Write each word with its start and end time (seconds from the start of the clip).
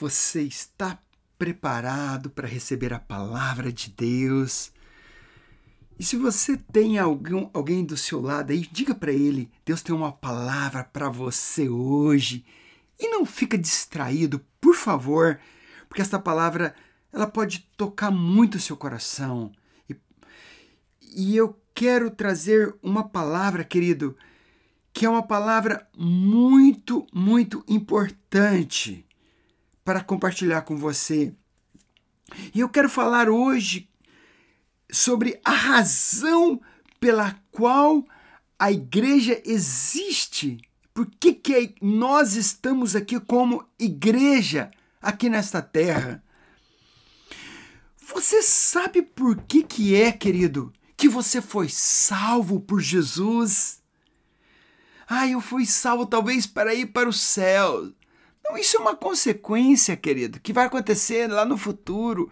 Você 0.00 0.40
está 0.40 0.98
preparado 1.38 2.30
para 2.30 2.48
receber 2.48 2.90
a 2.90 2.98
palavra 2.98 3.70
de 3.70 3.90
Deus? 3.90 4.72
E 5.98 6.02
se 6.02 6.16
você 6.16 6.56
tem 6.56 6.98
algum, 6.98 7.50
alguém 7.52 7.84
do 7.84 7.98
seu 7.98 8.18
lado 8.18 8.50
aí, 8.50 8.66
diga 8.72 8.94
para 8.94 9.12
ele: 9.12 9.50
Deus 9.62 9.82
tem 9.82 9.94
uma 9.94 10.10
palavra 10.10 10.82
para 10.84 11.10
você 11.10 11.68
hoje. 11.68 12.46
E 12.98 13.08
não 13.08 13.26
fica 13.26 13.58
distraído, 13.58 14.42
por 14.58 14.74
favor, 14.74 15.38
porque 15.86 16.00
essa 16.00 16.18
palavra 16.18 16.74
ela 17.12 17.26
pode 17.26 17.68
tocar 17.76 18.10
muito 18.10 18.54
o 18.54 18.60
seu 18.60 18.78
coração. 18.78 19.52
E, 19.86 19.94
e 21.14 21.36
eu 21.36 21.60
quero 21.74 22.10
trazer 22.10 22.74
uma 22.82 23.06
palavra, 23.06 23.64
querido, 23.64 24.16
que 24.94 25.04
é 25.04 25.10
uma 25.10 25.22
palavra 25.22 25.86
muito, 25.94 27.06
muito 27.12 27.62
importante 27.68 29.06
para 29.90 30.04
compartilhar 30.04 30.62
com 30.62 30.76
você. 30.76 31.34
E 32.54 32.60
eu 32.60 32.68
quero 32.68 32.88
falar 32.88 33.28
hoje 33.28 33.90
sobre 34.88 35.40
a 35.44 35.50
razão 35.50 36.60
pela 37.00 37.36
qual 37.50 38.06
a 38.56 38.70
igreja 38.70 39.42
existe. 39.44 40.60
Por 40.94 41.10
que, 41.18 41.32
que 41.32 41.74
nós 41.82 42.36
estamos 42.36 42.94
aqui 42.94 43.18
como 43.18 43.66
igreja 43.80 44.70
aqui 45.02 45.28
nesta 45.28 45.60
terra? 45.60 46.22
Você 48.14 48.42
sabe 48.44 49.02
por 49.02 49.42
que, 49.42 49.64
que 49.64 49.96
é, 49.96 50.12
querido, 50.12 50.72
que 50.96 51.08
você 51.08 51.42
foi 51.42 51.68
salvo 51.68 52.60
por 52.60 52.80
Jesus? 52.80 53.82
Ah, 55.08 55.26
eu 55.26 55.40
fui 55.40 55.66
salvo 55.66 56.06
talvez 56.06 56.46
para 56.46 56.72
ir 56.72 56.86
para 56.86 57.08
o 57.08 57.12
céu. 57.12 57.92
Não, 58.44 58.56
isso 58.56 58.76
é 58.76 58.80
uma 58.80 58.96
consequência, 58.96 59.96
querido, 59.96 60.40
que 60.40 60.52
vai 60.52 60.66
acontecer 60.66 61.26
lá 61.28 61.44
no 61.44 61.56
futuro. 61.56 62.30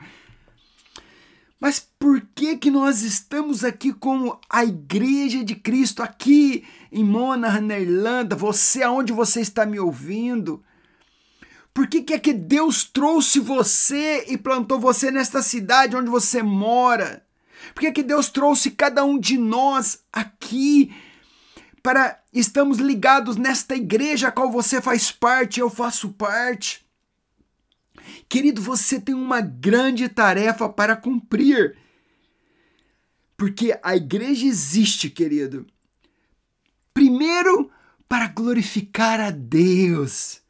Mas 1.60 1.80
por 1.98 2.20
que 2.34 2.56
que 2.56 2.70
nós 2.70 3.02
estamos 3.02 3.64
aqui 3.64 3.92
como 3.92 4.40
a 4.48 4.64
igreja 4.64 5.44
de 5.44 5.56
Cristo 5.56 6.02
aqui 6.02 6.64
em 6.92 7.02
Monaghan, 7.02 7.62
na 7.62 7.78
Irlanda? 7.78 8.36
Você 8.36 8.82
aonde 8.82 9.12
você 9.12 9.40
está 9.40 9.66
me 9.66 9.78
ouvindo? 9.78 10.62
Por 11.74 11.86
que, 11.86 12.02
que 12.02 12.14
é 12.14 12.18
que 12.18 12.32
Deus 12.32 12.84
trouxe 12.84 13.38
você 13.38 14.24
e 14.28 14.36
plantou 14.36 14.80
você 14.80 15.10
nesta 15.10 15.42
cidade 15.42 15.96
onde 15.96 16.10
você 16.10 16.42
mora? 16.42 17.24
Por 17.74 17.80
que, 17.80 17.92
que 17.92 18.02
Deus 18.02 18.28
trouxe 18.28 18.70
cada 18.70 19.04
um 19.04 19.18
de 19.18 19.36
nós 19.36 20.02
aqui 20.12 20.92
para 21.82 22.22
estamos 22.32 22.78
ligados 22.78 23.36
nesta 23.36 23.74
igreja 23.74 24.28
a 24.28 24.32
qual 24.32 24.50
você 24.50 24.80
faz 24.80 25.10
parte, 25.10 25.60
eu 25.60 25.70
faço 25.70 26.10
parte? 26.10 26.86
Querido, 28.28 28.60
você 28.60 29.00
tem 29.00 29.14
uma 29.14 29.40
grande 29.40 30.08
tarefa 30.08 30.68
para 30.68 30.96
cumprir. 30.96 31.76
Porque 33.36 33.78
a 33.82 33.96
igreja 33.96 34.46
existe, 34.46 35.08
querido. 35.08 35.66
Primeiro, 36.92 37.70
para 38.08 38.26
glorificar 38.26 39.20
a 39.20 39.30
Deus. 39.30 40.40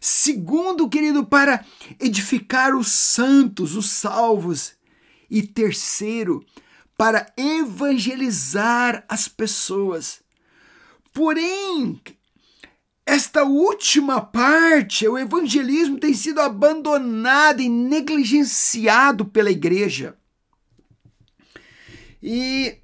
Segundo, 0.00 0.88
querido, 0.88 1.26
para 1.26 1.64
edificar 1.98 2.74
os 2.74 2.88
santos, 2.88 3.74
os 3.74 3.90
salvos. 3.90 4.74
E 5.28 5.42
terceiro, 5.42 6.44
para 6.96 7.26
evangelizar 7.36 9.04
as 9.08 9.26
pessoas. 9.28 10.22
Porém, 11.12 12.00
esta 13.04 13.44
última 13.44 14.20
parte, 14.20 15.06
o 15.08 15.18
evangelismo 15.18 15.98
tem 15.98 16.14
sido 16.14 16.40
abandonado 16.40 17.60
e 17.60 17.68
negligenciado 17.68 19.24
pela 19.24 19.50
igreja. 19.50 20.16
E, 22.22 22.78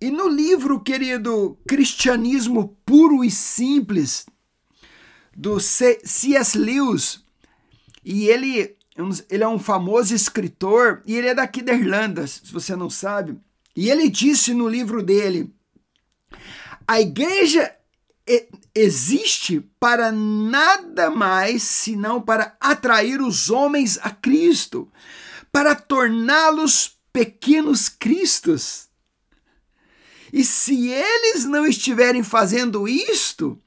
e 0.00 0.10
no 0.10 0.28
livro, 0.28 0.80
querido, 0.80 1.58
Cristianismo 1.66 2.76
Puro 2.84 3.24
e 3.24 3.30
Simples, 3.30 4.26
do 5.34 5.58
C.S. 5.58 6.58
Lewis, 6.58 7.24
e 8.04 8.26
ele, 8.26 8.76
ele 9.30 9.44
é 9.44 9.48
um 9.48 9.58
famoso 9.58 10.14
escritor, 10.14 11.02
e 11.06 11.14
ele 11.14 11.28
é 11.28 11.34
daqui 11.34 11.62
da 11.62 11.72
Irlanda, 11.72 12.26
se 12.26 12.52
você 12.52 12.76
não 12.76 12.90
sabe. 12.90 13.38
E 13.74 13.88
ele 13.88 14.10
disse 14.10 14.52
no 14.52 14.68
livro 14.68 15.02
dele: 15.02 15.54
a 16.86 17.00
igreja 17.00 17.72
existe 18.74 19.60
para 19.78 20.12
nada 20.12 21.10
mais 21.10 21.62
senão 21.62 22.20
para 22.20 22.56
atrair 22.60 23.20
os 23.20 23.50
homens 23.50 23.98
a 24.02 24.10
Cristo, 24.10 24.90
para 25.52 25.74
torná-los 25.74 26.98
pequenos 27.12 27.88
cristos. 27.88 28.88
E 30.32 30.44
se 30.44 30.88
eles 30.88 31.44
não 31.44 31.66
estiverem 31.66 32.22
fazendo 32.22 32.86
isto, 32.86 33.60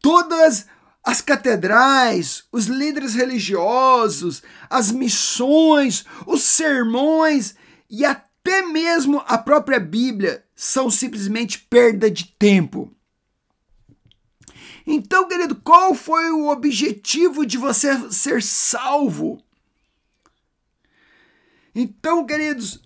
todas 0.00 0.66
as 1.04 1.20
catedrais, 1.20 2.44
os 2.52 2.66
líderes 2.66 3.14
religiosos, 3.14 4.42
as 4.68 4.92
missões, 4.92 6.04
os 6.26 6.42
sermões 6.42 7.54
e 7.90 8.04
até 8.04 8.62
mesmo 8.62 9.22
a 9.26 9.36
própria 9.38 9.80
Bíblia 9.80 10.44
são 10.54 10.90
simplesmente 10.90 11.58
perda 11.58 12.10
de 12.10 12.26
tempo. 12.38 12.94
Então, 14.86 15.28
querido, 15.28 15.56
qual 15.56 15.94
foi 15.94 16.30
o 16.30 16.48
objetivo 16.48 17.46
de 17.46 17.56
você 17.56 18.10
ser 18.10 18.42
salvo? 18.42 19.42
Então, 21.74 22.26
queridos, 22.26 22.82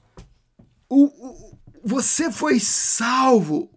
o, 0.88 1.04
o, 1.04 1.58
você 1.82 2.30
foi 2.30 2.60
salvo 2.60 3.70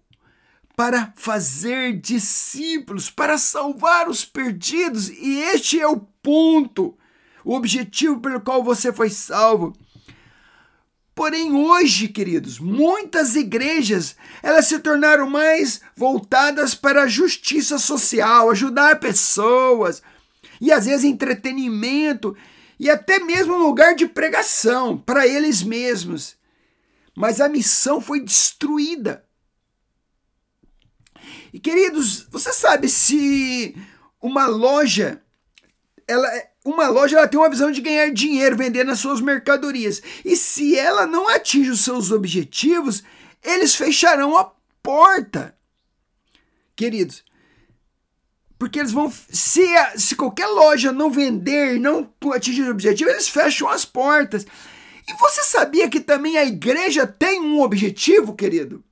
para 0.75 1.11
fazer 1.15 1.99
discípulos, 1.99 3.09
para 3.09 3.37
salvar 3.37 4.07
os 4.07 4.23
perdidos, 4.23 5.09
e 5.09 5.39
este 5.41 5.79
é 5.79 5.87
o 5.87 5.99
ponto, 5.99 6.97
o 7.43 7.53
objetivo 7.53 8.19
pelo 8.19 8.39
qual 8.39 8.63
você 8.63 8.93
foi 8.93 9.09
salvo. 9.09 9.73
Porém, 11.19 11.51
hoje, 11.51 12.07
queridos, 12.07 12.59
muitas 12.59 13.35
igrejas 13.35 14.15
elas 14.41 14.67
se 14.67 14.79
tornaram 14.79 15.29
mais 15.29 15.81
voltadas 15.93 16.73
para 16.73 17.03
a 17.03 17.07
justiça 17.09 17.77
social, 17.77 18.49
ajudar 18.49 19.01
pessoas, 19.01 20.01
e 20.61 20.71
às 20.71 20.85
vezes 20.85 21.03
entretenimento, 21.03 22.37
e 22.79 22.89
até 22.89 23.19
mesmo 23.19 23.57
lugar 23.57 23.95
de 23.95 24.07
pregação 24.07 24.97
para 24.97 25.27
eles 25.27 25.61
mesmos. 25.61 26.37
Mas 27.13 27.41
a 27.41 27.49
missão 27.49 27.99
foi 27.99 28.21
destruída. 28.21 29.25
E 31.51 31.59
queridos, 31.59 32.27
você 32.31 32.53
sabe 32.53 32.87
se 32.87 33.75
uma 34.21 34.47
loja 34.47 35.21
ela 36.07 36.29
uma 36.63 36.87
loja 36.87 37.17
ela 37.17 37.27
tem 37.27 37.39
uma 37.39 37.49
visão 37.49 37.71
de 37.71 37.81
ganhar 37.81 38.11
dinheiro 38.11 38.57
vendendo 38.57 38.91
as 38.91 38.99
suas 38.99 39.21
mercadorias. 39.21 40.01
E 40.25 40.35
se 40.35 40.77
ela 40.77 41.05
não 41.07 41.29
atinge 41.29 41.69
os 41.69 41.83
seus 41.83 42.11
objetivos, 42.11 43.03
eles 43.43 43.75
fecharão 43.75 44.37
a 44.37 44.51
porta. 44.83 45.55
Queridos, 46.75 47.23
porque 48.57 48.79
eles 48.79 48.91
vão. 48.91 49.11
Se, 49.29 49.65
se 49.95 50.15
qualquer 50.15 50.47
loja 50.47 50.91
não 50.91 51.09
vender, 51.09 51.79
não 51.79 52.13
atingir 52.33 52.63
o 52.63 52.71
objetivo, 52.71 53.09
eles 53.09 53.29
fecham 53.29 53.69
as 53.69 53.85
portas. 53.85 54.45
E 55.07 55.13
você 55.13 55.43
sabia 55.43 55.89
que 55.89 55.99
também 55.99 56.37
a 56.37 56.45
igreja 56.45 57.07
tem 57.07 57.41
um 57.41 57.61
objetivo, 57.61 58.35
querido? 58.35 58.83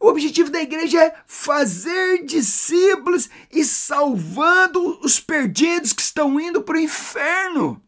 O 0.00 0.08
objetivo 0.08 0.50
da 0.50 0.60
igreja 0.60 1.02
é 1.02 1.14
fazer 1.26 2.24
discípulos 2.24 3.28
e 3.50 3.64
salvando 3.64 5.00
os 5.00 5.18
perdidos 5.18 5.92
que 5.92 6.02
estão 6.02 6.38
indo 6.40 6.62
para 6.62 6.76
o 6.76 6.80
inferno. 6.80 7.82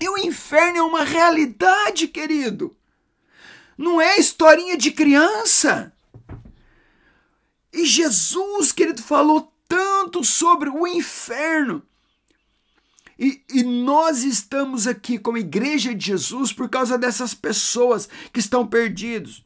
E 0.00 0.08
o 0.08 0.18
inferno 0.18 0.78
é 0.78 0.82
uma 0.82 1.04
realidade, 1.04 2.08
querido. 2.08 2.74
Não 3.76 4.00
é 4.00 4.18
historinha 4.18 4.76
de 4.76 4.90
criança. 4.90 5.92
E 7.72 7.84
Jesus, 7.84 8.72
querido, 8.72 9.02
falou 9.02 9.52
tanto 9.68 10.24
sobre 10.24 10.70
o 10.70 10.86
inferno. 10.86 11.82
E, 13.18 13.42
e, 13.50 13.62
nós 13.62 14.24
estamos 14.24 14.86
aqui 14.86 15.18
como 15.18 15.38
igreja 15.38 15.94
de 15.94 16.06
Jesus 16.06 16.52
por 16.52 16.68
causa 16.68 16.98
dessas 16.98 17.32
pessoas 17.32 18.08
que 18.30 18.40
estão 18.40 18.66
perdidos. 18.66 19.45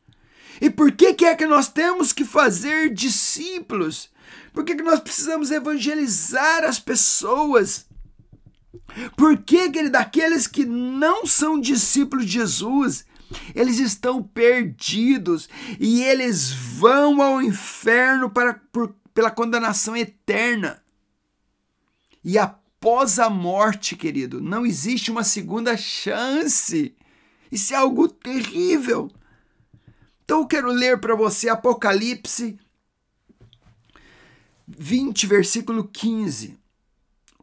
E 0.61 0.69
por 0.69 0.93
que, 0.93 1.15
que 1.15 1.25
é 1.25 1.35
que 1.35 1.47
nós 1.47 1.69
temos 1.69 2.12
que 2.12 2.25
fazer 2.25 2.93
discípulos? 2.93 4.11
Por 4.53 4.65
que, 4.65 4.75
que 4.75 4.83
nós 4.83 5.01
precisamos 5.01 5.51
evangelizar 5.51 6.65
as 6.65 6.79
pessoas? 6.79 7.87
Por 9.17 9.39
que, 9.39 9.71
que 9.71 9.89
daqueles 9.89 10.47
que 10.47 10.65
não 10.65 11.25
são 11.27 11.61
discípulos 11.61 12.27
de 12.27 12.33
Jesus, 12.33 13.07
eles 13.55 13.79
estão 13.79 14.23
perdidos 14.23 15.49
e 15.79 16.03
eles 16.03 16.51
vão 16.51 17.23
ao 17.23 17.41
inferno 17.41 18.29
para, 18.29 18.55
por, 18.73 18.95
pela 19.15 19.31
condenação 19.31 19.97
eterna? 19.97 20.83
E 22.23 22.37
após 22.37 23.19
a 23.19 23.31
morte, 23.31 23.97
querido. 23.97 24.41
Não 24.41 24.67
existe 24.67 25.11
uma 25.11 25.25
segunda 25.25 25.77
chance. 25.77 26.95
Isso 27.51 27.73
é 27.73 27.77
algo 27.77 28.09
terrível. 28.09 29.11
Então 30.31 30.43
eu 30.43 30.47
quero 30.47 30.71
ler 30.71 31.00
para 31.00 31.17
você 31.17 31.49
Apocalipse 31.49 32.56
20, 34.69 35.27
versículo 35.27 35.88
15. 35.88 36.56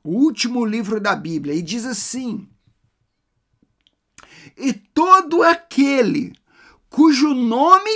O 0.02 0.12
último 0.12 0.64
livro 0.64 0.98
da 0.98 1.14
Bíblia. 1.14 1.54
E 1.54 1.62
diz 1.62 1.86
assim: 1.86 2.48
E 4.56 4.72
todo 4.72 5.44
aquele 5.44 6.34
cujo 6.90 7.34
nome 7.34 7.92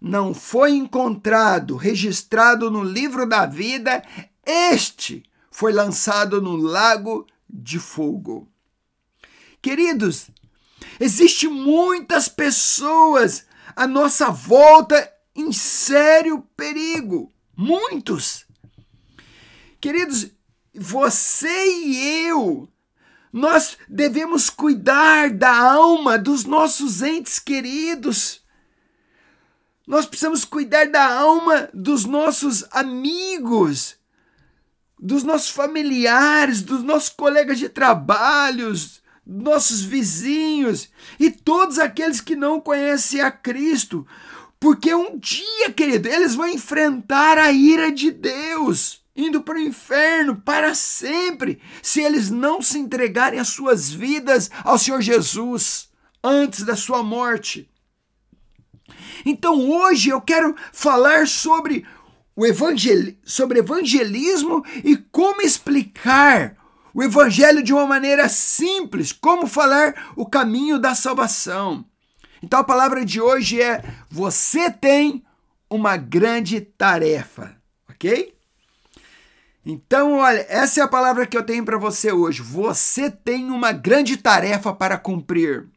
não 0.00 0.34
foi 0.34 0.72
encontrado, 0.72 1.76
registrado 1.76 2.68
no 2.68 2.82
livro 2.82 3.24
da 3.28 3.46
vida, 3.46 4.04
este 4.44 5.22
foi 5.52 5.72
lançado 5.72 6.42
no 6.42 6.56
lago 6.56 7.28
de 7.48 7.78
fogo. 7.78 8.48
Queridos, 9.62 10.30
existe 10.98 11.46
muitas 11.46 12.28
pessoas 12.28 13.46
à 13.74 13.86
nossa 13.86 14.30
volta 14.30 15.12
em 15.34 15.52
sério 15.52 16.46
perigo, 16.56 17.32
muitos. 17.56 18.44
Queridos, 19.80 20.30
você 20.74 21.48
e 21.84 22.26
eu 22.26 22.68
nós 23.32 23.78
devemos 23.88 24.50
cuidar 24.50 25.30
da 25.30 25.56
alma 25.56 26.18
dos 26.18 26.44
nossos 26.44 27.00
entes 27.00 27.38
queridos. 27.38 28.42
Nós 29.86 30.04
precisamos 30.04 30.44
cuidar 30.44 30.86
da 30.88 31.18
alma 31.18 31.70
dos 31.72 32.04
nossos 32.04 32.64
amigos, 32.70 33.96
dos 34.98 35.24
nossos 35.24 35.48
familiares, 35.48 36.60
dos 36.62 36.82
nossos 36.82 37.08
colegas 37.08 37.58
de 37.58 37.70
trabalhos, 37.70 39.01
nossos 39.26 39.82
vizinhos 39.82 40.90
e 41.18 41.30
todos 41.30 41.78
aqueles 41.78 42.20
que 42.20 42.36
não 42.36 42.60
conhecem 42.60 43.20
a 43.20 43.30
Cristo. 43.30 44.06
Porque 44.58 44.94
um 44.94 45.18
dia, 45.18 45.72
querido, 45.74 46.08
eles 46.08 46.34
vão 46.34 46.48
enfrentar 46.48 47.38
a 47.38 47.50
ira 47.50 47.90
de 47.90 48.10
Deus 48.10 49.02
indo 49.14 49.42
para 49.42 49.56
o 49.56 49.60
inferno 49.60 50.36
para 50.36 50.74
sempre, 50.74 51.60
se 51.82 52.00
eles 52.00 52.30
não 52.30 52.62
se 52.62 52.78
entregarem 52.78 53.38
as 53.38 53.48
suas 53.48 53.90
vidas 53.90 54.50
ao 54.64 54.78
Senhor 54.78 55.02
Jesus 55.02 55.90
antes 56.24 56.64
da 56.64 56.76
sua 56.76 57.02
morte. 57.02 57.70
Então 59.24 59.68
hoje 59.70 60.10
eu 60.10 60.20
quero 60.20 60.54
falar 60.72 61.26
sobre 61.26 61.86
o 62.34 62.46
evangel... 62.46 63.14
sobre 63.24 63.58
evangelismo 63.58 64.64
e 64.82 64.96
como 64.96 65.42
explicar 65.42 66.56
o 66.94 67.02
evangelho 67.02 67.62
de 67.62 67.72
uma 67.72 67.86
maneira 67.86 68.28
simples, 68.28 69.12
como 69.12 69.46
falar 69.46 70.12
o 70.16 70.26
caminho 70.26 70.78
da 70.78 70.94
salvação. 70.94 71.84
Então 72.42 72.60
a 72.60 72.64
palavra 72.64 73.04
de 73.04 73.20
hoje 73.20 73.60
é: 73.60 73.82
você 74.10 74.70
tem 74.70 75.24
uma 75.70 75.96
grande 75.96 76.60
tarefa, 76.60 77.56
ok? 77.88 78.34
Então, 79.64 80.14
olha, 80.14 80.44
essa 80.48 80.80
é 80.80 80.82
a 80.82 80.88
palavra 80.88 81.24
que 81.24 81.36
eu 81.36 81.42
tenho 81.44 81.64
para 81.64 81.78
você 81.78 82.10
hoje. 82.10 82.42
Você 82.42 83.08
tem 83.08 83.48
uma 83.48 83.70
grande 83.70 84.16
tarefa 84.16 84.72
para 84.72 84.98
cumprir. 84.98 85.68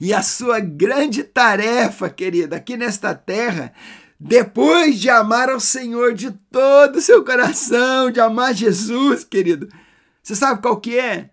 E 0.00 0.12
a 0.12 0.22
sua 0.22 0.60
grande 0.60 1.24
tarefa, 1.24 2.10
querida, 2.10 2.56
aqui 2.56 2.76
nesta 2.76 3.14
terra, 3.14 3.72
depois 4.18 4.98
de 4.98 5.08
amar 5.08 5.48
ao 5.48 5.60
Senhor 5.60 6.12
de 6.12 6.32
todo 6.50 6.96
o 6.96 7.02
seu 7.02 7.24
coração, 7.24 8.10
de 8.10 8.20
amar 8.20 8.52
Jesus, 8.52 9.22
querido, 9.22 9.68
você 10.22 10.34
sabe 10.34 10.60
qual 10.60 10.80
que 10.80 10.98
é? 10.98 11.30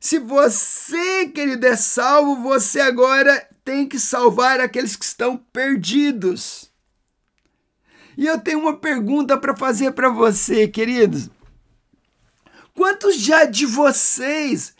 Se 0.00 0.18
você, 0.18 1.28
querido, 1.28 1.66
é 1.66 1.76
salvo, 1.76 2.42
você 2.42 2.80
agora 2.80 3.46
tem 3.64 3.86
que 3.86 3.98
salvar 3.98 4.60
aqueles 4.60 4.96
que 4.96 5.04
estão 5.04 5.36
perdidos. 5.52 6.70
E 8.16 8.26
eu 8.26 8.40
tenho 8.40 8.60
uma 8.60 8.76
pergunta 8.76 9.38
para 9.38 9.56
fazer 9.56 9.92
para 9.92 10.08
você, 10.08 10.66
queridos. 10.66 11.30
Quantos 12.74 13.16
já 13.16 13.44
de 13.44 13.66
vocês 13.66 14.74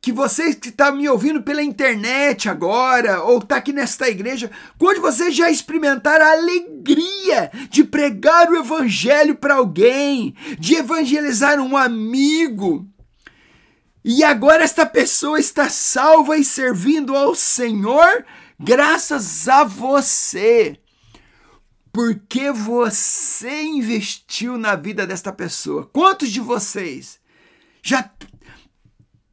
que 0.00 0.12
vocês 0.12 0.54
que 0.54 0.68
estão 0.68 0.86
tá 0.86 0.92
me 0.92 1.08
ouvindo 1.08 1.42
pela 1.42 1.62
internet 1.62 2.48
agora, 2.48 3.22
ou 3.22 3.38
está 3.38 3.56
aqui 3.56 3.72
nesta 3.72 4.08
igreja, 4.08 4.50
quando 4.78 5.00
vocês 5.00 5.34
já 5.34 5.50
experimentaram 5.50 6.24
a 6.24 6.32
alegria 6.32 7.50
de 7.68 7.84
pregar 7.84 8.50
o 8.50 8.56
evangelho 8.56 9.34
para 9.34 9.56
alguém, 9.56 10.34
de 10.58 10.76
evangelizar 10.76 11.60
um 11.60 11.76
amigo, 11.76 12.88
e 14.02 14.24
agora 14.24 14.64
esta 14.64 14.86
pessoa 14.86 15.38
está 15.38 15.68
salva 15.68 16.36
e 16.38 16.44
servindo 16.44 17.14
ao 17.14 17.34
Senhor, 17.34 18.24
graças 18.58 19.46
a 19.48 19.64
você 19.64 20.78
porque 21.92 22.52
você 22.52 23.62
investiu 23.62 24.56
na 24.56 24.76
vida 24.76 25.06
desta 25.06 25.32
pessoa. 25.32 25.88
Quantos 25.92 26.30
de 26.30 26.40
vocês 26.40 27.18
já 27.82 28.02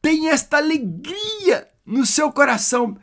tem 0.00 0.28
esta 0.28 0.58
alegria 0.58 1.68
no 1.84 2.04
seu 2.06 2.32
coração? 2.32 2.98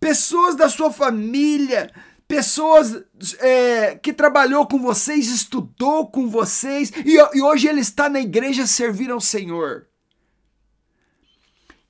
Pessoas 0.00 0.54
da 0.54 0.68
sua 0.68 0.92
família, 0.92 1.92
pessoas 2.26 3.02
é, 3.40 3.96
que 3.96 4.12
trabalhou 4.12 4.66
com 4.66 4.78
vocês, 4.80 5.28
estudou 5.28 6.10
com 6.10 6.28
vocês 6.28 6.92
e, 7.04 7.16
e 7.16 7.42
hoje 7.42 7.68
ele 7.68 7.80
está 7.80 8.08
na 8.08 8.20
igreja 8.20 8.66
servir 8.66 9.10
ao 9.10 9.20
Senhor. 9.20 9.86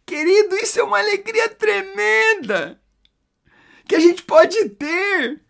Querido, 0.07 0.57
isso 0.57 0.81
é 0.81 0.83
uma 0.83 0.99
alegria 0.99 1.49
tremenda 1.51 2.81
que 3.87 3.95
a 3.95 4.01
gente 4.01 4.23
pode 4.23 4.69
ter 4.71 5.43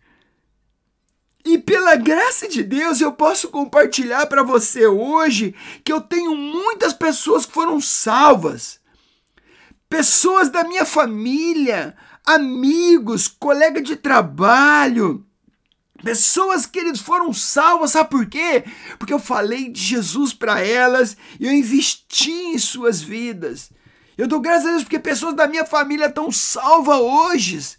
e 1.45 1.57
pela 1.57 1.95
graça 1.95 2.47
de 2.47 2.61
Deus 2.61 2.99
eu 2.99 3.13
posso 3.13 3.47
compartilhar 3.49 4.27
para 4.27 4.43
você 4.43 4.85
hoje 4.85 5.55
que 5.83 5.91
eu 5.91 6.01
tenho 6.01 6.35
muitas 6.35 6.93
pessoas 6.93 7.45
que 7.45 7.53
foram 7.53 7.79
salvas. 7.79 8.78
Pessoas 9.89 10.49
da 10.49 10.63
minha 10.63 10.85
família, 10.85 11.97
amigos, 12.25 13.27
colega 13.27 13.81
de 13.81 13.95
trabalho, 13.95 15.25
Pessoas, 16.03 16.65
queridos, 16.65 17.01
foram 17.01 17.33
salvas, 17.33 17.91
sabe 17.91 18.09
por 18.09 18.25
quê? 18.25 18.63
Porque 18.97 19.13
eu 19.13 19.19
falei 19.19 19.69
de 19.69 19.81
Jesus 19.81 20.33
para 20.33 20.61
elas 20.61 21.17
e 21.39 21.45
eu 21.45 21.51
investi 21.51 22.31
em 22.31 22.57
suas 22.57 23.01
vidas. 23.01 23.69
Eu 24.17 24.27
dou 24.27 24.39
graças 24.39 24.65
a 24.65 24.69
Deus 24.71 24.83
porque 24.83 24.99
pessoas 24.99 25.35
da 25.35 25.47
minha 25.47 25.65
família 25.65 26.05
estão 26.05 26.31
salvas 26.31 26.99
hoje, 26.99 27.77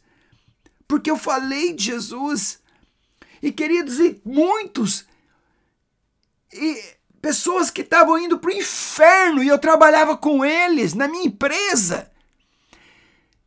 porque 0.87 1.11
eu 1.11 1.16
falei 1.16 1.73
de 1.73 1.85
Jesus. 1.85 2.61
E 3.42 3.50
queridos, 3.50 3.99
e 3.99 4.20
muitos 4.23 5.06
e 6.52 6.82
pessoas 7.20 7.70
que 7.70 7.82
estavam 7.82 8.18
indo 8.18 8.38
para 8.38 8.50
o 8.50 8.54
inferno 8.54 9.42
e 9.42 9.48
eu 9.48 9.58
trabalhava 9.58 10.16
com 10.16 10.44
eles 10.44 10.94
na 10.94 11.06
minha 11.08 11.24
empresa. 11.24 12.10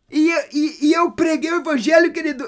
E, 0.09 0.29
e, 0.51 0.87
e 0.87 0.93
eu 0.93 1.11
preguei 1.11 1.51
o 1.51 1.61
evangelho, 1.61 2.13
querido, 2.13 2.47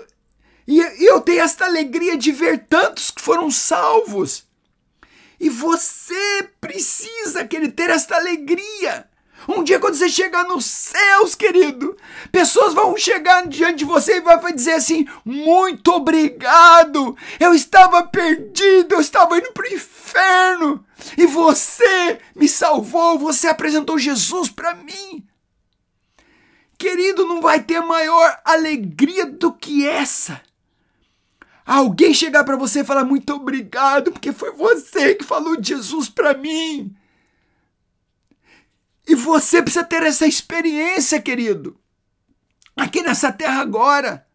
e, 0.67 0.79
e 0.79 1.05
eu 1.05 1.21
tenho 1.21 1.41
esta 1.41 1.65
alegria 1.65 2.17
de 2.17 2.31
ver 2.31 2.65
tantos 2.67 3.11
que 3.11 3.21
foram 3.21 3.49
salvos. 3.51 4.45
E 5.39 5.49
você 5.49 6.49
precisa, 6.61 7.45
querer 7.45 7.71
ter 7.71 7.89
esta 7.89 8.15
alegria. 8.15 9.09
Um 9.47 9.63
dia, 9.63 9.79
quando 9.79 9.95
você 9.95 10.09
chegar 10.09 10.43
nos 10.45 10.65
céus, 10.65 11.35
querido, 11.35 11.95
pessoas 12.31 12.73
vão 12.73 12.97
chegar 12.97 13.47
diante 13.47 13.79
de 13.79 13.85
você 13.85 14.17
e 14.17 14.21
vai 14.21 14.53
dizer 14.53 14.73
assim: 14.73 15.07
Muito 15.23 15.91
obrigado! 15.91 17.15
Eu 17.39 17.53
estava 17.53 18.03
perdido, 18.03 18.95
eu 18.95 19.01
estava 19.01 19.37
indo 19.37 19.51
para 19.51 19.69
o 19.69 19.73
inferno 19.73 20.85
e 21.17 21.25
você 21.25 22.19
me 22.35 22.47
salvou, 22.47 23.19
você 23.19 23.47
apresentou 23.47 23.99
Jesus 23.99 24.49
para 24.49 24.73
mim. 24.75 25.25
Querido, 26.77 27.25
não 27.25 27.41
vai 27.41 27.61
ter 27.61 27.79
maior 27.81 28.39
alegria 28.43 29.25
do 29.25 29.53
que 29.53 29.87
essa. 29.87 30.41
Alguém 31.65 32.13
chegar 32.13 32.43
para 32.43 32.57
você 32.57 32.81
e 32.81 32.85
falar 32.85 33.03
muito 33.03 33.33
obrigado, 33.33 34.11
porque 34.11 34.31
foi 34.31 34.51
você 34.51 35.15
que 35.15 35.23
falou 35.23 35.55
de 35.55 35.69
Jesus 35.69 36.09
para 36.09 36.33
mim. 36.33 36.95
E 39.07 39.13
você 39.13 39.61
precisa 39.61 39.83
ter 39.83 40.03
essa 40.03 40.25
experiência, 40.25 41.21
querido. 41.21 41.79
Aqui 42.75 43.01
nessa 43.01 43.31
terra 43.31 43.61
agora. 43.61 44.25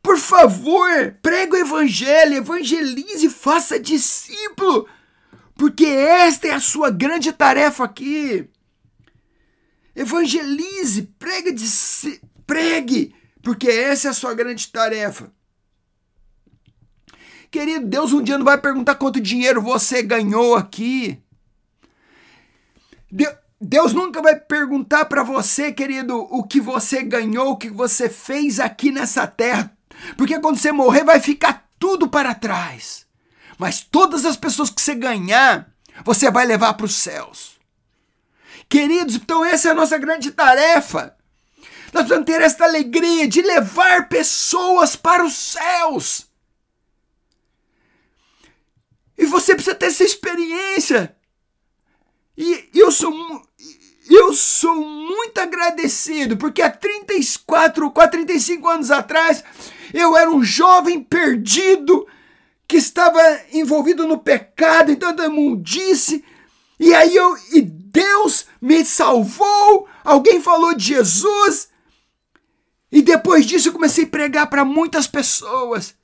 Por 0.00 0.16
favor, 0.16 1.16
pregue 1.20 1.54
o 1.54 1.58
evangelho, 1.58 2.34
evangelize, 2.34 3.28
faça 3.28 3.80
discípulo. 3.80 4.88
Porque 5.54 5.84
esta 5.84 6.46
é 6.46 6.52
a 6.52 6.60
sua 6.60 6.90
grande 6.90 7.32
tarefa 7.32 7.84
aqui. 7.84 8.48
Evangelize, 9.94 11.02
pregue, 11.18 11.54
pregue, 12.46 13.14
porque 13.42 13.68
essa 13.68 14.06
é 14.06 14.10
a 14.10 14.14
sua 14.14 14.32
grande 14.34 14.68
tarefa. 14.68 15.32
Querido, 17.50 17.86
Deus 17.86 18.12
um 18.12 18.22
dia 18.22 18.38
não 18.38 18.44
vai 18.44 18.58
perguntar 18.60 18.94
quanto 18.94 19.20
dinheiro 19.20 19.60
você 19.60 20.00
ganhou 20.02 20.54
aqui. 20.54 21.20
Deus 23.10 23.34
nunca 23.92 24.22
vai 24.22 24.36
perguntar 24.36 25.06
para 25.06 25.22
você, 25.22 25.72
querido, 25.72 26.16
o 26.30 26.44
que 26.44 26.60
você 26.60 27.02
ganhou, 27.02 27.50
o 27.50 27.56
que 27.56 27.70
você 27.70 28.08
fez 28.08 28.60
aqui 28.60 28.92
nessa 28.92 29.26
terra. 29.26 29.76
Porque 30.16 30.38
quando 30.38 30.58
você 30.58 30.70
morrer, 30.70 31.04
vai 31.04 31.20
ficar 31.20 31.68
tudo 31.78 32.08
para 32.08 32.34
trás. 32.34 33.06
Mas 33.58 33.80
todas 33.80 34.24
as 34.24 34.36
pessoas 34.36 34.70
que 34.70 34.80
você 34.80 34.94
ganhar, 34.94 35.68
você 36.04 36.30
vai 36.30 36.46
levar 36.46 36.74
para 36.74 36.86
os 36.86 36.94
céus. 36.94 37.58
Queridos, 38.68 39.16
então 39.16 39.44
essa 39.44 39.68
é 39.68 39.70
a 39.72 39.74
nossa 39.74 39.98
grande 39.98 40.30
tarefa. 40.30 41.16
Nós 41.92 42.04
precisamos 42.04 42.26
ter 42.26 42.42
esta 42.42 42.64
alegria 42.64 43.26
de 43.26 43.42
levar 43.42 44.08
pessoas 44.08 44.94
para 44.94 45.24
os 45.24 45.34
céus. 45.34 46.28
E 49.16 49.26
você 49.26 49.54
precisa 49.54 49.74
ter 49.74 49.86
essa 49.86 50.04
experiência. 50.04 51.16
E 52.40 52.70
eu 52.72 52.92
sou, 52.92 53.12
eu 54.08 54.32
sou 54.32 54.76
muito 54.76 55.38
agradecido, 55.38 56.36
porque 56.36 56.62
há 56.62 56.70
34, 56.70 57.90
35 57.90 58.68
anos 58.68 58.92
atrás, 58.92 59.42
eu 59.92 60.16
era 60.16 60.30
um 60.30 60.44
jovem 60.44 61.02
perdido 61.02 62.06
que 62.68 62.76
estava 62.76 63.18
envolvido 63.52 64.06
no 64.06 64.18
pecado, 64.18 64.92
em 64.92 64.94
tanta 64.94 65.26
imundice. 65.26 66.24
E 66.78 66.94
aí 66.94 67.16
eu, 67.16 67.36
e 67.52 67.60
Deus 67.60 68.46
me 68.60 68.84
salvou. 68.84 69.88
Alguém 70.04 70.40
falou 70.40 70.74
de 70.74 70.84
Jesus. 70.94 71.70
E 72.92 73.02
depois 73.02 73.46
disso 73.46 73.70
eu 73.70 73.72
comecei 73.72 74.04
a 74.04 74.08
pregar 74.08 74.48
para 74.48 74.64
muitas 74.64 75.08
pessoas. 75.08 75.97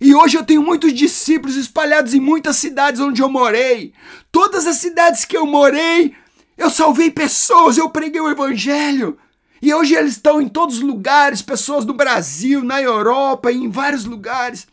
E 0.00 0.14
hoje 0.14 0.36
eu 0.36 0.44
tenho 0.44 0.62
muitos 0.62 0.92
discípulos 0.92 1.56
espalhados 1.56 2.14
em 2.14 2.20
muitas 2.20 2.56
cidades 2.56 3.00
onde 3.00 3.20
eu 3.20 3.28
morei. 3.28 3.92
Todas 4.30 4.66
as 4.66 4.76
cidades 4.76 5.24
que 5.24 5.36
eu 5.36 5.46
morei, 5.46 6.14
eu 6.56 6.70
salvei 6.70 7.10
pessoas, 7.10 7.76
eu 7.76 7.90
preguei 7.90 8.20
o 8.20 8.30
evangelho. 8.30 9.18
E 9.60 9.74
hoje 9.74 9.94
eles 9.94 10.12
estão 10.12 10.40
em 10.40 10.48
todos 10.48 10.76
os 10.76 10.82
lugares, 10.82 11.42
pessoas 11.42 11.84
do 11.84 11.92
Brasil, 11.92 12.62
na 12.62 12.80
Europa 12.80 13.50
em 13.50 13.68
vários 13.68 14.04
lugares. 14.04 14.68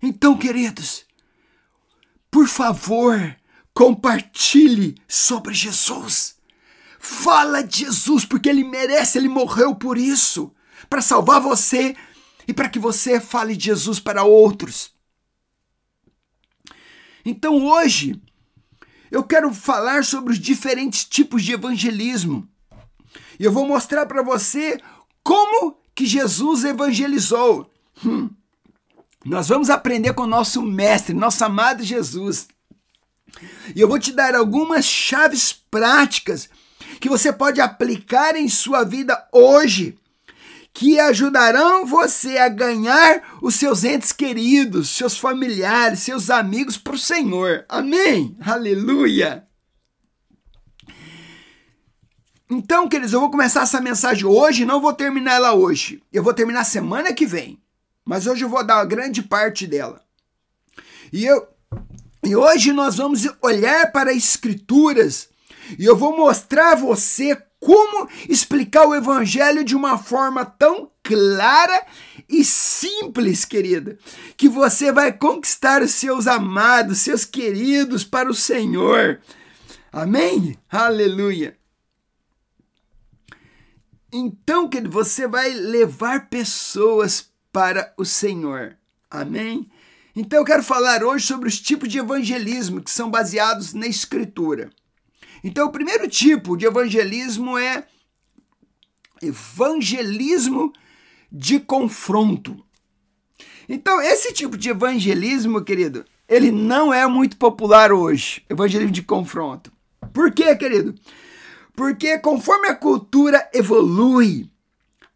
Então, 0.00 0.36
queridos, 0.36 1.04
por 2.30 2.46
favor, 2.46 3.36
compartilhe 3.74 4.94
sobre 5.08 5.52
Jesus. 5.52 6.36
Fala 6.98 7.62
de 7.62 7.80
Jesus, 7.80 8.24
porque 8.24 8.48
ele 8.48 8.62
merece, 8.62 9.18
ele 9.18 9.28
morreu 9.28 9.74
por 9.74 9.98
isso 9.98 10.52
para 10.88 11.02
salvar 11.02 11.40
você 11.40 11.96
e 12.50 12.52
para 12.52 12.68
que 12.68 12.80
você 12.80 13.20
fale 13.20 13.56
de 13.56 13.66
Jesus 13.66 14.00
para 14.00 14.24
outros. 14.24 14.90
Então 17.24 17.64
hoje 17.64 18.20
eu 19.08 19.22
quero 19.22 19.54
falar 19.54 20.04
sobre 20.04 20.32
os 20.32 20.38
diferentes 20.38 21.04
tipos 21.04 21.44
de 21.44 21.52
evangelismo. 21.52 22.48
E 23.38 23.44
eu 23.44 23.52
vou 23.52 23.68
mostrar 23.68 24.04
para 24.04 24.20
você 24.20 24.80
como 25.22 25.78
que 25.94 26.04
Jesus 26.04 26.64
evangelizou. 26.64 27.70
Hum. 28.04 28.28
Nós 29.24 29.46
vamos 29.46 29.70
aprender 29.70 30.12
com 30.14 30.24
o 30.24 30.26
nosso 30.26 30.60
mestre, 30.60 31.14
nosso 31.14 31.44
amado 31.44 31.84
Jesus. 31.84 32.48
E 33.76 33.80
eu 33.80 33.86
vou 33.86 34.00
te 34.00 34.10
dar 34.10 34.34
algumas 34.34 34.84
chaves 34.84 35.52
práticas 35.52 36.50
que 37.00 37.08
você 37.08 37.32
pode 37.32 37.60
aplicar 37.60 38.34
em 38.34 38.48
sua 38.48 38.82
vida 38.82 39.24
hoje, 39.32 39.96
que 40.72 40.98
ajudarão 41.00 41.84
você 41.84 42.38
a 42.38 42.48
ganhar 42.48 43.38
os 43.42 43.56
seus 43.56 43.84
entes 43.84 44.12
queridos, 44.12 44.88
seus 44.90 45.18
familiares, 45.18 46.00
seus 46.00 46.30
amigos 46.30 46.76
para 46.76 46.94
o 46.94 46.98
Senhor. 46.98 47.64
Amém? 47.68 48.36
Aleluia! 48.40 49.46
Então, 52.48 52.88
queridos, 52.88 53.12
eu 53.12 53.20
vou 53.20 53.30
começar 53.30 53.62
essa 53.62 53.80
mensagem 53.80 54.24
hoje, 54.24 54.64
não 54.64 54.80
vou 54.80 54.92
terminar 54.92 55.34
ela 55.34 55.54
hoje. 55.54 56.02
Eu 56.12 56.22
vou 56.22 56.34
terminar 56.34 56.64
semana 56.64 57.12
que 57.12 57.24
vem. 57.24 57.62
Mas 58.04 58.26
hoje 58.26 58.44
eu 58.44 58.48
vou 58.48 58.64
dar 58.64 58.78
uma 58.78 58.84
grande 58.84 59.22
parte 59.22 59.68
dela. 59.68 60.02
E 61.12 61.24
eu 61.24 61.46
e 62.22 62.36
hoje 62.36 62.72
nós 62.72 62.96
vamos 62.96 63.26
olhar 63.40 63.90
para 63.92 64.10
as 64.10 64.16
escrituras 64.18 65.30
e 65.78 65.84
eu 65.84 65.96
vou 65.96 66.16
mostrar 66.16 66.72
a 66.72 66.76
você 66.76 67.40
como 67.60 68.08
explicar 68.28 68.86
o 68.86 68.94
evangelho 68.94 69.62
de 69.62 69.76
uma 69.76 69.98
forma 69.98 70.44
tão 70.44 70.90
clara 71.02 71.86
e 72.28 72.42
simples, 72.42 73.44
querida, 73.44 73.98
que 74.36 74.48
você 74.48 74.90
vai 74.90 75.12
conquistar 75.12 75.82
os 75.82 75.90
seus 75.92 76.26
amados, 76.26 76.98
seus 76.98 77.24
queridos 77.24 78.02
para 78.02 78.30
o 78.30 78.34
Senhor. 78.34 79.20
Amém? 79.92 80.56
Aleluia. 80.70 81.56
Então, 84.12 84.68
que 84.68 84.80
você 84.80 85.28
vai 85.28 85.52
levar 85.52 86.28
pessoas 86.30 87.30
para 87.52 87.92
o 87.96 88.04
Senhor. 88.04 88.76
Amém? 89.10 89.70
Então 90.14 90.38
eu 90.40 90.44
quero 90.44 90.62
falar 90.62 91.02
hoje 91.04 91.26
sobre 91.26 91.48
os 91.48 91.60
tipos 91.60 91.88
de 91.88 91.98
evangelismo 91.98 92.80
que 92.80 92.90
são 92.90 93.10
baseados 93.10 93.72
na 93.72 93.86
Escritura. 93.86 94.70
Então, 95.42 95.66
o 95.66 95.72
primeiro 95.72 96.08
tipo 96.08 96.56
de 96.56 96.66
evangelismo 96.66 97.58
é 97.58 97.86
evangelismo 99.22 100.72
de 101.30 101.60
confronto. 101.60 102.64
Então, 103.68 104.00
esse 104.02 104.32
tipo 104.32 104.56
de 104.56 104.70
evangelismo, 104.70 105.62
querido, 105.62 106.04
ele 106.28 106.50
não 106.50 106.92
é 106.92 107.06
muito 107.06 107.36
popular 107.36 107.92
hoje, 107.92 108.44
evangelismo 108.48 108.92
de 108.92 109.02
confronto. 109.02 109.72
Por 110.12 110.32
quê, 110.32 110.54
querido? 110.56 110.94
Porque 111.74 112.18
conforme 112.18 112.68
a 112.68 112.74
cultura 112.74 113.48
evolui, 113.54 114.50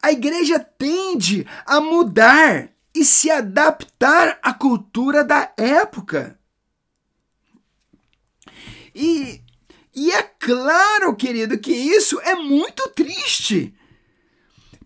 a 0.02 0.12
igreja 0.12 0.58
tende 0.58 1.46
a 1.66 1.80
mudar 1.80 2.68
e 2.94 3.04
se 3.04 3.30
adaptar 3.30 4.38
à 4.42 4.54
cultura 4.54 5.24
da 5.24 5.52
época. 5.56 6.38
E, 8.94 9.42
e 9.94 10.10
é 10.10 10.22
claro, 10.22 11.14
querido, 11.14 11.58
que 11.58 11.72
isso 11.72 12.20
é 12.20 12.34
muito 12.34 12.88
triste. 12.90 13.74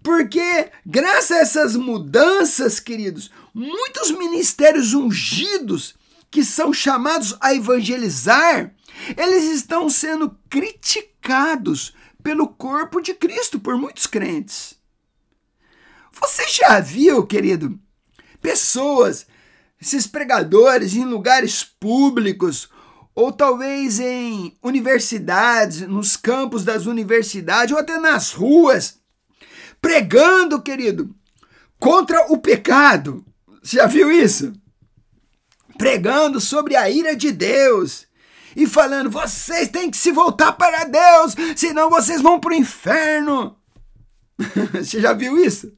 Porque, 0.03 0.71
graças 0.85 1.31
a 1.31 1.41
essas 1.41 1.77
mudanças, 1.77 2.79
queridos, 2.79 3.31
muitos 3.53 4.11
ministérios 4.11 4.95
ungidos 4.95 5.95
que 6.31 6.45
são 6.45 6.73
chamados 6.73 7.37
a 7.41 7.55
evangelizar 7.55 8.73
eles 9.17 9.45
estão 9.45 9.89
sendo 9.89 10.37
criticados 10.49 11.95
pelo 12.23 12.49
corpo 12.49 13.01
de 13.01 13.15
Cristo 13.15 13.59
por 13.59 13.77
muitos 13.77 14.07
crentes. 14.07 14.77
Você 16.13 16.49
já 16.49 16.81
viu, 16.81 17.27
querido, 17.27 17.79
pessoas, 18.41 19.27
esses 19.81 20.07
pregadores 20.07 20.95
em 20.95 21.05
lugares 21.05 21.63
públicos, 21.63 22.69
ou 23.19 23.33
talvez 23.33 23.99
em 23.99 24.57
universidades, 24.63 25.81
nos 25.81 26.17
campos 26.17 26.65
das 26.65 26.87
universidades, 26.87 27.73
ou 27.73 27.81
até 27.81 27.99
nas 27.99 28.31
ruas, 28.31 29.01
pregando, 29.83 30.63
querido, 30.63 31.13
contra 31.81 32.33
o 32.33 32.39
pecado. 32.39 33.27
Você 33.61 33.79
já 33.79 33.87
viu 33.87 34.13
isso? 34.13 34.53
Pregando 35.77 36.41
sobre 36.41 36.77
a 36.77 36.89
ira 36.89 37.17
de 37.17 37.33
Deus 37.33 38.07
e 38.55 38.69
falando: 38.69 39.11
vocês 39.11 39.69
têm 39.69 39.91
que 39.91 39.97
se 39.97 40.13
voltar 40.13 40.53
para 40.53 40.85
Deus, 40.85 41.35
senão 41.57 41.91
vocês 41.91 42.23
vão 42.23 42.39
para 42.39 42.53
o 42.53 42.57
inferno. 42.57 43.59
Você 44.73 45.01
já 45.01 45.13
viu 45.13 45.37
isso? 45.37 45.77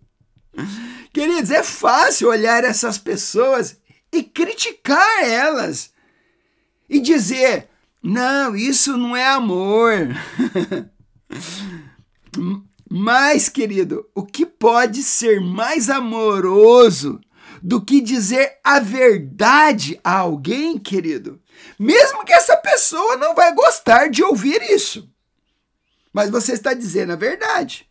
Queridos, 1.14 1.50
é 1.50 1.62
fácil 1.62 2.28
olhar 2.28 2.62
essas 2.62 2.98
pessoas 2.98 3.78
e 4.12 4.22
criticar 4.22 5.24
elas 5.24 5.89
e 6.90 6.98
dizer: 6.98 7.68
não, 8.02 8.56
isso 8.56 8.96
não 8.96 9.16
é 9.16 9.28
amor. 9.28 10.08
Mas, 12.90 13.48
querido, 13.48 14.04
o 14.12 14.24
que 14.24 14.44
pode 14.44 15.04
ser 15.04 15.40
mais 15.40 15.88
amoroso 15.88 17.20
do 17.62 17.80
que 17.80 18.00
dizer 18.00 18.58
a 18.64 18.80
verdade 18.80 20.00
a 20.02 20.18
alguém, 20.18 20.76
querido? 20.76 21.40
Mesmo 21.78 22.24
que 22.24 22.32
essa 22.32 22.56
pessoa 22.56 23.16
não 23.16 23.34
vai 23.34 23.54
gostar 23.54 24.08
de 24.08 24.24
ouvir 24.24 24.60
isso. 24.62 25.08
Mas 26.12 26.30
você 26.30 26.52
está 26.52 26.74
dizendo 26.74 27.12
a 27.12 27.16
verdade. 27.16 27.88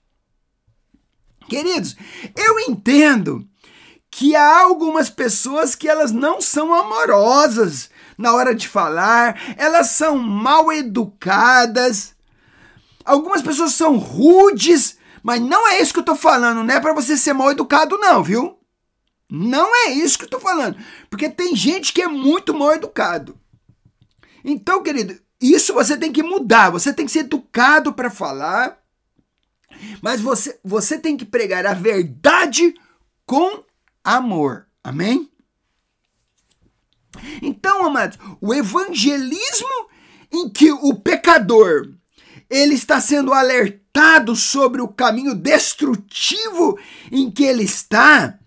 Queridos, 1.48 1.96
eu 2.36 2.60
entendo 2.60 3.48
que 4.12 4.36
há 4.36 4.62
algumas 4.62 5.10
pessoas 5.10 5.76
que 5.76 5.88
elas 5.88 6.12
não 6.12 6.42
são 6.42 6.74
amorosas 6.74 7.90
na 8.20 8.34
hora 8.34 8.54
de 8.54 8.68
falar, 8.68 9.56
elas 9.56 9.92
são 9.92 10.18
mal 10.18 10.74
educadas. 10.74 12.14
Algumas 13.06 13.42
pessoas 13.42 13.74
são 13.74 13.96
rudes, 13.96 14.98
mas 15.24 15.40
não 15.42 15.66
é 15.70 15.82
isso 15.82 15.94
que 15.94 16.00
eu 16.00 16.02
estou 16.02 16.18
falando, 16.18 16.62
não 16.62 16.74
é 16.74 16.82
para 16.82 16.92
você 16.92 17.16
ser 17.16 17.32
mal 17.32 17.50
educado 17.50 17.98
não, 17.98 18.22
viu? 18.22 18.60
Não 19.32 19.74
é 19.74 19.92
isso 19.92 20.18
que 20.18 20.26
eu 20.26 20.28
estou 20.28 20.40
falando, 20.40 20.78
porque 21.10 21.30
tem 21.30 21.56
gente 21.56 21.94
que 21.94 22.02
é 22.02 22.10
muito 22.10 22.54
mal 22.54 22.74
educado. 22.74 23.40
Então, 24.44 24.84
querido, 24.84 25.18
isso 25.40 25.74
você 25.74 25.96
tem 25.96 26.12
que 26.12 26.22
mudar, 26.22 26.72
você 26.72 26.92
tem 26.92 27.06
que 27.06 27.14
ser 27.14 27.20
educado 27.20 27.94
para 27.94 28.12
falar, 28.12 28.80
mas 30.02 30.20
você, 30.20 30.60
você 30.62 31.00
tem 31.00 31.16
que 31.16 31.24
pregar 31.24 31.66
a 31.66 31.74
verdade 31.74 32.76
com 33.26 33.64
amor. 34.04 34.68
Amém? 34.84 35.30
Então, 37.42 37.86
amados, 37.86 38.18
o 38.42 38.54
evangelismo 38.54 39.90
em 40.32 40.50
que 40.50 40.72
o 40.72 40.96
pecador 40.96 41.94
ele 42.50 42.74
está 42.74 43.00
sendo 43.00 43.34
alertado 43.34 44.36
sobre 44.36 44.82
o 44.82 44.88
caminho 44.88 45.36
destrutivo 45.36 46.80
em 47.12 47.30
que 47.30 47.44
ele 47.44 47.64
está, 47.64 48.40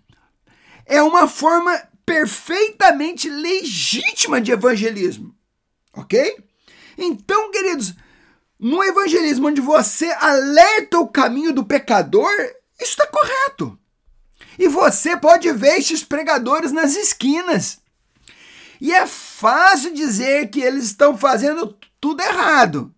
é 0.85 1.01
uma 1.01 1.27
forma 1.27 1.81
perfeitamente 2.05 3.29
legítima 3.29 4.41
de 4.41 4.51
evangelismo. 4.51 5.33
Ok? 5.93 6.37
Então, 6.97 7.51
queridos, 7.51 7.93
no 8.59 8.83
evangelismo 8.83 9.47
onde 9.47 9.61
você 9.61 10.11
alerta 10.19 10.99
o 10.99 11.07
caminho 11.07 11.53
do 11.53 11.63
pecador, 11.63 12.29
isso 12.79 12.91
está 12.91 13.07
correto. 13.07 13.77
E 14.57 14.67
você 14.67 15.15
pode 15.17 15.51
ver 15.51 15.77
esses 15.77 16.03
pregadores 16.03 16.71
nas 16.71 16.95
esquinas. 16.95 17.79
E 18.83 18.91
é 18.91 19.07
fácil 19.07 19.93
dizer 19.93 20.49
que 20.49 20.59
eles 20.59 20.83
estão 20.83 21.17
fazendo 21.17 21.73
tudo 22.01 22.21
errado. 22.21 22.93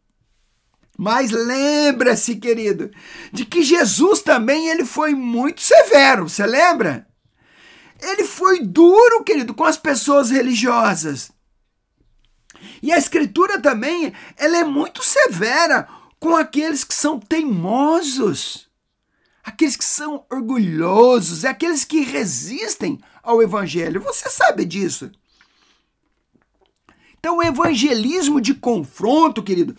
Mas 0.98 1.30
lembra-se, 1.30 2.38
querido, 2.38 2.90
de 3.32 3.46
que 3.46 3.62
Jesus 3.62 4.24
também 4.24 4.68
ele 4.68 4.84
foi 4.84 5.14
muito 5.14 5.62
severo, 5.62 6.28
você 6.28 6.44
lembra? 6.44 7.08
Ele 8.02 8.24
foi 8.24 8.64
duro, 8.64 9.24
querido, 9.24 9.54
com 9.54 9.64
as 9.64 9.78
pessoas 9.78 10.32
religiosas. 10.32 11.32
E 12.82 12.92
a 12.92 12.98
escritura 12.98 13.62
também, 13.62 14.12
ela 14.38 14.58
é 14.58 14.64
muito 14.64 15.04
severa 15.04 15.88
com 16.20 16.36
aqueles 16.36 16.84
que 16.84 16.96
são 16.96 17.20
teimosos, 17.20 18.72
aqueles 19.44 19.78
que 19.78 19.86
são 19.86 20.26
orgulhosos, 20.32 21.44
é 21.44 21.50
aqueles 21.50 21.86
que 21.86 22.00
resistem 22.00 23.00
ao 23.22 23.44
evangelho. 23.44 24.02
Você 24.02 24.32
sabe 24.32 24.66
disso. 24.66 25.12
Então, 27.26 27.38
o 27.38 27.44
evangelismo 27.44 28.40
de 28.40 28.54
confronto, 28.54 29.42
querido, 29.42 29.76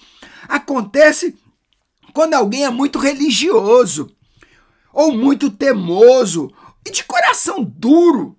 acontece 0.48 1.38
quando 2.12 2.34
alguém 2.34 2.64
é 2.64 2.70
muito 2.70 2.98
religioso, 2.98 4.10
ou 4.92 5.12
muito 5.12 5.48
temoso, 5.48 6.52
e 6.84 6.90
de 6.90 7.04
coração 7.04 7.62
duro, 7.62 8.36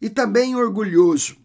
e 0.00 0.08
também 0.08 0.56
orgulhoso. 0.56 1.36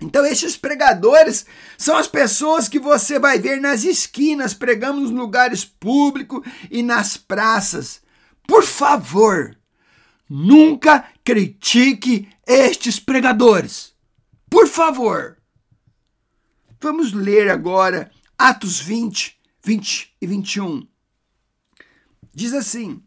Então, 0.00 0.24
esses 0.24 0.56
pregadores 0.56 1.44
são 1.76 1.98
as 1.98 2.08
pessoas 2.08 2.66
que 2.66 2.78
você 2.78 3.18
vai 3.18 3.38
ver 3.38 3.60
nas 3.60 3.84
esquinas, 3.84 4.54
pregando 4.54 5.02
nos 5.02 5.10
lugares 5.10 5.66
públicos 5.66 6.40
e 6.70 6.82
nas 6.82 7.18
praças. 7.18 8.00
Por 8.48 8.62
favor, 8.62 9.54
nunca 10.30 11.04
critique 11.22 12.26
estes 12.46 12.98
pregadores. 12.98 13.92
Por 14.48 14.66
favor. 14.66 15.43
Vamos 16.84 17.14
ler 17.14 17.50
agora 17.50 18.10
Atos 18.36 18.78
20, 18.78 19.40
20 19.64 20.16
e 20.20 20.26
21. 20.26 20.86
Diz 22.30 22.52
assim: 22.52 23.02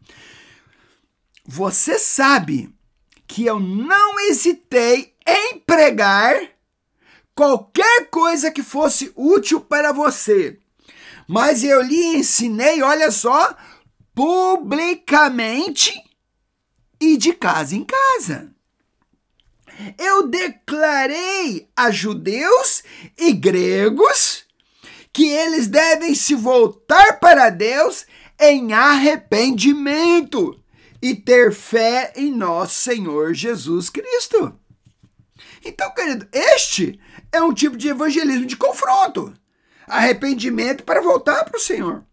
Você 1.46 1.96
sabe 1.96 2.74
que 3.24 3.44
eu 3.46 3.60
não 3.60 4.18
hesitei 4.18 5.14
em 5.24 5.60
pregar 5.60 6.34
qualquer 7.36 8.10
coisa 8.10 8.50
que 8.50 8.64
fosse 8.64 9.12
útil 9.14 9.60
para 9.60 9.92
você. 9.92 10.58
Mas 11.28 11.62
eu 11.62 11.80
lhe 11.80 12.16
ensinei, 12.16 12.82
olha 12.82 13.12
só, 13.12 13.56
publicamente 14.12 16.02
e 17.00 17.16
de 17.16 17.32
casa 17.32 17.76
em 17.76 17.84
casa. 17.84 18.52
Eu 19.96 20.28
declarei 20.28 21.68
a 21.76 21.90
judeus 21.90 22.82
e 23.16 23.32
gregos 23.32 24.44
que 25.12 25.28
eles 25.28 25.66
devem 25.66 26.14
se 26.14 26.34
voltar 26.34 27.18
para 27.20 27.50
Deus 27.50 28.06
em 28.40 28.72
arrependimento 28.72 30.58
e 31.02 31.14
ter 31.14 31.52
fé 31.52 32.12
em 32.16 32.32
nosso 32.32 32.74
Senhor 32.74 33.34
Jesus 33.34 33.88
Cristo. 33.90 34.58
Então, 35.64 35.92
querido, 35.94 36.28
este 36.32 37.00
é 37.32 37.42
um 37.42 37.52
tipo 37.52 37.76
de 37.76 37.88
evangelismo 37.88 38.46
de 38.46 38.56
confronto. 38.56 39.32
Arrependimento 39.86 40.84
para 40.84 41.00
voltar 41.00 41.44
para 41.44 41.56
o 41.56 41.60
Senhor. 41.60 42.04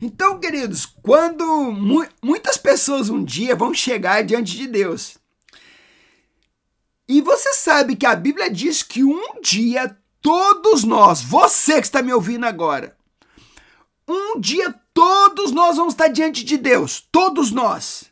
Então, 0.00 0.38
queridos, 0.40 0.86
quando 1.02 1.44
mu 1.72 2.06
muitas 2.22 2.56
pessoas 2.56 3.08
um 3.08 3.22
dia 3.22 3.54
vão 3.54 3.72
chegar 3.72 4.24
diante 4.24 4.56
de 4.56 4.66
Deus, 4.66 5.16
e 7.08 7.20
você 7.20 7.54
sabe 7.54 7.96
que 7.96 8.06
a 8.06 8.14
Bíblia 8.14 8.50
diz 8.50 8.82
que 8.82 9.02
um 9.02 9.40
dia 9.40 9.96
todos 10.20 10.84
nós, 10.84 11.22
você 11.22 11.80
que 11.80 11.86
está 11.86 12.02
me 12.02 12.12
ouvindo 12.12 12.44
agora, 12.44 12.96
um 14.06 14.38
dia 14.38 14.74
todos 14.92 15.52
nós 15.52 15.76
vamos 15.76 15.94
estar 15.94 16.08
diante 16.08 16.44
de 16.44 16.56
Deus, 16.56 17.06
todos 17.10 17.50
nós. 17.50 18.04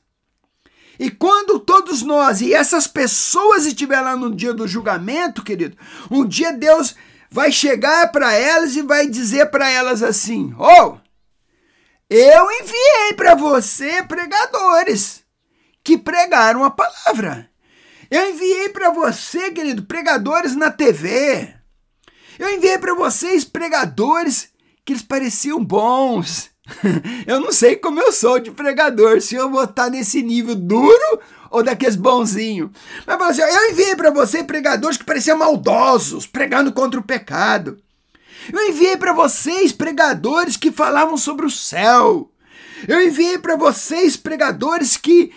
E 0.98 1.10
quando 1.10 1.58
todos 1.58 2.00
nós 2.02 2.40
e 2.40 2.54
essas 2.54 2.86
pessoas 2.86 3.66
estiverem 3.66 4.04
lá 4.04 4.16
no 4.16 4.34
dia 4.34 4.54
do 4.54 4.66
julgamento, 4.66 5.42
querido, 5.42 5.76
um 6.10 6.24
dia 6.24 6.52
Deus 6.52 6.94
vai 7.30 7.52
chegar 7.52 8.10
para 8.12 8.32
elas 8.32 8.76
e 8.76 8.82
vai 8.82 9.06
dizer 9.06 9.50
para 9.50 9.68
elas 9.68 10.02
assim: 10.02 10.54
Oh, 10.58 10.96
eu 12.10 12.50
enviei 12.50 13.12
para 13.16 13.34
você 13.34 14.02
pregadores 14.02 15.24
que 15.82 15.98
pregaram 15.98 16.64
a 16.64 16.70
palavra. 16.70 17.50
Eu 18.10 18.30
enviei 18.30 18.68
para 18.68 18.90
você, 18.90 19.50
querido, 19.50 19.84
pregadores 19.84 20.54
na 20.54 20.70
TV. 20.70 21.54
Eu 22.38 22.54
enviei 22.54 22.78
para 22.78 22.94
vocês 22.94 23.44
pregadores 23.44 24.50
que 24.84 24.92
eles 24.92 25.02
pareciam 25.02 25.64
bons 25.64 26.50
eu 27.26 27.40
não 27.40 27.52
sei 27.52 27.76
como 27.76 28.00
eu 28.00 28.12
sou 28.12 28.38
de 28.38 28.50
pregador, 28.50 29.20
se 29.20 29.34
eu 29.34 29.50
vou 29.50 29.64
estar 29.64 29.90
nesse 29.90 30.22
nível 30.22 30.54
duro 30.54 31.20
ou 31.50 31.62
daqueles 31.62 31.96
bonzinhos. 31.96 32.70
Mas 33.06 33.20
assim, 33.22 33.42
eu 33.42 33.70
enviei 33.70 33.94
para 33.94 34.10
você 34.10 34.42
pregadores 34.42 34.98
que 34.98 35.04
pareciam 35.04 35.38
maldosos, 35.38 36.26
pregando 36.26 36.72
contra 36.72 36.98
o 36.98 37.04
pecado. 37.04 37.78
Eu 38.52 38.68
enviei 38.68 38.96
para 38.96 39.12
vocês 39.12 39.72
pregadores 39.72 40.56
que 40.56 40.70
falavam 40.70 41.16
sobre 41.16 41.46
o 41.46 41.50
céu. 41.50 42.32
Eu 42.86 43.02
enviei 43.02 43.38
para 43.38 43.56
vocês 43.56 44.16
pregadores 44.16 44.96
que 44.96 45.32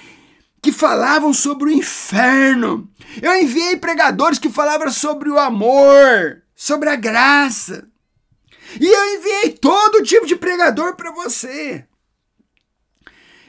que 0.61 0.71
falavam 0.71 1.33
sobre 1.33 1.69
o 1.69 1.71
inferno. 1.71 2.89
Eu 3.21 3.33
enviei 3.41 3.77
pregadores 3.77 4.39
que 4.39 4.49
falavam 4.49 4.91
sobre 4.91 5.29
o 5.29 5.39
amor, 5.39 6.43
sobre 6.55 6.89
a 6.89 6.95
graça. 6.95 7.87
E 8.79 8.85
eu 8.85 9.15
enviei 9.15 9.53
todo 9.53 10.03
tipo 10.03 10.25
de 10.25 10.35
pregador 10.35 10.95
para 10.95 11.11
você. 11.11 11.85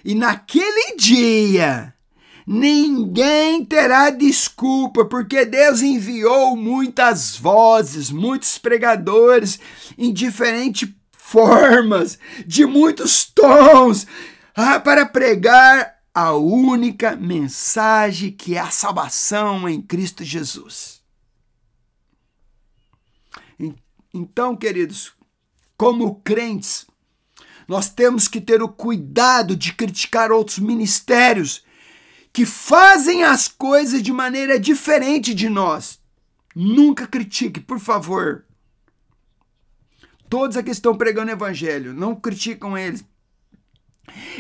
E 0.05 0.14
naquele 0.14 0.96
dia, 0.96 1.94
ninguém 2.52 3.64
terá 3.64 4.10
desculpa, 4.10 5.04
porque 5.04 5.44
Deus 5.44 5.82
enviou 5.82 6.56
muitas 6.56 7.36
vozes, 7.36 8.10
muitos 8.10 8.58
pregadores 8.58 9.60
em 9.96 10.12
diferentes 10.12 10.88
formas, 11.12 12.18
de 12.44 12.66
muitos 12.66 13.24
tons, 13.24 14.04
ah, 14.52 14.80
para 14.80 15.06
pregar 15.06 15.94
a 16.12 16.32
única 16.32 17.14
mensagem 17.14 18.32
que 18.32 18.56
é 18.56 18.58
a 18.58 18.68
salvação 18.68 19.68
em 19.68 19.80
Cristo 19.80 20.24
Jesus. 20.24 21.00
Então, 24.12 24.56
queridos, 24.56 25.12
como 25.76 26.16
crentes, 26.16 26.84
nós 27.68 27.88
temos 27.88 28.26
que 28.26 28.40
ter 28.40 28.60
o 28.60 28.68
cuidado 28.68 29.54
de 29.54 29.72
criticar 29.72 30.32
outros 30.32 30.58
ministérios 30.58 31.62
que 32.32 32.46
fazem 32.46 33.24
as 33.24 33.48
coisas 33.48 34.02
de 34.02 34.12
maneira 34.12 34.58
diferente 34.58 35.34
de 35.34 35.48
nós. 35.48 36.00
Nunca 36.54 37.06
critique, 37.06 37.60
por 37.60 37.78
favor. 37.78 38.44
Todos 40.28 40.56
aqui 40.56 40.70
estão 40.70 40.96
pregando 40.96 41.32
evangelho, 41.32 41.92
não 41.92 42.14
criticam 42.14 42.78
eles. 42.78 43.04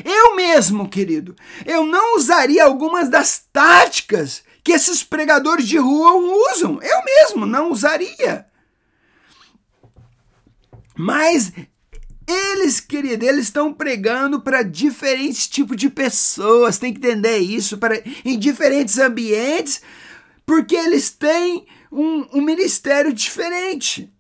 Eu 0.04 0.36
mesmo, 0.36 0.88
querido, 0.88 1.34
eu 1.64 1.84
não 1.84 2.16
usaria 2.16 2.64
algumas 2.64 3.08
das 3.08 3.44
táticas 3.52 4.42
que 4.62 4.72
esses 4.72 5.02
pregadores 5.02 5.66
de 5.66 5.78
rua 5.78 6.12
usam. 6.52 6.80
Eu 6.82 7.04
mesmo 7.04 7.46
não 7.46 7.70
usaria. 7.70 8.46
Mas 10.96 11.52
eles, 12.30 12.80
querido, 12.80 13.24
eles 13.24 13.46
estão 13.46 13.72
pregando 13.72 14.40
para 14.40 14.62
diferentes 14.62 15.48
tipos 15.48 15.76
de 15.76 15.90
pessoas, 15.90 16.78
tem 16.78 16.92
que 16.92 16.98
entender 16.98 17.38
isso, 17.38 17.78
para 17.78 18.02
em 18.24 18.38
diferentes 18.38 18.98
ambientes, 18.98 19.80
porque 20.46 20.76
eles 20.76 21.10
têm 21.10 21.66
um, 21.90 22.26
um 22.38 22.42
ministério 22.42 23.12
diferente. 23.12 24.12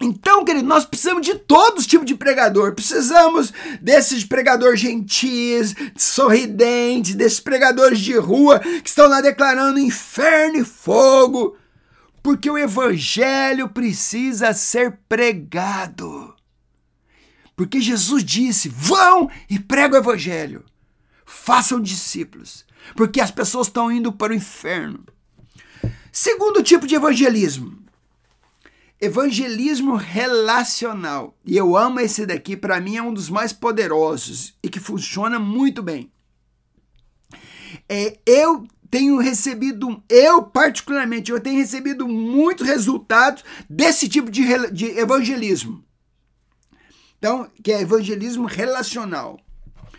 Então, 0.00 0.44
querido, 0.44 0.68
nós 0.68 0.84
precisamos 0.84 1.24
de 1.24 1.34
todos 1.36 1.80
os 1.80 1.86
tipos 1.86 2.06
de 2.06 2.14
pregador. 2.14 2.74
Precisamos 2.74 3.52
desses 3.80 4.24
pregadores 4.24 4.78
gentis, 4.78 5.74
sorridentes, 5.96 7.14
desses 7.14 7.40
pregadores 7.40 7.98
de 7.98 8.14
rua 8.16 8.60
que 8.60 8.88
estão 8.88 9.08
lá 9.08 9.22
declarando 9.22 9.78
inferno 9.78 10.58
e 10.58 10.64
fogo. 10.64 11.56
Porque 12.26 12.50
o 12.50 12.58
evangelho 12.58 13.68
precisa 13.68 14.52
ser 14.52 14.98
pregado. 15.08 16.34
Porque 17.54 17.80
Jesus 17.80 18.24
disse: 18.24 18.68
vão 18.68 19.30
e 19.48 19.60
pregam 19.60 20.00
o 20.00 20.02
evangelho. 20.02 20.64
Façam 21.24 21.80
discípulos. 21.80 22.66
Porque 22.96 23.20
as 23.20 23.30
pessoas 23.30 23.68
estão 23.68 23.92
indo 23.92 24.12
para 24.12 24.32
o 24.32 24.34
inferno. 24.34 25.04
Segundo 26.10 26.64
tipo 26.64 26.84
de 26.84 26.96
evangelismo 26.96 27.78
Evangelismo 29.00 29.94
relacional. 29.94 31.38
E 31.44 31.56
eu 31.56 31.76
amo 31.76 32.00
esse 32.00 32.26
daqui, 32.26 32.56
para 32.56 32.80
mim 32.80 32.96
é 32.96 33.02
um 33.04 33.14
dos 33.14 33.30
mais 33.30 33.52
poderosos 33.52 34.52
e 34.64 34.68
que 34.68 34.80
funciona 34.80 35.38
muito 35.38 35.80
bem. 35.80 36.10
É, 37.88 38.18
eu 38.26 38.66
tenho 38.90 39.18
recebido, 39.18 40.02
eu 40.08 40.42
particularmente, 40.42 41.30
eu 41.30 41.40
tenho 41.40 41.58
recebido 41.58 42.06
muitos 42.06 42.66
resultados 42.66 43.44
desse 43.68 44.08
tipo 44.08 44.30
de, 44.30 44.42
de 44.70 44.86
evangelismo. 44.98 45.84
Então, 47.18 47.50
que 47.62 47.72
é 47.72 47.80
evangelismo 47.80 48.46
relacional. 48.46 49.40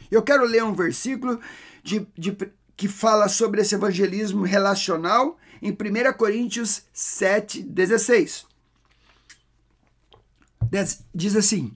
Eu 0.10 0.22
quero 0.22 0.46
ler 0.46 0.64
um 0.64 0.74
versículo 0.74 1.40
de, 1.84 2.08
de, 2.18 2.36
que 2.76 2.88
fala 2.88 3.28
sobre 3.28 3.62
esse 3.62 3.76
evangelismo 3.76 4.44
relacional 4.44 5.38
em 5.62 5.72
1 5.72 6.14
Coríntios 6.18 6.84
7, 6.94 7.64
16 7.64 8.48
diz 11.14 11.36
assim: 11.36 11.76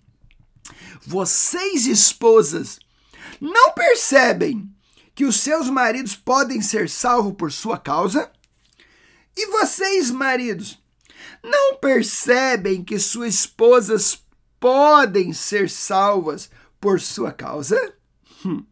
Vocês, 1.06 1.86
esposas, 1.86 2.80
não 3.39 3.71
percebem 3.74 4.69
que 5.13 5.26
os 5.26 5.39
seus 5.39 5.69
maridos 5.69 6.15
podem 6.15 6.62
ser 6.62 6.89
salvos 6.89 7.34
por 7.38 7.52
sua 7.52 7.78
causa? 7.78 8.32
E 9.36 9.47
vocês, 9.47 10.12
maridos, 10.12 10.80
não 11.43 11.78
percebem 11.78 12.84
que 12.84 13.00
suas 13.00 13.36
esposas 13.36 14.24
podem 14.60 15.34
ser 15.34 15.69
salvas 15.69 16.50
por 16.80 17.00
sua 17.00 17.32
causa? 17.32 17.93
Hum. 18.45 18.63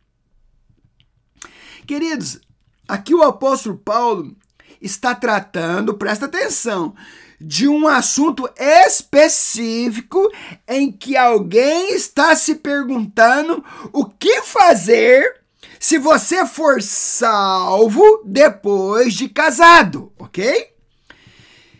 Queridos, 1.85 2.39
aqui 2.87 3.15
o 3.15 3.23
apóstolo 3.23 3.77
Paulo 3.77 4.35
está 4.81 5.15
tratando, 5.15 5.95
presta 5.95 6.25
atenção, 6.25 6.95
de 7.39 7.67
um 7.67 7.87
assunto 7.87 8.49
específico 8.57 10.29
em 10.67 10.91
que 10.91 11.15
alguém 11.15 11.93
está 11.93 12.35
se 12.35 12.55
perguntando 12.55 13.63
o 13.93 14.05
que 14.05 14.41
fazer 14.41 15.38
se 15.79 15.97
você 15.97 16.45
for 16.45 16.81
salvo 16.81 18.21
depois 18.25 19.13
de 19.13 19.29
casado, 19.29 20.11
ok? 20.19 20.67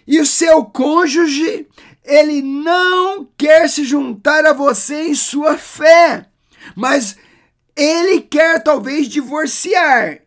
E 0.07 0.19
o 0.19 0.25
seu 0.25 0.65
cônjuge, 0.65 1.67
ele 2.03 2.41
não 2.41 3.27
quer 3.37 3.69
se 3.69 3.83
juntar 3.83 4.45
a 4.45 4.53
você 4.53 5.09
em 5.09 5.15
sua 5.15 5.57
fé, 5.57 6.25
mas 6.75 7.17
ele 7.75 8.21
quer 8.21 8.63
talvez 8.63 9.07
divorciar. 9.07 10.21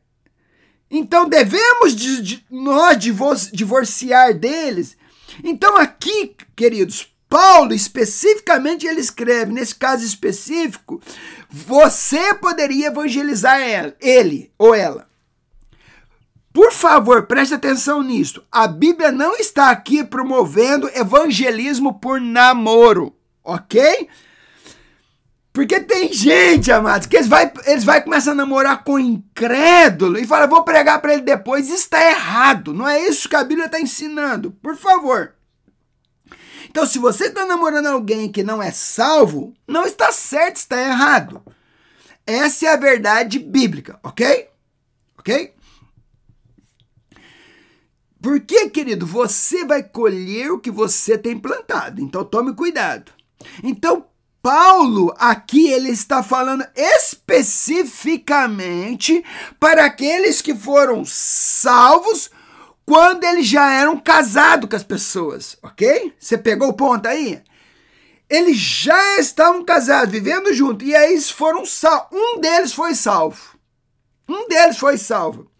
Então 0.90 1.28
devemos 1.28 1.96
de, 1.96 2.22
de, 2.22 2.46
nós 2.50 2.98
divorciar 3.52 4.34
deles 4.34 4.96
então, 5.42 5.76
aqui, 5.76 6.34
queridos, 6.56 7.08
Paulo 7.28 7.72
especificamente 7.72 8.86
ele 8.86 9.00
escreve, 9.00 9.52
nesse 9.52 9.74
caso 9.74 10.04
específico, 10.04 11.00
você 11.52 12.32
poderia 12.34 12.86
evangelizar 12.86 13.60
ele 14.00 14.50
ou 14.58 14.74
ela. 14.74 15.06
Por 16.52 16.72
favor, 16.72 17.26
preste 17.26 17.54
atenção 17.54 18.02
nisso. 18.02 18.42
A 18.50 18.66
Bíblia 18.66 19.12
não 19.12 19.36
está 19.36 19.70
aqui 19.70 20.02
promovendo 20.02 20.90
evangelismo 20.94 21.98
por 21.98 22.20
namoro, 22.20 23.14
ok? 23.44 24.08
Porque 25.52 25.80
tem 25.80 26.10
gente, 26.12 26.72
amados, 26.72 27.06
que 27.06 27.16
eles 27.16 27.28
vai, 27.28 27.52
eles 27.66 27.84
vai 27.84 28.02
começar 28.02 28.32
a 28.32 28.34
namorar 28.34 28.84
com 28.84 28.98
incrédulo 28.98 30.18
e 30.18 30.26
fala, 30.26 30.46
vou 30.46 30.62
pregar 30.62 31.00
para 31.00 31.12
ele 31.12 31.22
depois. 31.22 31.66
Isso 31.66 31.84
está 31.84 32.02
errado. 32.02 32.72
Não 32.72 32.88
é 32.88 33.00
isso 33.06 33.28
que 33.28 33.36
a 33.36 33.44
Bíblia 33.44 33.66
está 33.66 33.78
ensinando. 33.78 34.52
Por 34.62 34.76
favor. 34.76 35.34
Então, 36.72 36.86
se 36.86 36.98
você 36.98 37.26
está 37.26 37.44
namorando 37.44 37.84
alguém 37.84 38.32
que 38.32 38.42
não 38.42 38.62
é 38.62 38.70
salvo, 38.70 39.52
não 39.68 39.84
está 39.84 40.10
certo, 40.10 40.56
está 40.56 40.80
errado. 40.80 41.42
Essa 42.26 42.64
é 42.64 42.68
a 42.70 42.78
verdade 42.78 43.38
bíblica, 43.38 44.00
ok? 44.02 44.48
Ok? 45.18 45.54
Porque, 48.22 48.70
querido, 48.70 49.04
você 49.04 49.66
vai 49.66 49.82
colher 49.82 50.50
o 50.50 50.58
que 50.58 50.70
você 50.70 51.18
tem 51.18 51.38
plantado. 51.38 52.00
Então, 52.00 52.24
tome 52.24 52.54
cuidado. 52.54 53.12
Então, 53.62 54.06
Paulo 54.40 55.14
aqui 55.18 55.68
ele 55.68 55.90
está 55.90 56.22
falando 56.22 56.66
especificamente 56.74 59.22
para 59.60 59.84
aqueles 59.84 60.40
que 60.40 60.54
foram 60.54 61.04
salvos 61.04 62.30
quando 62.86 63.24
eles 63.24 63.46
já 63.46 63.72
eram 63.72 63.98
casados 63.98 64.68
com 64.68 64.76
as 64.76 64.82
pessoas, 64.82 65.56
ok? 65.62 66.12
Você 66.18 66.36
pegou 66.36 66.68
o 66.68 66.74
ponto 66.74 67.06
aí? 67.06 67.42
Eles 68.28 68.56
já 68.56 69.18
estavam 69.18 69.64
casados, 69.64 70.10
vivendo 70.10 70.52
junto, 70.54 70.84
e 70.84 70.94
aí 70.94 71.12
eles 71.12 71.30
foram 71.30 71.66
salvos. 71.66 72.08
Um 72.12 72.40
deles 72.40 72.72
foi 72.72 72.94
salvo. 72.94 73.58
Um 74.28 74.48
deles 74.48 74.78
foi 74.78 74.96
salvo. 74.96 75.50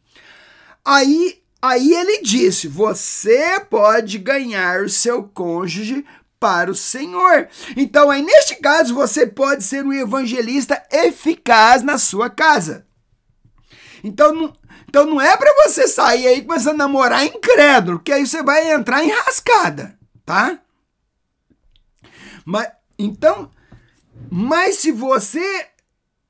Aí, 0.84 1.42
aí 1.60 1.92
ele 1.92 2.22
disse: 2.22 2.66
Você 2.68 3.60
pode 3.60 4.18
ganhar 4.18 4.82
o 4.82 4.88
seu 4.88 5.22
cônjuge 5.22 6.04
para 6.40 6.70
o 6.70 6.74
Senhor. 6.74 7.48
Então, 7.76 8.10
aí 8.10 8.22
neste 8.22 8.56
caso, 8.56 8.94
você 8.94 9.26
pode 9.26 9.62
ser 9.62 9.84
um 9.84 9.92
evangelista 9.92 10.82
eficaz 10.90 11.82
na 11.82 11.98
sua 11.98 12.28
casa. 12.28 12.86
Então, 14.02 14.52
então 14.92 15.06
não 15.06 15.18
é 15.18 15.34
para 15.38 15.54
você 15.64 15.88
sair 15.88 16.26
aí 16.26 16.42
começando 16.42 16.74
a 16.74 16.84
namorar 16.84 17.24
incrédulo, 17.24 17.98
que 17.98 18.12
aí 18.12 18.26
você 18.26 18.42
vai 18.42 18.70
entrar 18.70 19.02
em 19.02 19.10
rascada, 19.10 19.98
tá? 20.22 20.58
Mas 22.44 22.68
então, 22.98 23.50
mas 24.30 24.76
se 24.76 24.92
você 24.92 25.66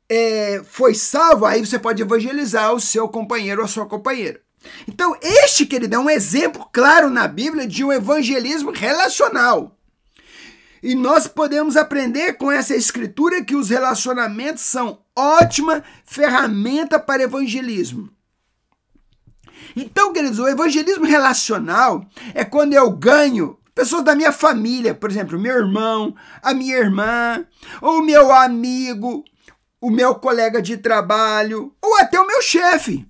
é, 0.09 0.62
foi 0.64 0.94
salvo, 0.94 1.44
aí 1.44 1.66
você 1.66 1.77
pode 1.77 2.03
evangelizar 2.03 2.72
o 2.72 2.79
seu 2.79 3.09
companheiro 3.09 3.62
ou 3.62 3.64
a 3.64 3.68
sua 3.68 3.85
companheira. 3.85 4.40
Então, 4.87 5.16
este, 5.20 5.66
querido, 5.66 5.96
é 5.96 5.98
um 5.98 6.09
exemplo 6.09 6.64
claro 6.72 7.11
na 7.11 7.27
Bíblia 7.27 7.66
de 7.66 7.83
um 7.83 7.92
evangelismo 7.92 8.70
relacional. 8.70 9.77
E 10.81 10.94
nós 10.94 11.27
podemos 11.27 11.77
aprender 11.77 12.35
com 12.35 12.48
essa 12.48 12.77
escritura 12.77 13.44
que 13.44 13.57
os 13.57 13.70
relacionamentos 13.70 14.62
são 14.62 15.03
ótima 15.16 15.83
ferramenta 16.05 16.96
para 17.01 17.25
evangelismo. 17.25 18.09
Então, 19.77 20.13
queridos, 20.13 20.39
o 20.39 20.49
evangelismo 20.49 21.05
relacional 21.05 22.05
é 22.35 22.45
quando 22.45 22.75
eu 22.75 22.91
ganho 22.91 23.59
pessoas 23.75 24.05
da 24.05 24.15
minha 24.15 24.33
família, 24.33 24.95
por 24.95 25.11
exemplo, 25.11 25.39
meu 25.39 25.57
irmão, 25.57 26.15
a 26.43 26.53
minha 26.53 26.77
irmã, 26.77 27.45
ou 27.81 28.03
meu 28.03 28.33
amigo, 28.33 29.25
o 29.81 29.91
meu 29.91 30.15
colega 30.15 30.61
de 30.61 30.77
trabalho, 30.77 31.75
ou 31.81 31.99
até 31.99 32.21
o 32.21 32.27
meu 32.27 32.43
chefe. 32.43 33.07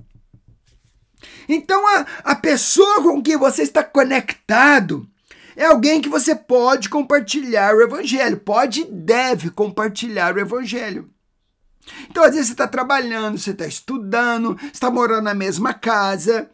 Então, 1.48 1.86
a, 1.88 2.06
a 2.24 2.34
pessoa 2.34 3.02
com 3.02 3.22
quem 3.22 3.36
você 3.36 3.62
está 3.62 3.82
conectado 3.82 5.06
é 5.56 5.66
alguém 5.66 6.00
que 6.00 6.08
você 6.08 6.34
pode 6.34 6.88
compartilhar 6.88 7.74
o 7.74 7.82
evangelho, 7.82 8.38
pode 8.38 8.82
e 8.82 8.84
deve 8.84 9.50
compartilhar 9.50 10.34
o 10.34 10.40
evangelho. 10.40 11.10
Então, 12.08 12.22
às 12.24 12.32
vezes, 12.32 12.48
você 12.48 12.52
está 12.52 12.68
trabalhando, 12.68 13.38
você 13.38 13.50
está 13.50 13.66
estudando, 13.66 14.58
está 14.72 14.90
morando 14.90 15.24
na 15.24 15.34
mesma 15.34 15.74
casa, 15.74 16.50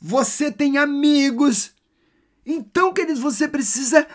você 0.00 0.50
tem 0.50 0.78
amigos. 0.78 1.72
Então, 2.44 2.92
queridos, 2.92 3.20
você 3.20 3.46
precisa 3.46 4.06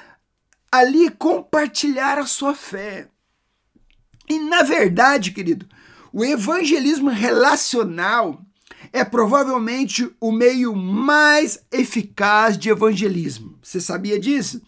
ali 0.71 1.10
compartilhar 1.10 2.17
a 2.17 2.26
sua 2.26 2.54
fé. 2.54 3.08
E, 4.28 4.39
na 4.39 4.63
verdade, 4.63 5.32
querido, 5.32 5.67
o 6.12 6.24
evangelismo 6.24 7.10
relacional 7.10 8.41
é 8.91 9.04
provavelmente 9.04 10.10
o 10.19 10.32
meio 10.32 10.76
mais 10.76 11.60
eficaz 11.71 12.58
de 12.58 12.69
evangelismo. 12.69 13.58
Você 13.62 13.80
sabia 13.80 14.19
disso? 14.19 14.62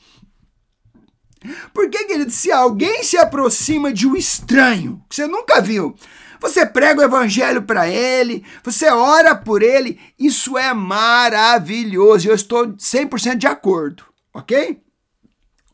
Porque, 1.74 2.06
querido, 2.06 2.32
se 2.32 2.52
alguém 2.52 3.04
se 3.04 3.18
aproxima 3.18 3.92
de 3.92 4.08
um 4.08 4.16
estranho 4.16 5.02
que 5.10 5.16
você 5.16 5.28
nunca 5.28 5.62
viu, 5.62 5.96
você 6.40 6.66
prega 6.66 7.02
o 7.02 7.04
evangelho 7.04 7.64
para 7.64 7.88
ele, 7.88 8.46
você 8.64 8.90
ora 8.90 9.36
por 9.36 9.62
ele, 9.62 10.00
isso 10.20 10.58
é 10.58 10.74
maravilhoso. 10.74 12.28
Eu 12.28 12.36
estou 12.36 12.68
100% 12.68 13.36
de 13.36 13.48
acordo, 13.48 14.04
ok? 14.34 14.82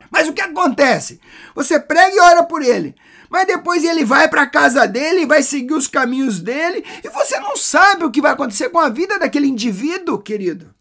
Mas 0.10 0.28
o 0.28 0.34
que 0.34 0.42
acontece? 0.42 1.20
Você 1.56 1.80
prega 1.80 2.16
e 2.16 2.20
ora 2.20 2.44
por 2.44 2.62
ele, 2.62 2.96
mas 3.30 3.48
depois 3.48 3.84
ele 3.84 4.06
vai 4.06 4.28
para 4.28 4.44
a 4.44 4.50
casa 4.50 4.88
dele, 4.88 5.26
vai 5.26 5.42
seguir 5.42 5.74
os 5.74 5.88
caminhos 5.88 6.40
dele, 6.40 6.86
e 7.04 7.10
você 7.10 7.40
não 7.40 7.58
sabe 7.58 8.06
o 8.06 8.12
que 8.12 8.22
vai 8.22 8.32
acontecer 8.32 8.70
com 8.70 8.80
a 8.80 8.90
vida 8.90 9.18
daquele 9.18 9.48
indivíduo, 9.48 10.22
querido. 10.22 10.74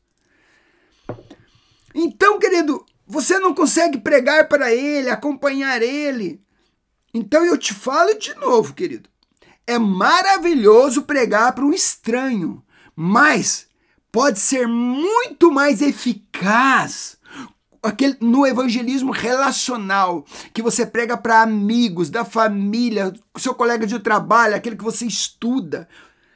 Então, 1.95 2.39
querido, 2.39 2.85
você 3.07 3.39
não 3.39 3.55
consegue 3.55 3.99
pregar 3.99 4.49
para 4.49 4.73
ele, 4.73 5.11
acompanhar 5.11 5.83
ele. 5.83 6.41
Então 7.13 7.45
eu 7.45 7.59
te 7.59 7.75
falo 7.75 8.15
de 8.15 8.35
novo, 8.35 8.75
querido. 8.75 9.09
É 9.67 9.79
maravilhoso 9.79 11.03
pregar 11.03 11.55
para 11.55 11.65
um 11.65 11.73
estranho, 11.73 12.63
mas 12.97 13.67
pode 14.11 14.39
ser 14.39 14.67
muito 14.67 15.51
mais 15.51 15.81
eficaz 15.81 17.17
aquele, 17.83 18.17
no 18.21 18.47
evangelismo 18.47 19.11
relacional, 19.11 20.25
que 20.55 20.63
você 20.63 20.87
prega 20.87 21.17
para 21.17 21.43
amigos, 21.43 22.09
da 22.09 22.25
família, 22.25 23.13
seu 23.37 23.55
colega 23.55 23.87
de 23.87 23.99
trabalho, 23.99 24.55
aquele 24.55 24.77
que 24.77 24.85
você 24.85 25.05
estuda. 25.05 25.89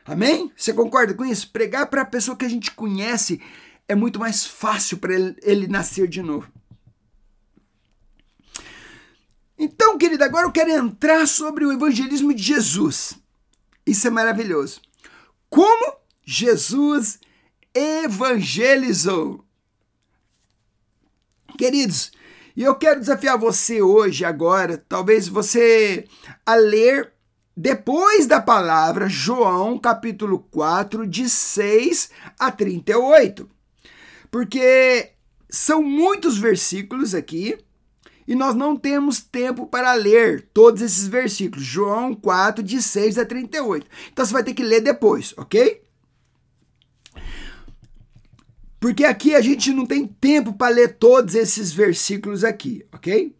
Amém? 0.04 0.52
Você 0.56 0.72
concorda 0.72 1.14
com 1.14 1.24
isso? 1.24 1.50
Pregar 1.50 1.86
para 1.86 2.02
a 2.02 2.06
pessoa 2.06 2.36
que 2.36 2.44
a 2.44 2.50
gente 2.50 2.70
conhece 2.72 3.40
é 3.88 3.94
muito 3.94 4.18
mais 4.18 4.44
fácil 4.44 4.98
para 4.98 5.14
ele, 5.14 5.36
ele 5.42 5.68
nascer 5.68 6.08
de 6.08 6.22
novo. 6.22 6.50
Então, 9.58 9.96
querida, 9.96 10.24
agora 10.24 10.46
eu 10.46 10.52
quero 10.52 10.70
entrar 10.70 11.26
sobre 11.26 11.64
o 11.64 11.72
evangelismo 11.72 12.34
de 12.34 12.42
Jesus. 12.42 13.18
Isso 13.86 14.06
é 14.06 14.10
maravilhoso. 14.10 14.80
Como 15.48 15.96
Jesus 16.24 17.18
evangelizou. 17.74 19.44
Queridos, 21.56 22.12
e 22.56 22.62
eu 22.62 22.74
quero 22.74 23.00
desafiar 23.00 23.38
você 23.38 23.80
hoje, 23.80 24.24
agora, 24.24 24.82
talvez 24.88 25.28
você 25.28 26.06
a 26.44 26.54
ler 26.54 27.12
depois 27.56 28.26
da 28.26 28.40
palavra 28.40 29.08
João, 29.08 29.78
capítulo 29.78 30.40
4, 30.50 31.06
de 31.06 31.28
6 31.30 32.10
a 32.38 32.50
38. 32.50 33.48
Porque 34.30 35.12
são 35.48 35.82
muitos 35.82 36.36
versículos 36.36 37.14
aqui 37.14 37.58
e 38.26 38.34
nós 38.34 38.54
não 38.54 38.76
temos 38.76 39.20
tempo 39.20 39.66
para 39.66 39.94
ler 39.94 40.48
todos 40.52 40.82
esses 40.82 41.06
versículos. 41.06 41.64
João 41.64 42.14
4, 42.14 42.62
de 42.62 42.82
6 42.82 43.18
a 43.18 43.24
38. 43.24 43.86
Então 44.12 44.24
você 44.24 44.32
vai 44.32 44.42
ter 44.42 44.54
que 44.54 44.62
ler 44.62 44.80
depois, 44.80 45.32
ok? 45.36 45.82
Porque 48.80 49.04
aqui 49.04 49.34
a 49.34 49.40
gente 49.40 49.72
não 49.72 49.86
tem 49.86 50.06
tempo 50.06 50.52
para 50.52 50.74
ler 50.74 50.96
todos 50.96 51.34
esses 51.34 51.72
versículos 51.72 52.44
aqui, 52.44 52.84
ok? 52.92 53.34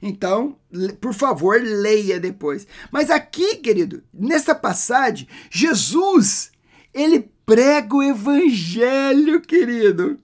Então, 0.00 0.56
por 1.00 1.14
favor, 1.14 1.60
leia 1.60 2.18
depois. 2.18 2.66
Mas 2.90 3.10
aqui, 3.10 3.56
querido, 3.56 4.02
nessa 4.12 4.54
passagem, 4.54 5.28
Jesus, 5.50 6.50
ele 6.92 7.30
prega 7.44 7.94
o 7.94 8.02
evangelho, 8.02 9.40
querido. 9.40 10.18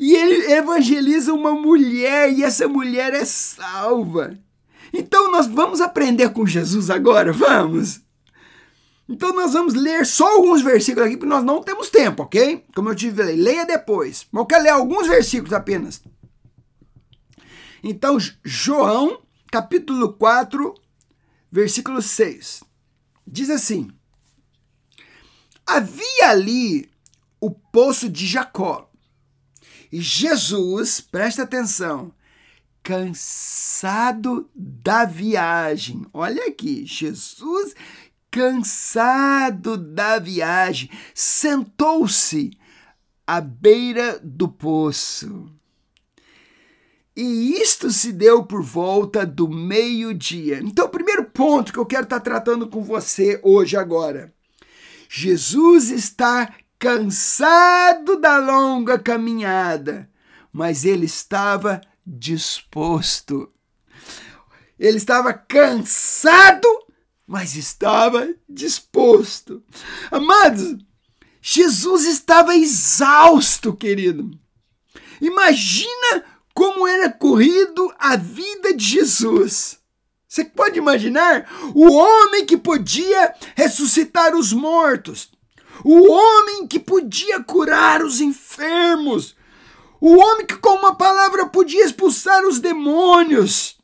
E 0.00 0.16
ele 0.16 0.50
evangeliza 0.50 1.34
uma 1.34 1.52
mulher 1.52 2.32
e 2.32 2.42
essa 2.42 2.66
mulher 2.66 3.12
é 3.12 3.22
salva. 3.26 4.34
Então 4.94 5.30
nós 5.30 5.46
vamos 5.46 5.82
aprender 5.82 6.30
com 6.30 6.46
Jesus 6.46 6.88
agora, 6.88 7.34
vamos? 7.34 8.00
Então 9.06 9.34
nós 9.34 9.52
vamos 9.52 9.74
ler 9.74 10.06
só 10.06 10.26
alguns 10.26 10.62
versículos 10.62 11.06
aqui, 11.06 11.18
porque 11.18 11.28
nós 11.28 11.44
não 11.44 11.62
temos 11.62 11.90
tempo, 11.90 12.22
ok? 12.22 12.64
Como 12.74 12.88
eu 12.88 12.94
te 12.94 13.12
falei, 13.12 13.36
leia 13.36 13.66
depois. 13.66 14.26
Mas 14.32 14.40
eu 14.40 14.46
quero 14.46 14.62
ler 14.62 14.70
alguns 14.70 15.06
versículos 15.06 15.52
apenas. 15.52 16.02
Então, 17.84 18.16
João, 18.42 19.20
capítulo 19.52 20.14
4, 20.14 20.74
versículo 21.52 22.00
6. 22.00 22.64
Diz 23.26 23.50
assim: 23.50 23.90
Havia 25.66 26.30
ali 26.30 26.90
o 27.38 27.50
poço 27.50 28.08
de 28.08 28.26
Jacó 28.26 28.89
e 29.92 30.00
Jesus, 30.00 31.00
presta 31.00 31.42
atenção, 31.42 32.12
cansado 32.82 34.48
da 34.54 35.04
viagem. 35.04 36.06
Olha 36.12 36.46
aqui, 36.46 36.86
Jesus, 36.86 37.74
cansado 38.30 39.76
da 39.76 40.18
viagem, 40.18 40.88
sentou-se 41.12 42.50
à 43.26 43.40
beira 43.40 44.20
do 44.22 44.48
poço. 44.48 45.50
E 47.16 47.60
isto 47.60 47.90
se 47.90 48.12
deu 48.12 48.44
por 48.44 48.62
volta 48.62 49.26
do 49.26 49.48
meio-dia. 49.48 50.60
Então, 50.62 50.86
o 50.86 50.90
primeiro 50.90 51.24
ponto 51.24 51.72
que 51.72 51.78
eu 51.78 51.84
quero 51.84 52.04
estar 52.04 52.20
tratando 52.20 52.68
com 52.68 52.82
você 52.82 53.40
hoje, 53.42 53.76
agora. 53.76 54.32
Jesus 55.08 55.90
está 55.90 56.54
cansado 56.80 58.16
da 58.16 58.38
longa 58.38 58.98
caminhada, 58.98 60.10
mas 60.50 60.86
ele 60.86 61.04
estava 61.04 61.82
disposto. 62.04 63.52
Ele 64.78 64.96
estava 64.96 65.34
cansado, 65.34 66.66
mas 67.26 67.54
estava 67.54 68.34
disposto. 68.48 69.62
Amados, 70.10 70.78
Jesus 71.42 72.06
estava 72.06 72.56
exausto, 72.56 73.76
querido. 73.76 74.30
Imagina 75.20 76.24
como 76.54 76.88
era 76.88 77.10
corrido 77.10 77.92
a 77.98 78.16
vida 78.16 78.72
de 78.72 78.84
Jesus. 78.84 79.78
Você 80.26 80.46
pode 80.46 80.78
imaginar 80.78 81.46
o 81.74 81.92
homem 81.92 82.46
que 82.46 82.56
podia 82.56 83.34
ressuscitar 83.54 84.34
os 84.34 84.50
mortos, 84.50 85.30
o 85.84 86.10
homem 86.10 86.66
que 86.66 86.78
podia 86.78 87.42
curar 87.42 88.02
os 88.02 88.20
enfermos, 88.20 89.36
o 90.00 90.16
homem 90.16 90.46
que 90.46 90.56
com 90.56 90.70
uma 90.76 90.94
palavra 90.94 91.46
podia 91.46 91.84
expulsar 91.84 92.44
os 92.44 92.58
demônios. 92.58 93.78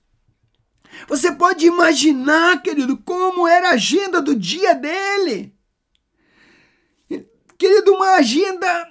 Você 1.09 1.31
pode 1.33 1.67
imaginar, 1.67 2.63
querido, 2.63 2.97
como 2.97 3.47
era 3.47 3.69
a 3.69 3.75
agenda 3.75 4.21
do 4.21 4.35
dia 4.35 4.75
dele. 4.75 5.55
Querido, 7.59 7.95
uma 7.95 8.17
agenda 8.17 8.89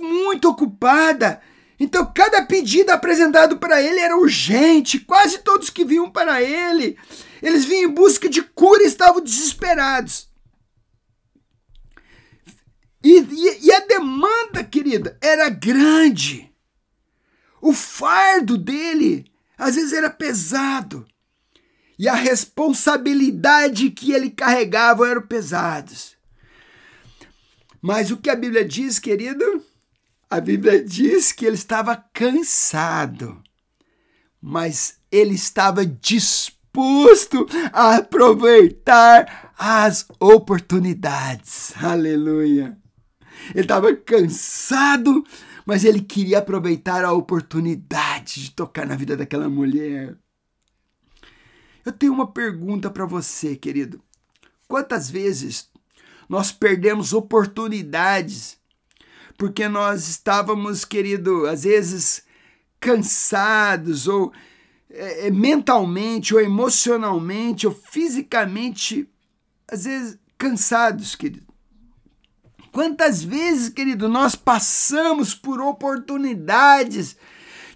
muito 0.00 0.48
ocupada. 0.48 1.40
Então, 1.80 2.10
cada 2.12 2.44
pedido 2.44 2.90
apresentado 2.90 3.58
para 3.58 3.80
ele 3.80 4.00
era 4.00 4.16
urgente. 4.16 4.98
Quase 5.00 5.38
todos 5.38 5.70
que 5.70 5.84
vinham 5.84 6.10
para 6.10 6.42
ele, 6.42 6.98
eles 7.40 7.64
vinham 7.64 7.90
em 7.90 7.94
busca 7.94 8.28
de 8.28 8.42
cura 8.42 8.82
e 8.82 8.86
estavam 8.86 9.20
desesperados. 9.20 10.27
E, 13.02 13.18
e, 13.20 13.66
e 13.66 13.72
a 13.72 13.80
demanda, 13.80 14.64
querida, 14.64 15.16
era 15.20 15.48
grande. 15.48 16.52
O 17.60 17.72
fardo 17.72 18.56
dele, 18.56 19.24
às 19.56 19.74
vezes, 19.74 19.92
era 19.92 20.10
pesado. 20.10 21.06
E 21.98 22.08
a 22.08 22.14
responsabilidade 22.14 23.90
que 23.90 24.12
ele 24.12 24.30
carregava 24.30 25.08
eram 25.08 25.22
pesados. 25.22 26.16
Mas 27.80 28.10
o 28.10 28.16
que 28.16 28.30
a 28.30 28.36
Bíblia 28.36 28.64
diz, 28.64 28.98
querido? 28.98 29.62
A 30.30 30.40
Bíblia 30.40 30.84
diz 30.84 31.32
que 31.32 31.46
ele 31.46 31.54
estava 31.54 31.96
cansado, 31.96 33.42
mas 34.40 34.98
ele 35.10 35.34
estava 35.34 35.86
disposto 35.86 37.46
a 37.72 37.96
aproveitar 37.96 39.54
as 39.58 40.06
oportunidades. 40.20 41.72
Aleluia! 41.82 42.76
Ele 43.50 43.60
estava 43.60 43.94
cansado, 43.94 45.24
mas 45.64 45.84
ele 45.84 46.00
queria 46.00 46.38
aproveitar 46.38 47.04
a 47.04 47.12
oportunidade 47.12 48.44
de 48.44 48.50
tocar 48.52 48.86
na 48.86 48.96
vida 48.96 49.16
daquela 49.16 49.48
mulher. 49.48 50.16
Eu 51.84 51.92
tenho 51.92 52.12
uma 52.12 52.26
pergunta 52.26 52.90
para 52.90 53.06
você, 53.06 53.56
querido. 53.56 54.00
Quantas 54.66 55.08
vezes 55.08 55.70
nós 56.28 56.52
perdemos 56.52 57.12
oportunidades 57.12 58.58
porque 59.38 59.68
nós 59.68 60.08
estávamos, 60.08 60.84
querido, 60.84 61.46
às 61.46 61.62
vezes 61.62 62.24
cansados 62.80 64.08
ou 64.08 64.32
é, 64.90 65.30
mentalmente 65.30 66.34
ou 66.34 66.40
emocionalmente 66.40 67.66
ou 67.66 67.72
fisicamente, 67.72 69.08
às 69.70 69.84
vezes 69.84 70.18
cansados, 70.36 71.14
querido. 71.14 71.46
Quantas 72.78 73.24
vezes, 73.24 73.70
querido, 73.70 74.08
nós 74.08 74.36
passamos 74.36 75.34
por 75.34 75.60
oportunidades 75.60 77.16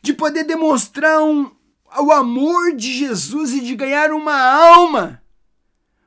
de 0.00 0.12
poder 0.12 0.44
demonstrar 0.44 1.20
um, 1.20 1.50
o 1.98 2.12
amor 2.12 2.76
de 2.76 2.92
Jesus 2.92 3.52
e 3.52 3.62
de 3.62 3.74
ganhar 3.74 4.12
uma 4.12 4.40
alma. 4.40 5.20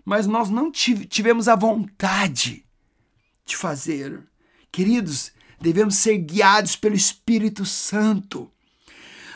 Mas 0.06 0.26
nós 0.28 0.50
não 0.50 0.72
tivemos 0.72 1.50
a 1.50 1.58
vontade 1.58 2.66
de 3.46 3.58
fazer. 3.58 4.26
Queridos, 4.72 5.34
devemos 5.60 5.96
ser 5.96 6.18
guiados 6.20 6.78
pelo 6.78 6.96
Espírito 6.96 7.66
Santo. 7.66 8.50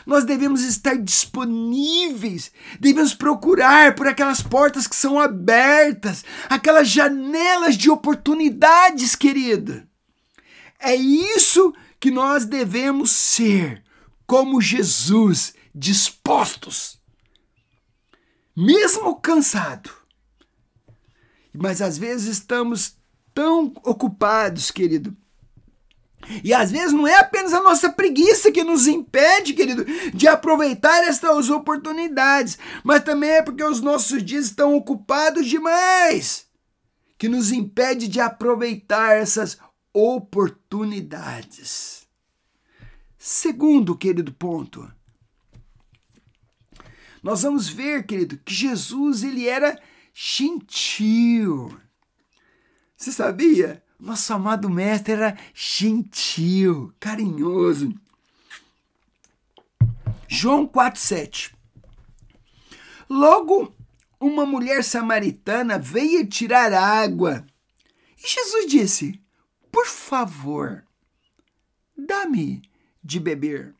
Nós 0.06 0.24
devemos 0.24 0.62
estar 0.62 0.96
disponíveis, 0.96 2.50
devemos 2.78 3.14
procurar 3.14 3.94
por 3.94 4.06
aquelas 4.06 4.42
portas 4.42 4.86
que 4.86 4.96
são 4.96 5.18
abertas, 5.18 6.24
aquelas 6.48 6.88
janelas 6.88 7.76
de 7.76 7.90
oportunidades, 7.90 9.14
querida. 9.14 9.88
É 10.78 10.94
isso 10.94 11.74
que 11.98 12.10
nós 12.10 12.46
devemos 12.46 13.10
ser, 13.10 13.84
como 14.26 14.60
Jesus, 14.60 15.52
dispostos, 15.74 16.98
mesmo 18.56 19.14
cansado. 19.16 19.90
Mas 21.52 21.82
às 21.82 21.98
vezes 21.98 22.38
estamos 22.38 22.96
tão 23.34 23.72
ocupados, 23.84 24.70
querido, 24.70 25.16
e 26.44 26.54
às 26.54 26.70
vezes 26.70 26.92
não 26.92 27.08
é 27.08 27.18
apenas 27.18 27.52
a 27.52 27.62
nossa 27.62 27.90
preguiça 27.90 28.52
que 28.52 28.62
nos 28.62 28.86
impede, 28.86 29.54
querido, 29.54 29.84
de 30.14 30.28
aproveitar 30.28 31.02
estas 31.04 31.50
oportunidades, 31.50 32.58
mas 32.84 33.02
também 33.02 33.30
é 33.30 33.42
porque 33.42 33.64
os 33.64 33.80
nossos 33.80 34.22
dias 34.22 34.44
estão 34.46 34.74
ocupados 34.74 35.46
demais, 35.46 36.46
que 37.18 37.28
nos 37.28 37.52
impede 37.52 38.08
de 38.08 38.20
aproveitar 38.20 39.16
essas 39.16 39.58
oportunidades. 39.92 42.06
Segundo, 43.18 43.96
querido 43.96 44.32
ponto, 44.32 44.90
nós 47.22 47.42
vamos 47.42 47.68
ver, 47.68 48.06
querido, 48.06 48.38
que 48.38 48.54
Jesus 48.54 49.22
ele 49.22 49.46
era 49.46 49.78
gentil. 50.14 51.78
Você 52.96 53.12
sabia? 53.12 53.82
Nosso 54.00 54.32
amado 54.32 54.70
mestre 54.70 55.12
era 55.12 55.36
gentil, 55.52 56.90
carinhoso. 56.98 57.92
João 60.26 60.66
4,7 60.66 61.52
Logo, 63.08 63.74
uma 64.18 64.46
mulher 64.46 64.82
samaritana 64.84 65.78
veio 65.78 66.26
tirar 66.26 66.72
água. 66.72 67.44
E 68.16 68.26
Jesus 68.26 68.66
disse: 68.66 69.20
Por 69.70 69.86
favor, 69.86 70.84
dá-me 71.96 72.62
de 73.04 73.20
beber. 73.20 73.74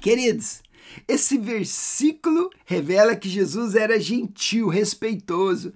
Queridos, 0.00 0.62
esse 1.08 1.36
versículo 1.36 2.50
revela 2.64 3.16
que 3.16 3.28
Jesus 3.28 3.74
era 3.74 3.98
gentil, 3.98 4.68
respeitoso. 4.68 5.72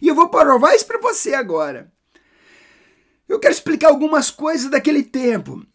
E 0.00 0.08
eu 0.08 0.14
vou 0.14 0.28
provar 0.30 0.74
isso 0.74 0.86
para 0.86 1.00
você 1.00 1.34
agora. 1.34 1.93
Eu 3.34 3.40
quero 3.40 3.52
explicar 3.52 3.88
algumas 3.88 4.30
coisas 4.30 4.70
daquele 4.70 5.02
tempo. 5.02 5.66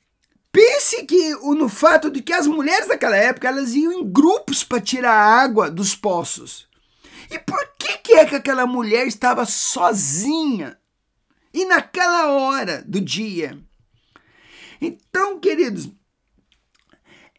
Pense 0.50 1.04
que 1.04 1.36
no 1.36 1.68
fato 1.68 2.10
de 2.10 2.22
que 2.22 2.32
as 2.32 2.48
mulheres 2.48 2.88
daquela 2.88 3.18
época 3.18 3.50
elas 3.50 3.76
iam 3.76 3.92
em 3.92 4.10
grupos 4.10 4.64
para 4.64 4.80
tirar 4.80 5.12
água 5.14 5.70
dos 5.70 5.94
poços. 5.94 6.70
E 7.30 7.38
por 7.38 7.60
que, 7.78 7.98
que 7.98 8.14
é 8.14 8.26
que 8.26 8.36
aquela 8.36 8.66
mulher 8.66 9.06
estava 9.08 9.46
sozinha? 9.46 10.80
E 11.54 11.66
naquela 11.66 12.32
hora 12.32 12.82
do 12.88 13.02
dia? 13.02 13.60
Então, 14.80 15.38
queridos, 15.38 15.90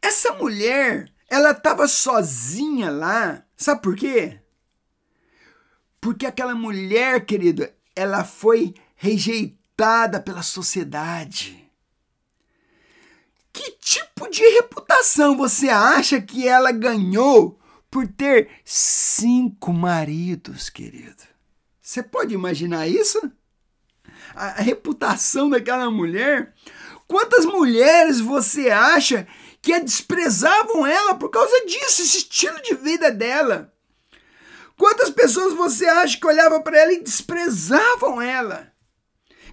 essa 0.02 0.35
mulher, 0.35 1.11
ela 1.30 1.52
estava 1.52 1.88
sozinha 1.88 2.90
lá. 2.90 3.42
Sabe 3.56 3.80
por 3.80 3.96
quê? 3.96 4.38
Porque 5.98 6.26
aquela 6.26 6.54
mulher, 6.54 7.24
querido, 7.24 7.66
ela 7.96 8.22
foi 8.22 8.74
rejeitada 8.96 9.59
pela 10.20 10.42
sociedade. 10.42 11.66
Que 13.50 13.72
tipo 13.80 14.28
de 14.28 14.42
reputação 14.42 15.36
você 15.36 15.70
acha 15.70 16.20
que 16.20 16.46
ela 16.46 16.70
ganhou 16.70 17.58
por 17.90 18.06
ter 18.06 18.50
cinco 18.62 19.72
maridos, 19.72 20.68
querido? 20.68 21.22
Você 21.80 22.02
pode 22.02 22.34
imaginar 22.34 22.86
isso? 22.86 23.18
A, 24.34 24.60
reputação 24.60 25.48
daquela 25.48 25.90
mulher? 25.90 26.54
Quantas 27.08 27.46
mulheres 27.46 28.20
você 28.20 28.70
acha 28.70 29.26
que 29.62 29.80
desprezavam 29.80 30.86
ela 30.86 31.14
por 31.14 31.30
causa 31.30 31.64
disso, 31.64 32.02
esse 32.02 32.18
estilo 32.18 32.60
de 32.62 32.74
vida 32.74 33.10
dela? 33.10 33.72
Quantas 34.76 35.08
pessoas 35.08 35.54
você 35.54 35.86
acha 35.86 36.18
que 36.18 36.26
olhavam 36.26 36.62
para 36.62 36.78
ela 36.78 36.92
e 36.92 37.02
desprezavam 37.02 38.20
ela? 38.20 38.69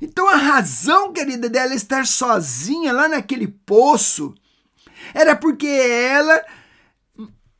Então 0.01 0.27
a 0.27 0.35
razão, 0.35 1.11
querida, 1.11 1.49
dela 1.49 1.73
estar 1.73 2.05
sozinha 2.05 2.91
lá 2.93 3.07
naquele 3.07 3.47
poço 3.47 4.33
era 5.13 5.35
porque 5.35 5.67
ela 5.67 6.43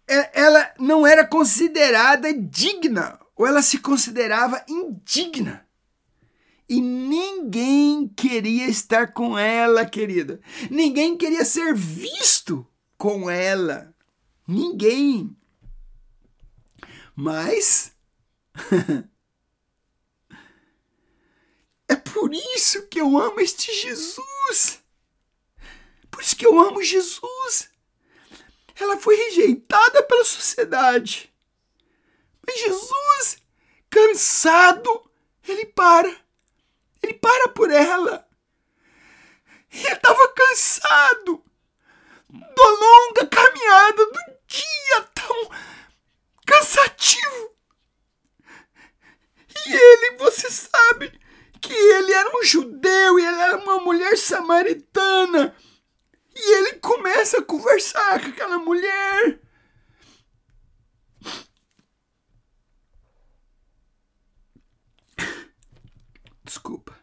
é, 0.08 0.42
ela 0.42 0.74
não 0.80 1.06
era 1.06 1.26
considerada 1.26 2.34
digna, 2.34 3.20
ou 3.36 3.46
ela 3.46 3.62
se 3.62 3.78
considerava 3.80 4.64
indigna. 4.68 5.66
E 6.70 6.82
ninguém 6.82 8.08
queria 8.10 8.68
estar 8.68 9.14
com 9.14 9.38
ela, 9.38 9.86
querida. 9.86 10.40
Ninguém 10.70 11.16
queria 11.18 11.46
ser 11.46 11.74
visto 11.74 12.68
com 12.98 13.30
ela. 13.30 13.94
Ninguém. 14.46 15.36
Mas 17.16 17.94
É 21.88 21.96
por 21.96 22.34
isso 22.34 22.88
que 22.88 23.00
eu 23.00 23.18
amo 23.18 23.40
este 23.40 23.74
Jesus. 23.74 24.82
Por 26.12 26.22
isso 26.22 26.36
que 26.36 26.46
eu 26.46 26.60
amo 26.60 26.84
Jesus. 26.84 27.70
Ela 28.80 28.98
foi 28.98 29.16
rejeitada 29.16 30.04
pela 30.04 30.24
sociedade. 30.24 31.34
Mas 32.46 32.60
Jesus, 32.60 33.38
cansado, 33.90 35.12
ele 35.48 35.66
para. 35.66 36.14
Ele 37.02 37.14
para 37.14 37.50
por 37.50 37.72
ela. 37.72 38.28
Ele 39.72 39.94
estava 39.94 40.28
cansado 40.30 41.44
da 42.30 42.70
longa 42.70 43.28
caminhada, 43.28 44.06
do 44.06 44.20
dia 44.48 45.02
tão 45.14 45.52
cansativo. 46.46 47.56
E 49.66 49.74
ele, 49.74 50.18
você 50.18 50.50
sabe, 50.50 51.20
que 51.62 51.74
ele 51.74 52.14
era 52.14 52.38
um 52.38 52.44
judeu 52.44 53.20
e 53.20 53.24
ela 53.24 53.44
era 53.46 53.58
uma 53.58 53.80
mulher 53.80 54.18
samaritana. 54.18 55.56
E 56.36 56.56
ele 56.58 56.74
começa 56.74 57.40
a 57.40 57.44
conversar 57.44 58.22
com 58.22 58.30
aquela 58.30 58.60
mulher. 58.60 59.40
Desculpa. 66.44 66.96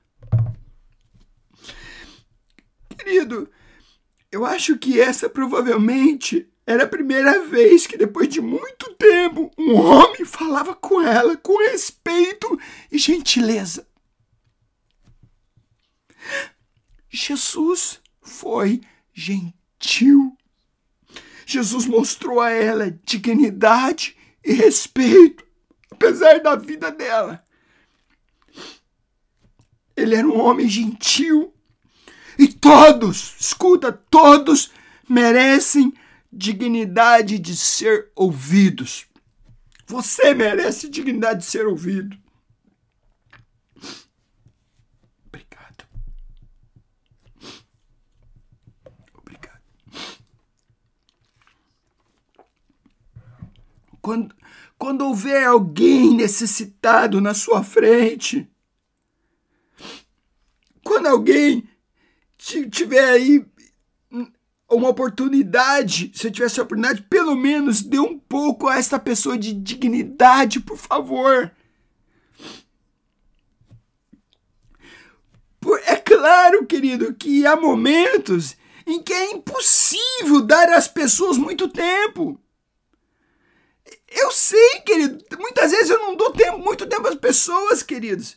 Querido, 2.97 3.51
eu 4.33 4.45
acho 4.47 4.79
que 4.79 5.01
essa 5.01 5.29
provavelmente 5.29 6.49
era 6.67 6.85
a 6.85 6.89
primeira 6.89 7.45
vez 7.45 7.87
que, 7.87 7.97
depois 7.97 8.29
de 8.29 8.41
muito 8.41 8.95
tempo, 8.95 9.51
um 9.59 9.75
homem 9.75 10.25
falava 10.25 10.75
com 10.75 11.03
ela 11.03 11.37
com 11.37 11.59
respeito 11.71 12.59
e 12.91 12.97
gentileza. 12.97 13.87
Jesus 17.09 18.01
foi 18.23 18.81
gentil. 19.13 20.37
Jesus 21.47 21.87
mostrou 21.87 22.41
a 22.41 22.51
ela 22.51 22.91
dignidade 23.05 24.17
e 24.45 24.53
respeito, 24.53 25.45
apesar 25.91 26.41
da 26.41 26.57
vida 26.57 26.91
dela. 26.91 27.45
Ele 29.97 30.15
era 30.15 30.27
um 30.27 30.39
homem 30.39 30.69
gentil. 30.69 31.55
E 32.39 32.49
todos, 32.49 33.37
escuta, 33.39 33.93
todos 33.93 34.73
merecem 35.09 35.93
dignidade 36.33 37.39
de 37.39 37.57
ser 37.57 38.11
ouvidos. 38.17 39.07
Você 39.87 40.35
merece 40.35 40.89
dignidade 40.89 41.41
de 41.41 41.47
ser 41.47 41.67
ouvido. 41.67 42.17
Quando, 54.05 54.35
quando 54.77 55.01
houver 55.01 55.47
alguém 55.47 56.15
necessitado 56.15 57.23
na 57.23 57.33
sua 57.33 57.65
frente, 57.65 58.47
quando 60.85 61.07
alguém 61.07 61.67
tiver 62.71 63.09
aí 63.09 63.47
uma 64.71 64.91
oportunidade, 64.91 66.13
se 66.15 66.27
eu 66.27 66.31
tivesse 66.31 66.61
a 66.61 66.65
oportunidade, 66.65 67.01
pelo 67.09 67.35
menos 67.35 67.81
dê 67.81 67.99
um 67.99 68.19
pouco 68.19 68.69
a 68.69 68.77
esta 68.77 68.99
pessoa 68.99 69.39
de 69.39 69.55
dignidade, 69.55 70.61
por 70.61 70.77
favor. 70.77 71.51
É 75.87 75.97
claro, 75.97 76.67
querido, 76.67 77.15
que 77.15 77.47
há 77.47 77.57
momentos 77.57 78.55
em 78.87 79.03
que 79.03 79.15
é 79.15 79.33
impossível 79.33 80.43
dar 80.43 80.69
às 80.75 80.87
pessoas 80.87 81.39
muito 81.39 81.69
tempo. 81.69 82.39
Eu 84.17 84.31
sei, 84.31 84.81
querido. 84.81 85.25
Muitas 85.39 85.73
vezes 85.73 85.91
eu 85.91 85.99
não 85.99 86.17
dou 86.17 86.33
tempo, 86.33 86.59
muito 86.59 86.87
tempo 86.87 87.09
às 87.09 87.17
pessoas, 87.17 87.83
queridos. 87.83 88.37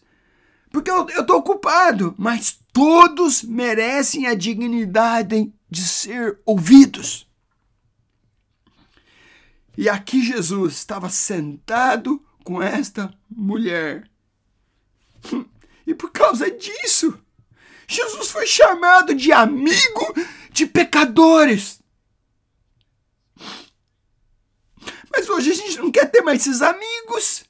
Porque 0.71 0.89
eu, 0.89 1.07
eu 1.09 1.25
tô 1.25 1.37
ocupado. 1.37 2.15
Mas 2.17 2.59
todos 2.73 3.43
merecem 3.43 4.27
a 4.27 4.33
dignidade 4.33 5.53
de 5.69 5.81
ser 5.81 6.39
ouvidos. 6.45 7.27
E 9.77 9.87
aqui 9.87 10.23
Jesus 10.23 10.73
estava 10.73 11.09
sentado 11.09 12.19
com 12.43 12.61
esta 12.61 13.13
mulher. 13.29 14.09
E 15.85 15.93
por 15.93 16.11
causa 16.11 16.49
disso, 16.49 17.17
Jesus 17.87 18.29
foi 18.29 18.47
chamado 18.47 19.13
de 19.13 19.31
amigo 19.31 20.13
de 20.51 20.65
pecadores. 20.65 21.79
Mas 25.17 25.27
hoje 25.27 25.49
a 25.49 25.55
gente 25.55 25.79
não 25.79 25.91
quer 25.91 26.11
ter 26.11 26.21
mais 26.21 26.41
esses 26.45 26.61
amigos. 26.61 27.43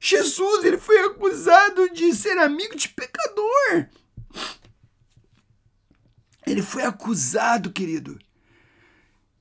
Jesus 0.00 0.64
ele 0.64 0.78
foi 0.78 0.98
acusado 1.00 1.90
de 1.90 2.10
ser 2.14 2.38
amigo 2.38 2.74
de 2.74 2.88
pecador. 2.88 3.86
Ele 6.46 6.62
foi 6.62 6.84
acusado, 6.84 7.70
querido, 7.70 8.18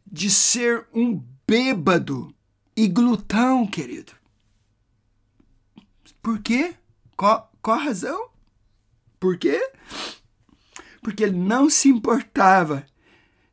de 0.05 0.30
ser 0.30 0.86
um 0.93 1.23
bêbado 1.47 2.36
e 2.76 2.89
glutão, 2.89 3.65
querido. 3.65 4.11
Por 6.21 6.39
quê? 6.39 6.76
Qual, 7.15 7.49
qual 7.61 7.80
a 7.80 7.84
razão? 7.84 8.32
Por 9.17 9.38
quê? 9.38 9.71
Porque 11.01 11.23
ele 11.23 11.38
não 11.38 11.69
se 11.69 11.88
importava 11.88 12.86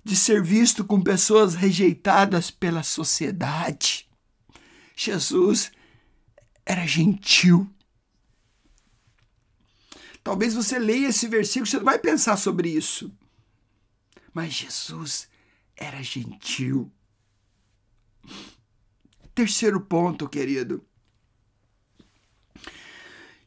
de 0.04 0.16
ser 0.16 0.42
visto 0.42 0.84
com 0.84 1.00
pessoas 1.00 1.54
rejeitadas 1.54 2.50
pela 2.50 2.82
sociedade. 2.82 4.08
Jesus 4.96 5.70
era 6.66 6.86
gentil. 6.86 7.70
Talvez 10.24 10.54
você 10.54 10.78
leia 10.78 11.08
esse 11.08 11.26
versículo, 11.26 11.66
você 11.66 11.78
vai 11.78 11.98
pensar 11.98 12.36
sobre 12.36 12.68
isso. 12.68 13.12
Mas 14.32 14.52
Jesus 14.52 15.28
era 15.76 16.02
gentil. 16.02 16.90
Terceiro 19.34 19.80
ponto, 19.80 20.28
querido. 20.28 20.84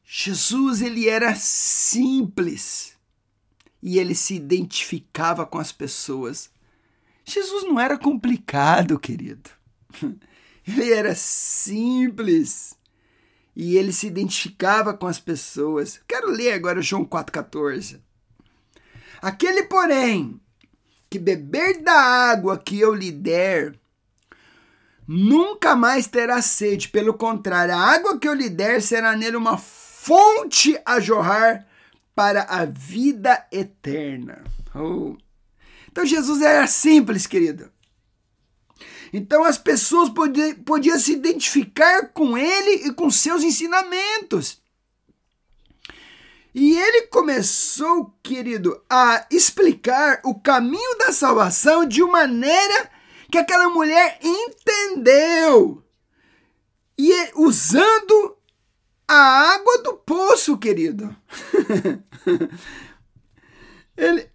Jesus 0.04 0.82
ele 0.82 1.10
era 1.10 1.36
simples 1.36 2.95
e 3.82 4.00
ele 4.00 4.16
se 4.16 4.36
identificava 4.36 5.46
com 5.46 5.58
as 5.58 5.72
pessoas. 5.72 6.50
Jesus 7.24 7.64
não 7.64 7.80
era 7.80 7.98
complicado, 7.98 9.00
querido. 9.00 9.50
Ele 10.68 10.92
era 10.92 11.14
simples 11.14 12.76
e 13.56 13.78
ele 13.78 13.94
se 13.94 14.08
identificava 14.08 14.94
com 14.94 15.06
as 15.06 15.20
pessoas. 15.20 16.02
Quero 16.08 16.32
ler 16.32 16.54
agora 16.54 16.82
João 16.82 17.06
4,14. 17.06 18.02
Aquele, 19.22 19.64
porém, 19.64 20.40
que 21.10 21.18
beber 21.18 21.82
da 21.82 21.94
água 21.94 22.58
que 22.58 22.80
eu 22.80 22.94
lhe 22.94 23.12
der, 23.12 23.76
nunca 25.08 25.76
mais 25.76 26.08
terá 26.08 26.42
sede. 26.42 26.90
Pelo 26.90 27.14
contrário, 27.14 27.74
a 27.74 27.80
água 27.80 28.20
que 28.20 28.28
eu 28.28 28.34
lhe 28.34 28.50
der 28.50 28.82
será 28.82 29.16
nele 29.16 29.38
uma 29.38 29.58
fonte 29.58 30.78
a 30.86 31.00
jorrar 31.00 31.66
para 32.16 32.44
a 32.44 32.66
vida 32.66 33.46
eterna. 33.52 34.44
Oh. 34.74 35.18
Então 35.92 36.06
Jesus 36.06 36.42
era 36.42 36.66
simples, 36.66 37.28
querido. 37.28 37.70
Então 39.14 39.44
as 39.44 39.58
pessoas 39.58 40.10
podiam, 40.10 40.56
podiam 40.56 40.98
se 40.98 41.14
identificar 41.14 42.10
com 42.10 42.38
ele 42.38 42.88
e 42.88 42.94
com 42.94 43.12
seus 43.12 43.44
ensinamentos. 43.44 44.62
E 46.54 46.78
ele 46.78 47.08
começou, 47.08 48.18
querido, 48.24 48.82
a 48.90 49.28
explicar 49.30 50.22
o 50.24 50.40
caminho 50.40 50.98
da 50.98 51.12
salvação 51.12 51.86
de 51.86 52.02
uma 52.02 52.20
maneira 52.20 52.90
que 53.30 53.38
aquela 53.38 53.70
mulher 53.70 54.18
entendeu. 54.24 55.84
E 56.98 57.32
usando 57.36 58.35
a 59.08 59.54
água 59.54 59.84
do 59.84 59.94
poço, 59.94 60.58
querido. 60.58 61.16
ele, 63.96 64.30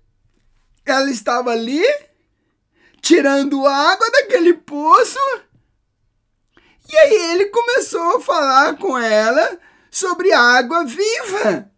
ela 0.85 1.11
estava 1.11 1.51
ali 1.51 1.83
tirando 3.01 3.67
água 3.67 4.11
daquele 4.11 4.55
poço. 4.55 5.19
E 6.89 6.97
aí 6.97 7.33
ele 7.33 7.47
começou 7.47 8.17
a 8.17 8.21
falar 8.21 8.77
com 8.77 8.99
ela 8.99 9.59
sobre 9.91 10.33
água 10.33 10.85
viva 10.85 11.71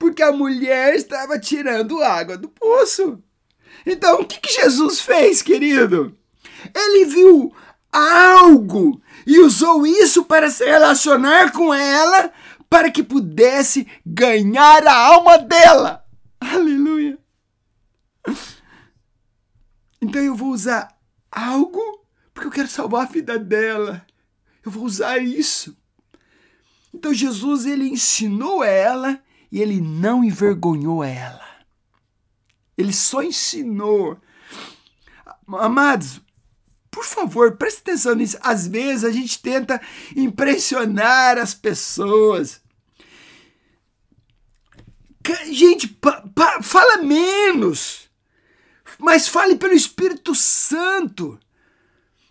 porque 0.00 0.22
a 0.22 0.32
mulher 0.32 0.94
estava 0.94 1.38
tirando 1.38 2.02
água 2.02 2.38
do 2.38 2.48
poço. 2.48 3.22
Então, 3.84 4.22
o 4.22 4.26
que, 4.26 4.40
que 4.40 4.50
Jesus 4.54 4.98
fez, 4.98 5.42
querido? 5.42 6.16
Ele 6.74 7.04
viu 7.04 7.54
algo 7.92 9.00
e 9.26 9.40
usou 9.40 9.86
isso 9.86 10.24
para 10.24 10.50
se 10.50 10.64
relacionar 10.64 11.52
com 11.52 11.72
ela 11.72 12.32
para 12.68 12.90
que 12.90 13.02
pudesse 13.02 13.86
ganhar 14.06 14.86
a 14.86 14.94
alma 14.94 15.38
dela. 15.38 16.04
Aleluia. 16.40 17.18
Então 20.00 20.22
eu 20.22 20.34
vou 20.34 20.50
usar 20.50 20.96
algo 21.30 21.80
porque 22.32 22.46
eu 22.46 22.52
quero 22.52 22.68
salvar 22.68 23.06
a 23.06 23.10
vida 23.10 23.38
dela. 23.38 24.06
Eu 24.64 24.70
vou 24.70 24.84
usar 24.84 25.18
isso. 25.18 25.76
Então 26.94 27.12
Jesus 27.12 27.66
ele 27.66 27.88
ensinou 27.88 28.64
ela 28.64 29.20
e 29.50 29.60
ele 29.60 29.80
não 29.80 30.24
envergonhou 30.24 31.02
ela. 31.02 31.44
Ele 32.78 32.92
só 32.92 33.22
ensinou. 33.22 34.18
Amados, 35.46 36.20
por 36.90 37.04
favor, 37.04 37.56
preste 37.56 37.80
atenção 37.80 38.14
nisso. 38.14 38.36
Às 38.40 38.66
vezes 38.66 39.04
a 39.04 39.10
gente 39.10 39.40
tenta 39.40 39.80
impressionar 40.16 41.38
as 41.38 41.54
pessoas. 41.54 42.60
Gente, 45.50 45.86
pa, 45.86 46.24
pa, 46.34 46.60
fala 46.62 47.02
menos, 47.02 48.10
mas 48.98 49.28
fale 49.28 49.56
pelo 49.56 49.74
Espírito 49.74 50.34
Santo. 50.34 51.38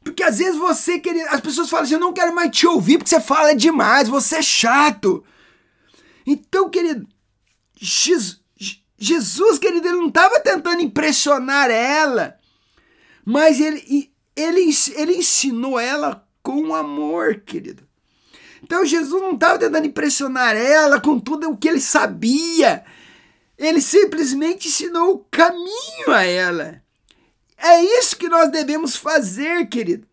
Porque 0.03 0.23
às 0.23 0.39
vezes 0.39 0.57
você, 0.57 0.99
querido, 0.99 1.29
as 1.29 1.39
pessoas 1.39 1.69
falam 1.69 1.85
assim: 1.85 1.93
Eu 1.93 1.99
não 1.99 2.13
quero 2.13 2.33
mais 2.33 2.51
te 2.51 2.67
ouvir 2.67 2.97
porque 2.97 3.09
você 3.09 3.21
fala 3.21 3.55
demais, 3.55 4.09
você 4.09 4.37
é 4.37 4.41
chato. 4.41 5.23
Então, 6.25 6.69
querido, 6.69 7.07
Jesus, 7.75 8.41
Jesus 8.97 9.57
querido, 9.57 9.87
ele 9.87 9.97
não 9.97 10.09
estava 10.09 10.39
tentando 10.39 10.81
impressionar 10.81 11.69
ela, 11.71 12.37
mas 13.23 13.59
ele, 13.59 14.11
ele, 14.39 14.69
ele 14.95 15.17
ensinou 15.17 15.79
ela 15.79 16.27
com 16.41 16.73
amor, 16.73 17.41
querido. 17.41 17.87
Então 18.63 18.85
Jesus 18.85 19.21
não 19.21 19.33
estava 19.33 19.59
tentando 19.59 19.87
impressionar 19.87 20.55
ela 20.55 20.99
com 20.99 21.19
tudo 21.19 21.49
o 21.49 21.57
que 21.57 21.67
ele 21.67 21.79
sabia. 21.79 22.83
Ele 23.57 23.81
simplesmente 23.81 24.67
ensinou 24.67 25.15
o 25.15 25.25
caminho 25.31 26.11
a 26.11 26.23
ela. 26.23 26.81
É 27.57 27.83
isso 27.99 28.15
que 28.15 28.29
nós 28.29 28.49
devemos 28.49 28.95
fazer, 28.95 29.67
querido. 29.67 30.07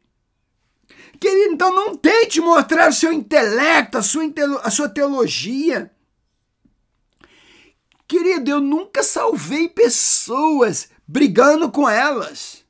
Querido, 1.21 1.55
então 1.55 1.75
não 1.75 1.97
tente 1.97 2.41
mostrar 2.41 2.89
o 2.89 2.93
seu 2.93 3.13
intelecto, 3.13 3.99
a 3.99 4.03
sua, 4.03 4.25
a 4.63 4.71
sua 4.71 4.89
teologia. 4.89 5.91
Querido, 8.09 8.51
eu 8.51 8.61
nunca 8.61 9.03
salvei 9.03 9.69
pessoas 9.69 10.89
brigando 11.07 11.71
com 11.71 11.89
elas. 11.89 12.66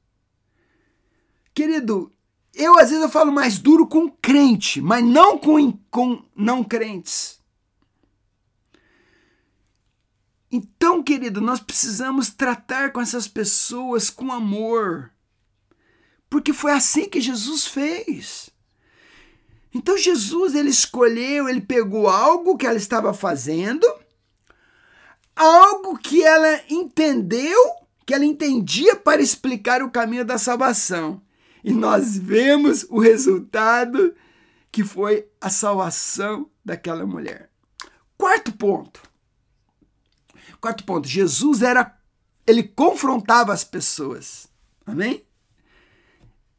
Querido, 1.56 2.12
eu 2.52 2.78
às 2.78 2.90
vezes 2.90 3.02
eu 3.02 3.08
falo 3.08 3.32
mais 3.32 3.58
duro 3.58 3.86
com 3.86 4.10
crente, 4.10 4.78
mas 4.78 5.02
não 5.02 5.38
com, 5.38 5.72
com 5.90 6.22
não 6.36 6.62
crentes. 6.62 7.40
Então, 10.52 11.02
querido, 11.02 11.40
nós 11.40 11.58
precisamos 11.58 12.28
tratar 12.28 12.92
com 12.92 13.00
essas 13.00 13.26
pessoas 13.26 14.10
com 14.10 14.30
amor. 14.30 15.10
Porque 16.28 16.52
foi 16.52 16.72
assim 16.72 17.08
que 17.08 17.22
Jesus 17.22 17.66
fez. 17.66 18.50
Então 19.74 19.96
Jesus 19.96 20.54
ele 20.54 20.68
escolheu, 20.68 21.48
ele 21.48 21.62
pegou 21.62 22.06
algo 22.06 22.58
que 22.58 22.66
ela 22.66 22.76
estava 22.76 23.14
fazendo 23.14 23.86
algo 25.34 25.98
que 25.98 26.22
ela 26.22 26.62
entendeu 26.68 27.58
que 28.06 28.14
ela 28.14 28.24
entendia 28.24 28.94
para 28.94 29.20
explicar 29.20 29.82
o 29.82 29.90
caminho 29.90 30.24
da 30.24 30.38
salvação. 30.38 31.20
E 31.66 31.72
nós 31.72 32.16
vemos 32.16 32.86
o 32.88 33.00
resultado 33.00 34.14
que 34.70 34.84
foi 34.84 35.26
a 35.40 35.50
salvação 35.50 36.48
daquela 36.64 37.04
mulher. 37.04 37.50
Quarto 38.16 38.52
ponto. 38.52 39.02
Quarto 40.60 40.84
ponto, 40.84 41.08
Jesus 41.08 41.62
era 41.62 41.98
ele 42.46 42.62
confrontava 42.62 43.52
as 43.52 43.64
pessoas. 43.64 44.46
Amém? 44.86 45.24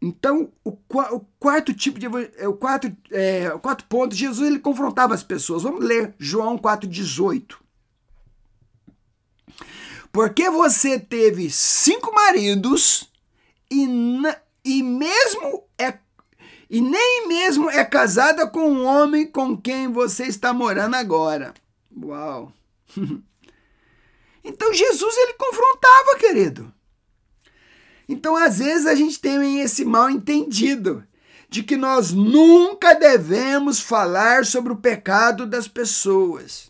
Então, 0.01 0.51
o, 0.61 0.71
o 0.71 1.19
quarto 1.39 1.73
tipo 1.73 1.97
de 1.97 2.07
é, 2.35 2.45
o 2.45 2.53
quarto, 2.53 2.93
é, 3.09 3.53
o 3.53 3.59
quarto 3.59 3.85
ponto, 3.85 4.13
Jesus 4.13 4.45
ele 4.45 4.59
confrontava 4.59 5.13
as 5.13 5.23
pessoas. 5.23 5.63
Vamos 5.63 5.85
ler 5.85 6.13
João 6.19 6.57
4,18. 6.57 7.55
Porque 10.11 10.49
você 10.49 10.99
teve 10.99 11.49
cinco 11.49 12.13
maridos 12.13 13.09
e, 13.71 13.87
e 14.67 14.83
mesmo 14.83 15.63
é 15.77 15.97
e 16.69 16.81
nem 16.81 17.29
mesmo 17.29 17.69
é 17.69 17.85
casada 17.85 18.45
com 18.45 18.69
um 18.69 18.85
homem 18.85 19.25
com 19.25 19.55
quem 19.55 19.89
você 19.89 20.25
está 20.25 20.51
morando 20.51 20.95
agora. 20.95 21.53
Uau! 21.95 22.51
então 24.43 24.73
Jesus 24.73 25.17
ele 25.17 25.33
confrontava, 25.33 26.17
querido. 26.19 26.73
Então, 28.09 28.35
às 28.35 28.59
vezes, 28.59 28.85
a 28.85 28.95
gente 28.95 29.19
tem 29.19 29.61
esse 29.61 29.85
mal 29.85 30.09
entendido 30.09 31.05
de 31.49 31.63
que 31.63 31.77
nós 31.77 32.11
nunca 32.11 32.93
devemos 32.93 33.79
falar 33.79 34.45
sobre 34.45 34.73
o 34.73 34.77
pecado 34.77 35.45
das 35.45 35.67
pessoas. 35.67 36.69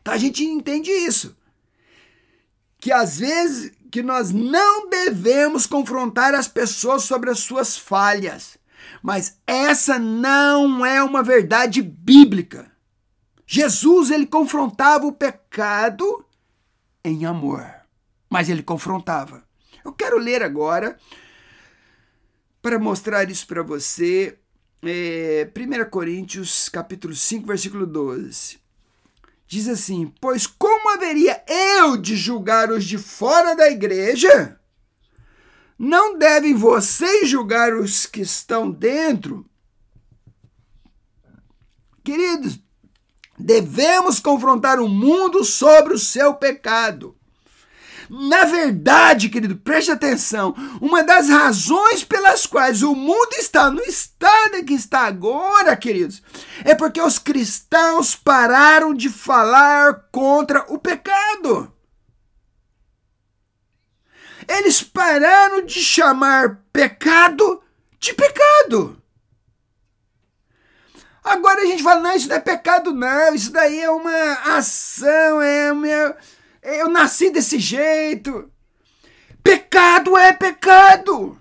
Então, 0.00 0.14
a 0.14 0.18
gente 0.18 0.44
entende 0.44 0.90
isso. 0.90 1.36
Que 2.78 2.92
às 2.92 3.18
vezes 3.18 3.72
que 3.90 4.02
nós 4.02 4.30
não 4.30 4.88
devemos 4.88 5.66
confrontar 5.66 6.34
as 6.34 6.48
pessoas 6.48 7.02
sobre 7.02 7.30
as 7.30 7.40
suas 7.40 7.76
falhas. 7.76 8.56
Mas 9.02 9.38
essa 9.46 9.98
não 9.98 10.84
é 10.84 11.02
uma 11.02 11.22
verdade 11.22 11.82
bíblica. 11.82 12.70
Jesus 13.46 14.10
ele 14.10 14.26
confrontava 14.26 15.06
o 15.06 15.12
pecado 15.12 16.24
em 17.04 17.24
amor, 17.24 17.68
mas 18.28 18.48
ele 18.48 18.62
confrontava. 18.62 19.42
Eu 19.84 19.92
quero 19.92 20.18
ler 20.18 20.42
agora, 20.42 20.96
para 22.62 22.78
mostrar 22.78 23.28
isso 23.30 23.46
para 23.46 23.62
você, 23.62 24.38
é, 24.82 25.50
1 25.56 25.90
Coríntios 25.90 26.68
capítulo 26.68 27.14
5, 27.14 27.46
versículo 27.46 27.86
12. 27.86 28.58
Diz 29.50 29.66
assim: 29.66 30.14
Pois 30.20 30.46
como 30.46 30.90
haveria 30.90 31.44
eu 31.48 31.96
de 31.96 32.14
julgar 32.14 32.70
os 32.70 32.84
de 32.84 32.96
fora 32.96 33.56
da 33.56 33.68
igreja? 33.68 34.60
Não 35.76 36.16
devem 36.16 36.54
vocês 36.54 37.28
julgar 37.28 37.74
os 37.74 38.06
que 38.06 38.20
estão 38.20 38.70
dentro? 38.70 39.44
Queridos, 42.04 42.60
devemos 43.36 44.20
confrontar 44.20 44.78
o 44.78 44.88
mundo 44.88 45.44
sobre 45.44 45.94
o 45.94 45.98
seu 45.98 46.32
pecado. 46.34 47.18
Na 48.12 48.44
verdade, 48.44 49.28
querido, 49.28 49.54
preste 49.54 49.92
atenção. 49.92 50.52
Uma 50.80 51.00
das 51.00 51.28
razões 51.28 52.02
pelas 52.02 52.44
quais 52.44 52.82
o 52.82 52.92
mundo 52.92 53.34
está 53.34 53.70
no 53.70 53.80
estado 53.82 54.64
que 54.64 54.74
está 54.74 55.06
agora, 55.06 55.76
queridos, 55.76 56.20
é 56.64 56.74
porque 56.74 57.00
os 57.00 57.20
cristãos 57.20 58.16
pararam 58.16 58.92
de 58.92 59.08
falar 59.08 60.08
contra 60.10 60.66
o 60.68 60.76
pecado. 60.76 61.72
Eles 64.48 64.82
pararam 64.82 65.64
de 65.64 65.80
chamar 65.80 66.64
pecado 66.72 67.62
de 68.00 68.12
pecado. 68.12 69.00
Agora 71.22 71.62
a 71.62 71.66
gente 71.66 71.84
fala, 71.84 72.00
não, 72.00 72.12
isso 72.16 72.28
não 72.28 72.34
é 72.34 72.40
pecado, 72.40 72.92
não, 72.92 73.34
isso 73.36 73.52
daí 73.52 73.80
é 73.80 73.90
uma 73.90 74.32
ação, 74.56 75.40
é 75.40 75.70
uma 75.70 76.16
eu 76.62 76.88
nasci 76.88 77.30
desse 77.30 77.58
jeito. 77.58 78.50
Pecado 79.42 80.16
é 80.16 80.32
pecado. 80.32 81.40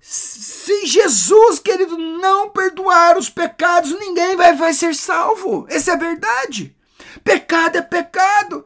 Se 0.00 0.86
Jesus, 0.86 1.58
querido, 1.58 1.96
não 1.96 2.50
perdoar 2.50 3.16
os 3.16 3.28
pecados, 3.28 3.92
ninguém 3.92 4.36
vai, 4.36 4.54
vai 4.54 4.72
ser 4.72 4.94
salvo. 4.94 5.66
Essa 5.68 5.92
é 5.92 5.94
a 5.94 5.98
verdade. 5.98 6.76
Pecado 7.22 7.78
é 7.78 7.82
pecado. 7.82 8.64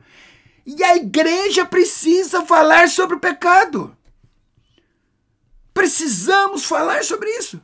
E 0.64 0.82
a 0.82 0.96
igreja 0.96 1.64
precisa 1.64 2.44
falar 2.44 2.88
sobre 2.88 3.16
o 3.16 3.20
pecado. 3.20 3.96
Precisamos 5.72 6.64
falar 6.64 7.04
sobre 7.04 7.28
isso. 7.30 7.60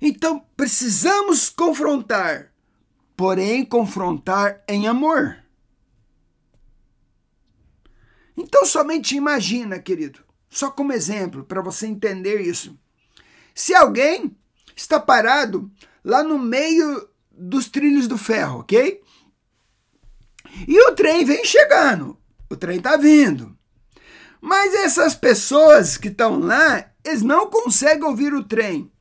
Então, 0.00 0.44
precisamos 0.56 1.48
confrontar 1.48 2.51
porém 3.22 3.64
confrontar 3.64 4.64
em 4.66 4.88
amor. 4.88 5.36
Então, 8.36 8.66
somente 8.66 9.14
imagina, 9.14 9.78
querido, 9.78 10.24
só 10.50 10.72
como 10.72 10.92
exemplo, 10.92 11.44
para 11.44 11.62
você 11.62 11.86
entender 11.86 12.40
isso. 12.40 12.76
Se 13.54 13.76
alguém 13.76 14.36
está 14.74 14.98
parado 14.98 15.70
lá 16.04 16.24
no 16.24 16.36
meio 16.36 17.08
dos 17.30 17.68
trilhos 17.68 18.08
do 18.08 18.18
ferro, 18.18 18.58
ok? 18.58 19.00
E 20.66 20.80
o 20.88 20.92
trem 20.96 21.24
vem 21.24 21.44
chegando, 21.44 22.18
o 22.50 22.56
trem 22.56 22.78
está 22.78 22.96
vindo. 22.96 23.56
Mas 24.40 24.74
essas 24.74 25.14
pessoas 25.14 25.96
que 25.96 26.08
estão 26.08 26.40
lá, 26.40 26.90
eles 27.04 27.22
não 27.22 27.48
conseguem 27.48 28.02
ouvir 28.02 28.34
o 28.34 28.42
trem. 28.42 28.91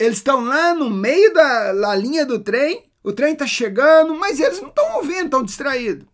Eles 0.00 0.16
estão 0.16 0.42
lá 0.42 0.72
no 0.74 0.88
meio 0.88 1.30
da, 1.34 1.74
da 1.74 1.94
linha 1.94 2.24
do 2.24 2.38
trem, 2.38 2.90
o 3.04 3.12
trem 3.12 3.34
está 3.34 3.46
chegando, 3.46 4.14
mas 4.14 4.40
eles 4.40 4.58
não 4.58 4.70
estão 4.70 4.96
ouvindo, 4.96 5.26
estão 5.26 5.42
distraídos. 5.42 6.08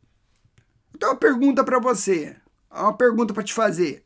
Então, 0.92 1.10
uma 1.10 1.16
pergunta 1.16 1.62
para 1.62 1.78
você, 1.78 2.34
uma 2.68 2.96
pergunta 2.96 3.32
para 3.32 3.44
te 3.44 3.54
fazer. 3.54 4.02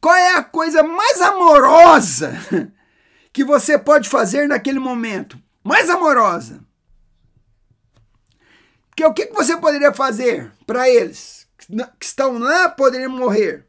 Qual 0.00 0.16
é 0.16 0.34
a 0.34 0.42
coisa 0.42 0.82
mais 0.82 1.20
amorosa 1.20 2.32
que 3.32 3.44
você 3.44 3.78
pode 3.78 4.08
fazer 4.08 4.48
naquele 4.48 4.80
momento? 4.80 5.38
Mais 5.62 5.88
amorosa. 5.88 6.60
Que 8.96 9.04
o 9.04 9.14
que 9.14 9.26
você 9.26 9.56
poderia 9.56 9.94
fazer 9.94 10.50
para 10.66 10.88
eles 10.88 11.46
que 12.00 12.04
estão 12.04 12.36
lá 12.36 12.68
poderiam 12.68 13.12
morrer? 13.12 13.64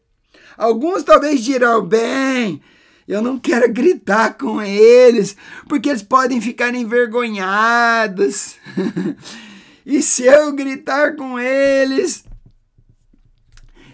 Alguns 0.57 1.03
talvez 1.03 1.41
dirão, 1.41 1.85
bem, 1.85 2.63
eu 3.09 3.23
não 3.23 3.39
quero 3.39 3.73
gritar 3.73 4.37
com 4.37 4.61
eles, 4.61 5.35
porque 5.67 5.89
eles 5.89 6.03
podem 6.03 6.39
ficar 6.39 6.75
envergonhados. 6.75 8.55
e 9.83 9.99
se 9.99 10.25
eu 10.25 10.53
gritar 10.53 11.15
com 11.15 11.39
eles, 11.39 12.23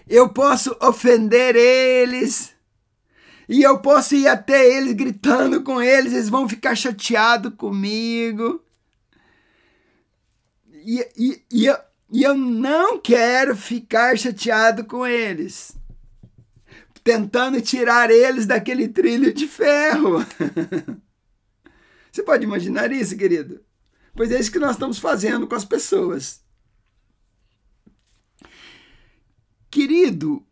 eu 0.06 0.28
posso 0.28 0.76
ofender 0.82 1.56
eles. 1.56 2.54
E 3.48 3.62
eu 3.62 3.78
posso 3.78 4.14
ir 4.14 4.28
até 4.28 4.68
eles 4.76 4.92
gritando 4.92 5.62
com 5.62 5.80
eles, 5.80 6.12
eles 6.12 6.28
vão 6.28 6.46
ficar 6.46 6.74
chateados 6.74 7.54
comigo. 7.56 8.62
E, 10.84 11.08
e, 11.16 11.42
e, 11.50 11.64
eu, 11.64 11.78
e 12.12 12.22
eu 12.22 12.36
não 12.36 13.00
quero 13.00 13.56
ficar 13.56 14.18
chateado 14.18 14.84
com 14.84 15.06
eles 15.06 15.74
tentando 17.06 17.60
tirar 17.60 18.10
eles 18.10 18.46
daquele 18.46 18.88
trilho 18.88 19.32
de 19.32 19.46
ferro. 19.46 20.26
Você 22.10 22.20
pode 22.24 22.42
imaginar 22.42 22.90
isso, 22.90 23.16
querido? 23.16 23.64
Pois 24.12 24.32
é 24.32 24.40
isso 24.40 24.50
que 24.50 24.58
nós 24.58 24.72
estamos 24.72 24.98
fazendo 24.98 25.46
com 25.46 25.54
as 25.54 25.64
pessoas. 25.64 26.42
Querido, 29.70 30.44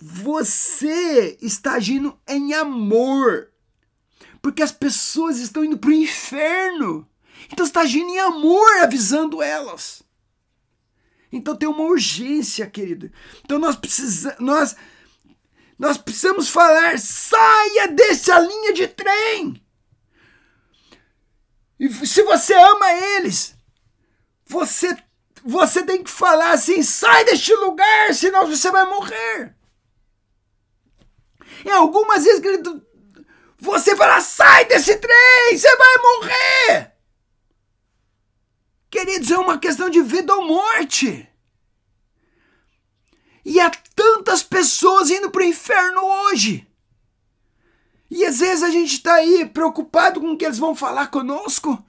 você 0.00 1.36
está 1.42 1.74
agindo 1.74 2.18
em 2.26 2.54
amor. 2.54 3.50
Porque 4.40 4.62
as 4.62 4.72
pessoas 4.72 5.38
estão 5.38 5.62
indo 5.62 5.76
para 5.76 5.90
o 5.90 5.92
inferno. 5.92 7.06
Então 7.52 7.66
você 7.66 7.70
está 7.70 7.80
agindo 7.82 8.08
em 8.08 8.18
amor, 8.20 8.78
avisando 8.80 9.42
elas. 9.42 10.02
Então 11.30 11.54
tem 11.54 11.68
uma 11.68 11.82
urgência, 11.82 12.66
querido. 12.66 13.10
Então 13.44 13.58
nós 13.58 13.76
precisamos. 13.76 14.38
Nós 14.40 14.76
nós 15.78 15.96
precisamos 15.96 16.48
falar: 16.48 16.98
saia 16.98 17.88
dessa 17.88 18.38
linha 18.38 18.72
de 18.72 18.88
trem. 18.88 19.62
E 21.78 21.88
se 22.06 22.22
você 22.22 22.54
ama 22.54 22.92
eles, 22.92 23.54
você 24.44 24.96
você 25.44 25.82
tem 25.84 26.02
que 26.02 26.10
falar 26.10 26.50
assim: 26.52 26.82
sai 26.82 27.24
deste 27.24 27.54
lugar, 27.54 28.12
senão 28.14 28.46
você 28.46 28.70
vai 28.70 28.84
morrer. 28.86 29.54
E 31.64 31.70
algumas 31.70 32.24
vezes, 32.24 32.42
você 33.58 33.96
fala: 33.96 34.20
sai 34.20 34.64
desse 34.64 34.96
trem, 34.96 35.56
você 35.56 35.76
vai 35.76 35.96
morrer. 35.98 36.92
Queridos, 38.90 39.30
é 39.30 39.38
uma 39.38 39.58
questão 39.58 39.88
de 39.88 40.02
vida 40.02 40.34
ou 40.34 40.44
morte. 40.44 41.28
E 43.44 43.60
há 43.60 43.70
tantas 43.94 44.42
pessoas 44.42 45.10
indo 45.10 45.30
para 45.30 45.42
o 45.42 45.46
inferno 45.46 46.00
hoje. 46.02 46.66
E 48.10 48.24
às 48.24 48.38
vezes 48.38 48.62
a 48.62 48.70
gente 48.70 48.94
está 48.94 49.14
aí 49.14 49.46
preocupado 49.46 50.20
com 50.20 50.32
o 50.32 50.36
que 50.36 50.44
eles 50.44 50.58
vão 50.58 50.74
falar 50.74 51.08
conosco. 51.08 51.84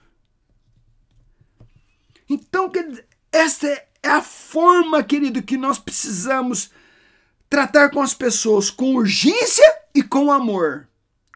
Então, 2.30 2.72
essa 3.32 3.68
é 3.68 3.88
a 4.04 4.22
forma, 4.22 5.04
querido, 5.04 5.41
que 5.41 5.58
nós 5.58 5.80
precisamos 5.80 6.70
tratar 7.50 7.89
com 7.89 8.02
as 8.02 8.14
pessoas 8.14 8.70
com 8.70 8.95
urgência 8.95 9.66
e 9.95 10.04
com 10.04 10.32
amor. 10.32 10.88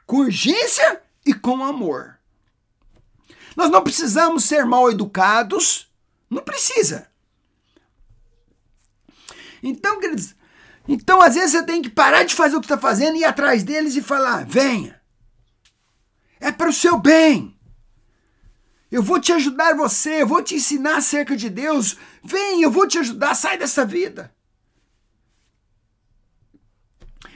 Com 0.05 0.17
urgência 0.17 1.01
e 1.25 1.33
com 1.33 1.63
amor. 1.63 2.19
Nós 3.55 3.69
não 3.69 3.83
precisamos 3.83 4.43
ser 4.43 4.65
mal 4.65 4.91
educados, 4.91 5.87
não 6.29 6.43
precisa. 6.43 7.07
Então, 9.63 9.97
queridos, 10.01 10.35
então 10.85 11.21
às 11.21 11.35
vezes 11.35 11.51
você 11.51 11.63
tem 11.63 11.81
que 11.81 11.89
parar 11.89 12.23
de 12.23 12.35
fazer 12.35 12.57
o 12.57 12.59
que 12.59 12.65
está 12.65 12.77
fazendo 12.77 13.15
e 13.15 13.21
ir 13.21 13.25
atrás 13.25 13.63
deles 13.63 13.95
e 13.95 14.01
falar: 14.01 14.45
venha, 14.45 15.01
é 16.39 16.51
para 16.51 16.69
o 16.69 16.73
seu 16.73 16.99
bem. 16.99 17.57
Eu 18.91 19.01
vou 19.01 19.19
te 19.19 19.31
ajudar 19.31 19.75
você, 19.75 20.21
eu 20.21 20.27
vou 20.27 20.43
te 20.43 20.53
ensinar 20.53 20.97
acerca 20.97 21.35
de 21.35 21.49
Deus. 21.49 21.97
Vem, 22.23 22.61
eu 22.61 22.69
vou 22.69 22.87
te 22.87 22.99
ajudar, 22.99 23.33
sai 23.33 23.57
dessa 23.57 23.83
vida. 23.83 24.35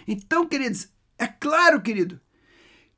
Então, 0.07 0.45
queridos, 0.45 0.89
é 1.17 1.25
claro, 1.25 1.81
querido, 1.81 2.21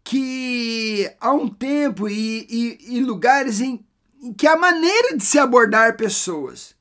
que 0.03 1.09
há 1.21 1.31
um 1.31 1.47
tempo 1.47 2.09
e, 2.09 2.45
e, 2.49 2.97
e 2.97 2.99
lugares 2.99 3.61
em, 3.61 3.85
em 4.21 4.33
que 4.33 4.45
há 4.45 4.57
maneira 4.57 5.15
de 5.15 5.23
se 5.23 5.39
abordar 5.39 5.95
pessoas. 5.95 6.75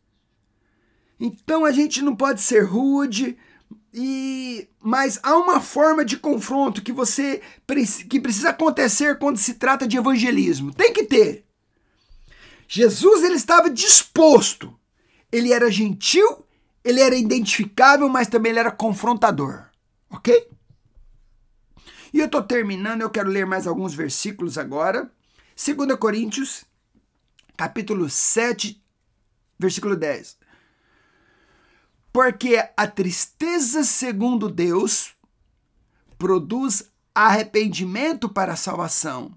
Então 1.18 1.64
a 1.64 1.72
gente 1.72 2.02
não 2.02 2.14
pode 2.14 2.40
ser 2.40 2.60
rude, 2.60 3.36
e 3.92 4.68
mas 4.80 5.18
há 5.22 5.36
uma 5.36 5.60
forma 5.60 6.04
de 6.04 6.16
confronto 6.16 6.82
que 6.82 6.92
você 6.92 7.42
que 8.08 8.20
precisa 8.20 8.50
acontecer 8.50 9.18
quando 9.18 9.38
se 9.38 9.54
trata 9.54 9.86
de 9.86 9.96
evangelismo. 9.96 10.72
Tem 10.72 10.92
que 10.92 11.04
ter. 11.04 11.44
Jesus 12.68 13.24
ele 13.24 13.36
estava 13.36 13.70
disposto. 13.70 14.78
Ele 15.32 15.52
era 15.52 15.70
gentil, 15.70 16.44
ele 16.84 17.00
era 17.00 17.16
identificável, 17.16 18.08
mas 18.08 18.28
também 18.28 18.50
ele 18.50 18.60
era 18.60 18.70
confrontador. 18.70 19.64
Ok? 20.10 20.48
E 22.12 22.20
eu 22.20 22.26
estou 22.26 22.42
terminando, 22.42 23.02
eu 23.02 23.10
quero 23.10 23.28
ler 23.28 23.44
mais 23.44 23.66
alguns 23.66 23.94
versículos 23.94 24.56
agora. 24.56 25.10
2 25.56 25.98
Coríntios, 25.98 26.64
capítulo 27.56 28.08
7, 28.08 28.82
versículo 29.58 29.96
10. 29.96 30.37
Porque 32.18 32.56
a 32.76 32.84
tristeza 32.84 33.84
segundo 33.84 34.50
Deus 34.50 35.14
produz 36.18 36.90
arrependimento 37.14 38.28
para 38.28 38.54
a 38.54 38.56
salvação, 38.56 39.32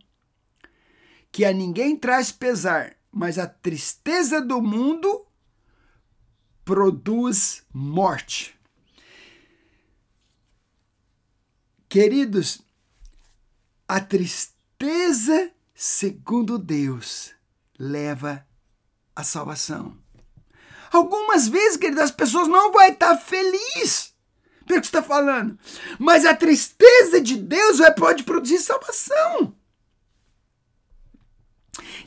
que 1.32 1.45
a 1.45 1.53
ninguém 1.53 1.95
traz 1.95 2.32
pesar, 2.32 2.95
mas 3.11 3.38
a 3.38 3.45
tristeza 3.45 4.41
do 4.41 4.59
mundo 4.59 5.27
produz 6.65 7.63
morte. 7.71 8.59
Queridos, 11.88 12.63
a 13.88 14.01
tristeza 14.01 15.51
segundo 15.75 16.57
Deus 16.57 17.32
leva 17.77 18.43
à 19.15 19.23
salvação. 19.23 20.01
Algumas 20.92 21.48
vezes, 21.48 21.78
queridos, 21.78 22.04
as 22.04 22.12
pessoas 22.12 22.48
não 22.48 22.72
vão 22.72 22.82
estar 22.84 23.16
felizes 23.18 24.14
pelo 24.66 24.82
que 24.82 24.88
está 24.88 25.02
falando, 25.02 25.58
mas 25.98 26.26
a 26.26 26.36
tristeza 26.36 27.22
de 27.22 27.38
Deus 27.38 27.80
pode 27.98 28.24
produzir 28.24 28.60
salvação. 28.60 29.56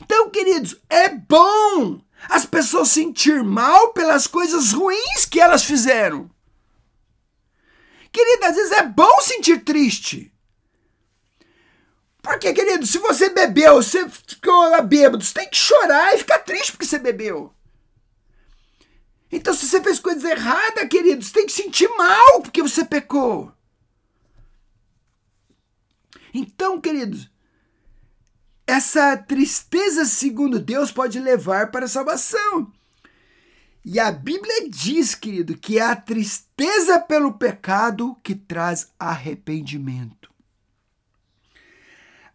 Então, 0.01 0.29
queridos, 0.29 0.77
é 0.89 1.09
bom 1.09 2.01
as 2.29 2.45
pessoas 2.45 2.89
sentir 2.89 3.43
mal 3.43 3.91
pelas 3.93 4.27
coisas 4.27 4.71
ruins 4.71 5.25
que 5.25 5.39
elas 5.39 5.63
fizeram. 5.63 6.29
Querido, 8.11 8.45
às 8.45 8.55
vezes 8.55 8.71
é 8.71 8.83
bom 8.83 9.19
sentir 9.21 9.63
triste. 9.63 10.31
Porque, 12.21 12.53
querido, 12.53 12.85
se 12.85 12.97
você 12.97 13.29
bebeu, 13.29 13.75
você 13.75 14.07
ficou 14.09 14.69
lá 14.69 14.81
bêbado, 14.81 15.23
você 15.23 15.33
tem 15.33 15.49
que 15.49 15.57
chorar 15.57 16.15
e 16.15 16.19
ficar 16.19 16.39
triste 16.39 16.71
porque 16.71 16.85
você 16.85 16.97
bebeu. 16.97 17.53
Então, 19.35 19.53
se 19.53 19.67
você 19.67 19.83
fez 19.83 19.99
coisas 19.99 20.23
erradas, 20.23 20.87
querido, 20.87 21.21
você 21.21 21.33
tem 21.33 21.45
que 21.45 21.51
sentir 21.51 21.89
mal 21.97 22.41
porque 22.41 22.63
você 22.63 22.85
pecou. 22.85 23.51
Então, 26.33 26.79
queridos, 26.79 27.29
essa 28.65 29.17
tristeza, 29.17 30.05
segundo 30.05 30.57
Deus, 30.57 30.89
pode 30.89 31.19
levar 31.19 31.69
para 31.69 31.83
a 31.83 31.89
salvação. 31.89 32.71
E 33.83 33.99
a 33.99 34.09
Bíblia 34.09 34.69
diz, 34.69 35.13
querido, 35.13 35.57
que 35.57 35.79
é 35.79 35.81
a 35.81 35.97
tristeza 35.97 36.97
pelo 36.97 37.33
pecado 37.33 38.15
que 38.23 38.35
traz 38.35 38.93
arrependimento. 38.97 40.33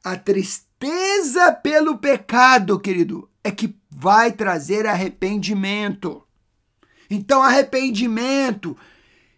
A 0.05 0.19
tristeza 0.19 1.51
pelo 1.51 1.97
pecado, 1.97 2.79
querido, 2.79 3.27
é 3.43 3.51
que 3.51 3.75
vai 3.91 4.33
trazer 4.33 4.87
arrependimento. 4.87 6.27
Então, 7.11 7.43
arrependimento 7.43 8.79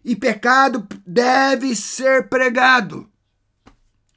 e 0.05 0.15
pecado 0.15 0.87
deve 1.05 1.75
ser 1.75 2.29
pregado. 2.29 3.09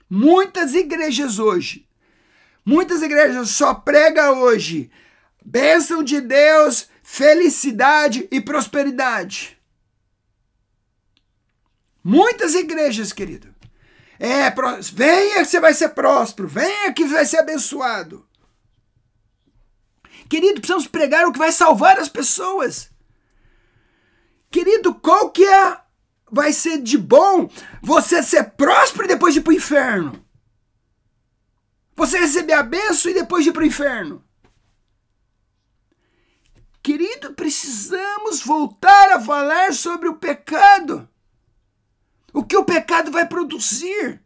Muitas 0.09 0.75
igrejas 0.75 1.39
hoje 1.39 1.87
Muitas 2.67 3.01
igrejas 3.01 3.51
só 3.51 3.73
pregam 3.73 4.41
hoje 4.41 4.91
bênção 5.45 6.03
de 6.03 6.21
Deus, 6.21 6.89
felicidade 7.01 8.27
e 8.29 8.41
prosperidade. 8.41 9.57
Muitas 12.03 12.57
igrejas, 12.57 13.13
querido. 13.13 13.55
É, 14.19 14.53
venha 14.93 15.37
que 15.37 15.45
você 15.45 15.61
vai 15.61 15.73
ser 15.73 15.91
próspero, 15.91 16.49
venha 16.49 16.93
que 16.93 17.05
vai 17.05 17.25
ser 17.25 17.39
abençoado. 17.39 18.27
Querido, 20.29 20.55
precisamos 20.55 20.89
pregar 20.89 21.25
o 21.25 21.33
que 21.33 21.39
vai 21.39 21.53
salvar 21.53 22.01
as 22.01 22.09
pessoas. 22.09 22.91
Querido, 24.51 24.95
qual 24.95 25.31
que 25.31 25.45
é, 25.45 25.81
vai 26.31 26.53
ser 26.53 26.81
de 26.81 26.97
bom 26.99 27.51
você 27.83 28.23
ser 28.23 28.45
próspero 28.51 29.05
e 29.05 29.09
depois 29.09 29.37
ir 29.37 29.41
para 29.41 29.53
o 29.53 29.57
inferno? 29.57 30.25
Você 31.95 32.19
receber 32.19 32.53
a 32.53 32.63
benção 32.63 33.11
e 33.11 33.15
depois 33.15 33.47
ir 33.47 33.53
para 33.53 33.63
o 33.63 33.67
inferno. 33.67 34.23
Querido, 36.83 37.35
precisamos 37.35 38.43
voltar 38.43 39.13
a 39.13 39.21
falar 39.21 39.73
sobre 39.73 40.09
o 40.09 40.17
pecado. 40.17 41.09
O 42.33 42.45
que 42.45 42.57
o 42.57 42.65
pecado 42.65 43.11
vai 43.11 43.27
produzir. 43.27 44.23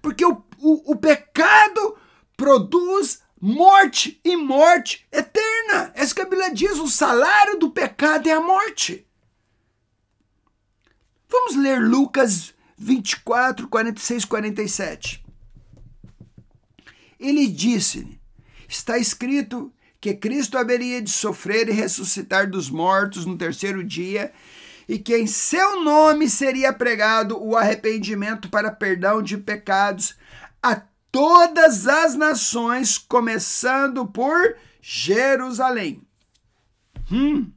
Porque 0.00 0.24
o, 0.24 0.44
o, 0.58 0.92
o 0.92 0.96
pecado 0.96 1.98
produz 2.36 3.22
morte 3.40 4.20
e 4.24 4.36
morte 4.36 5.06
eterna. 5.10 5.90
Essa 5.94 6.14
que 6.14 6.20
a 6.20 6.26
Bíblia 6.26 6.54
diz: 6.54 6.78
o 6.78 6.86
salário 6.86 7.58
do 7.58 7.70
pecado 7.70 8.28
é 8.28 8.32
a 8.32 8.40
morte. 8.40 9.04
Vamos 11.32 11.56
ler 11.56 11.80
Lucas 11.80 12.54
24, 12.78 13.66
46, 13.66 14.24
47 14.26 15.22
ele 17.22 17.46
disse: 17.46 18.20
Está 18.68 18.98
escrito 18.98 19.72
que 20.00 20.12
Cristo 20.14 20.58
haveria 20.58 21.00
de 21.00 21.10
sofrer 21.10 21.68
e 21.68 21.72
ressuscitar 21.72 22.50
dos 22.50 22.68
mortos 22.68 23.24
no 23.24 23.38
terceiro 23.38 23.84
dia, 23.84 24.32
e 24.88 24.98
que 24.98 25.16
em 25.16 25.28
seu 25.28 25.84
nome 25.84 26.28
seria 26.28 26.72
pregado 26.72 27.40
o 27.40 27.56
arrependimento 27.56 28.50
para 28.50 28.72
perdão 28.72 29.22
de 29.22 29.38
pecados 29.38 30.16
a 30.60 30.82
todas 31.12 31.86
as 31.86 32.16
nações, 32.16 32.98
começando 32.98 34.04
por 34.06 34.56
Jerusalém. 34.80 36.02
Hum. 37.10 37.52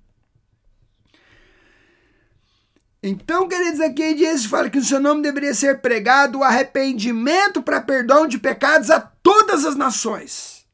Então, 3.07 3.47
queridos, 3.47 3.81
aqui 3.81 4.15
diz, 4.15 4.47
fala 4.47 4.67
que 4.67 4.79
o 4.79 4.83
seu 4.83 4.99
nome 4.99 5.21
deveria 5.21 5.53
ser 5.53 5.79
pregado 5.79 6.39
o 6.39 6.43
arrependimento 6.43 7.61
para 7.61 7.79
perdão 7.79 8.25
de 8.25 8.39
pecados 8.39 8.89
a 8.89 8.99
todas 8.99 9.63
as 9.63 9.75
nações. 9.75 10.65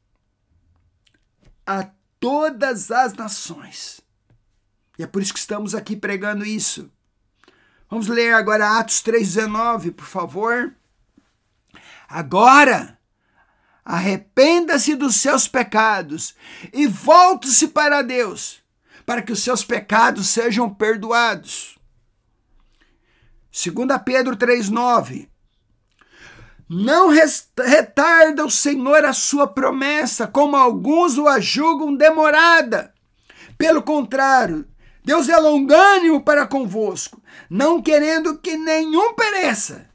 A 1.66 1.90
todas 2.18 2.90
as 2.90 3.12
nações. 3.12 4.00
E 4.98 5.02
é 5.02 5.06
por 5.06 5.20
isso 5.20 5.34
que 5.34 5.38
estamos 5.38 5.74
aqui 5.74 5.94
pregando 5.94 6.42
isso. 6.42 6.90
Vamos 7.90 8.08
ler 8.08 8.32
agora 8.32 8.78
Atos 8.78 9.02
3,19, 9.02 9.92
por 9.92 10.06
favor. 10.06 10.74
Agora, 12.08 12.98
arrependa-se 13.84 14.94
dos 14.94 15.16
seus 15.16 15.46
pecados 15.46 16.34
e 16.72 16.86
volte-se 16.86 17.68
para 17.68 18.00
Deus, 18.00 18.62
para 19.04 19.20
que 19.20 19.32
os 19.32 19.42
seus 19.42 19.62
pecados 19.62 20.28
sejam 20.28 20.72
perdoados. 20.72 21.81
2 23.52 23.86
Pedro 24.02 24.34
3,9 24.34 25.28
Não 26.66 27.10
retarda 27.10 28.46
o 28.46 28.50
Senhor 28.50 29.04
a 29.04 29.12
sua 29.12 29.46
promessa, 29.46 30.26
como 30.26 30.56
alguns 30.56 31.18
o 31.18 31.26
julgam 31.38 31.94
demorada. 31.94 32.94
Pelo 33.58 33.82
contrário, 33.82 34.66
Deus 35.04 35.28
é 35.28 35.36
longânimo 35.36 36.22
para 36.22 36.46
convosco, 36.46 37.22
não 37.50 37.82
querendo 37.82 38.38
que 38.38 38.56
nenhum 38.56 39.12
pereça, 39.14 39.90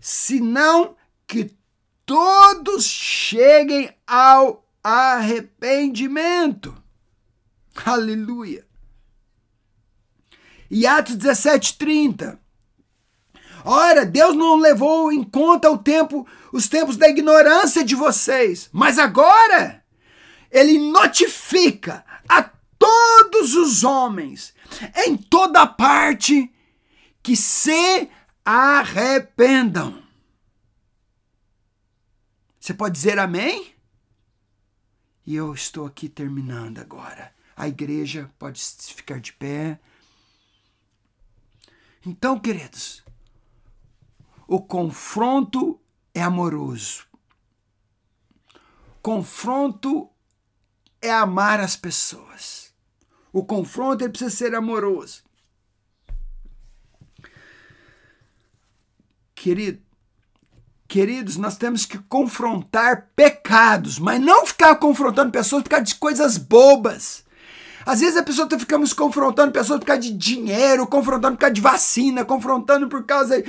senão 0.00 0.96
que 1.28 1.56
todos 2.04 2.84
cheguem 2.84 3.96
ao 4.04 4.68
arrependimento. 4.82 6.74
Aleluia. 7.84 8.66
E 10.68 10.88
Atos 10.88 11.16
17:30. 11.16 12.43
Ora, 13.64 14.04
Deus 14.04 14.36
não 14.36 14.56
levou 14.56 15.10
em 15.10 15.24
conta 15.24 15.70
o 15.70 15.78
tempo, 15.78 16.26
os 16.52 16.68
tempos 16.68 16.98
da 16.98 17.08
ignorância 17.08 17.82
de 17.82 17.94
vocês, 17.94 18.68
mas 18.70 18.98
agora 18.98 19.82
ele 20.50 20.78
notifica 20.90 22.04
a 22.28 22.42
todos 22.78 23.54
os 23.54 23.82
homens 23.82 24.54
em 25.06 25.16
toda 25.16 25.66
parte 25.66 26.52
que 27.22 27.34
se 27.34 28.10
arrependam. 28.44 30.02
Você 32.60 32.74
pode 32.74 32.94
dizer 32.94 33.18
amém? 33.18 33.74
E 35.26 35.34
eu 35.34 35.54
estou 35.54 35.86
aqui 35.86 36.08
terminando 36.08 36.78
agora. 36.78 37.32
A 37.56 37.66
igreja 37.68 38.30
pode 38.38 38.60
ficar 38.62 39.20
de 39.20 39.32
pé. 39.32 39.78
Então, 42.04 42.38
queridos, 42.38 43.03
o 44.46 44.60
confronto 44.60 45.80
é 46.14 46.22
amoroso. 46.22 47.06
Confronto 49.02 50.10
é 51.00 51.10
amar 51.10 51.60
as 51.60 51.76
pessoas. 51.76 52.72
O 53.32 53.44
confronto 53.44 54.02
ele 54.02 54.10
precisa 54.10 54.34
ser 54.34 54.54
amoroso. 54.54 55.22
Querido, 59.34 59.82
queridos, 60.88 61.36
nós 61.36 61.56
temos 61.56 61.84
que 61.84 61.98
confrontar 61.98 63.10
pecados, 63.14 63.98
mas 63.98 64.20
não 64.20 64.46
ficar 64.46 64.76
confrontando 64.76 65.32
pessoas 65.32 65.62
por 65.62 65.68
causa 65.70 65.84
de 65.84 65.96
coisas 65.96 66.38
bobas. 66.38 67.23
Às 67.86 68.00
vezes 68.00 68.16
a 68.16 68.22
pessoa 68.22 68.44
está 68.44 68.58
ficando 68.58 68.94
confrontando 68.94 69.52
pessoas 69.52 69.78
por 69.78 69.86
causa 69.86 70.02
de 70.02 70.12
dinheiro, 70.12 70.86
confrontando 70.86 71.36
por 71.36 71.40
causa 71.40 71.54
de 71.54 71.60
vacina, 71.60 72.24
confrontando 72.24 72.88
por 72.88 73.04
causa 73.04 73.42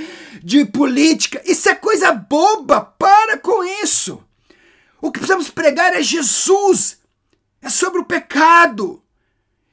de 0.43 0.65
política. 0.65 1.41
Isso 1.45 1.69
é 1.69 1.75
coisa 1.75 2.11
boba. 2.11 2.81
Para 2.81 3.37
com 3.37 3.63
isso. 3.63 4.21
O 5.01 5.11
que 5.11 5.19
precisamos 5.19 5.49
pregar 5.49 5.93
é 5.93 6.01
Jesus. 6.01 6.99
É 7.61 7.69
sobre 7.69 8.01
o 8.01 8.05
pecado. 8.05 9.01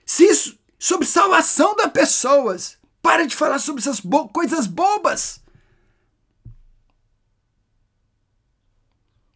Se 0.06 0.24
isso, 0.24 0.58
sobre 0.78 1.06
salvação 1.06 1.74
das 1.74 1.90
pessoas. 1.90 2.78
Para 3.02 3.26
de 3.26 3.34
falar 3.34 3.58
sobre 3.58 3.80
essas 3.80 3.98
bo 3.98 4.28
coisas 4.28 4.66
bobas. 4.66 5.40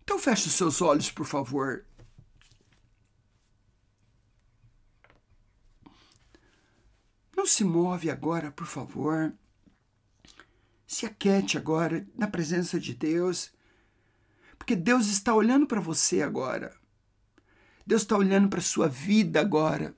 Então 0.05 0.21
feche 0.21 0.47
os 0.47 0.55
seus 0.55 0.81
olhos, 0.81 1.11
por 1.11 1.27
favor. 1.27 1.85
Não 7.37 7.45
se 7.45 7.63
move 7.63 8.11
agora, 8.11 8.51
por 8.51 8.67
favor. 8.67 9.33
Se 10.87 11.05
aquete 11.05 11.59
agora 11.59 12.07
na 12.17 12.27
presença 12.27 12.81
de 12.81 12.95
Deus, 12.95 13.53
porque 14.57 14.75
Deus 14.75 15.09
está 15.09 15.35
olhando 15.35 15.67
para 15.67 15.81
você 15.81 16.23
agora. 16.23 16.75
Deus 17.87 18.03
está 18.03 18.17
olhando 18.17 18.49
para 18.49 18.59
a 18.59 18.63
sua 18.63 18.89
vida 18.89 19.39
agora. 19.39 19.95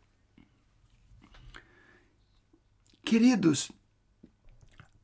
Queridos, 3.05 3.71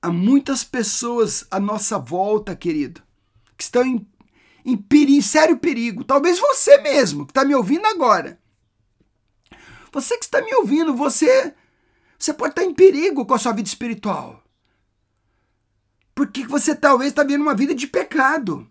há 0.02 0.10
muitas 0.10 0.64
pessoas 0.64 1.46
à 1.50 1.60
nossa 1.60 1.98
volta, 1.98 2.56
querido, 2.56 3.02
que 3.56 3.62
estão 3.62 3.84
em, 3.84 4.06
em 4.64 4.76
perigo, 4.76 5.22
sério 5.22 5.58
perigo. 5.58 6.04
Talvez 6.04 6.38
você 6.38 6.78
mesmo, 6.78 7.24
que 7.26 7.30
está 7.30 7.44
me 7.44 7.54
ouvindo 7.54 7.86
agora. 7.86 8.38
Você 9.92 10.18
que 10.18 10.24
está 10.24 10.42
me 10.42 10.52
ouvindo, 10.56 10.94
você 10.94 11.54
você 12.24 12.32
pode 12.32 12.52
estar 12.52 12.64
em 12.64 12.72
perigo 12.72 13.26
com 13.26 13.34
a 13.34 13.38
sua 13.38 13.52
vida 13.52 13.68
espiritual. 13.68 14.42
Porque 16.14 16.46
você 16.46 16.74
talvez 16.74 17.10
está 17.10 17.22
vivendo 17.22 17.42
uma 17.42 17.54
vida 17.54 17.74
de 17.74 17.86
pecado. 17.86 18.66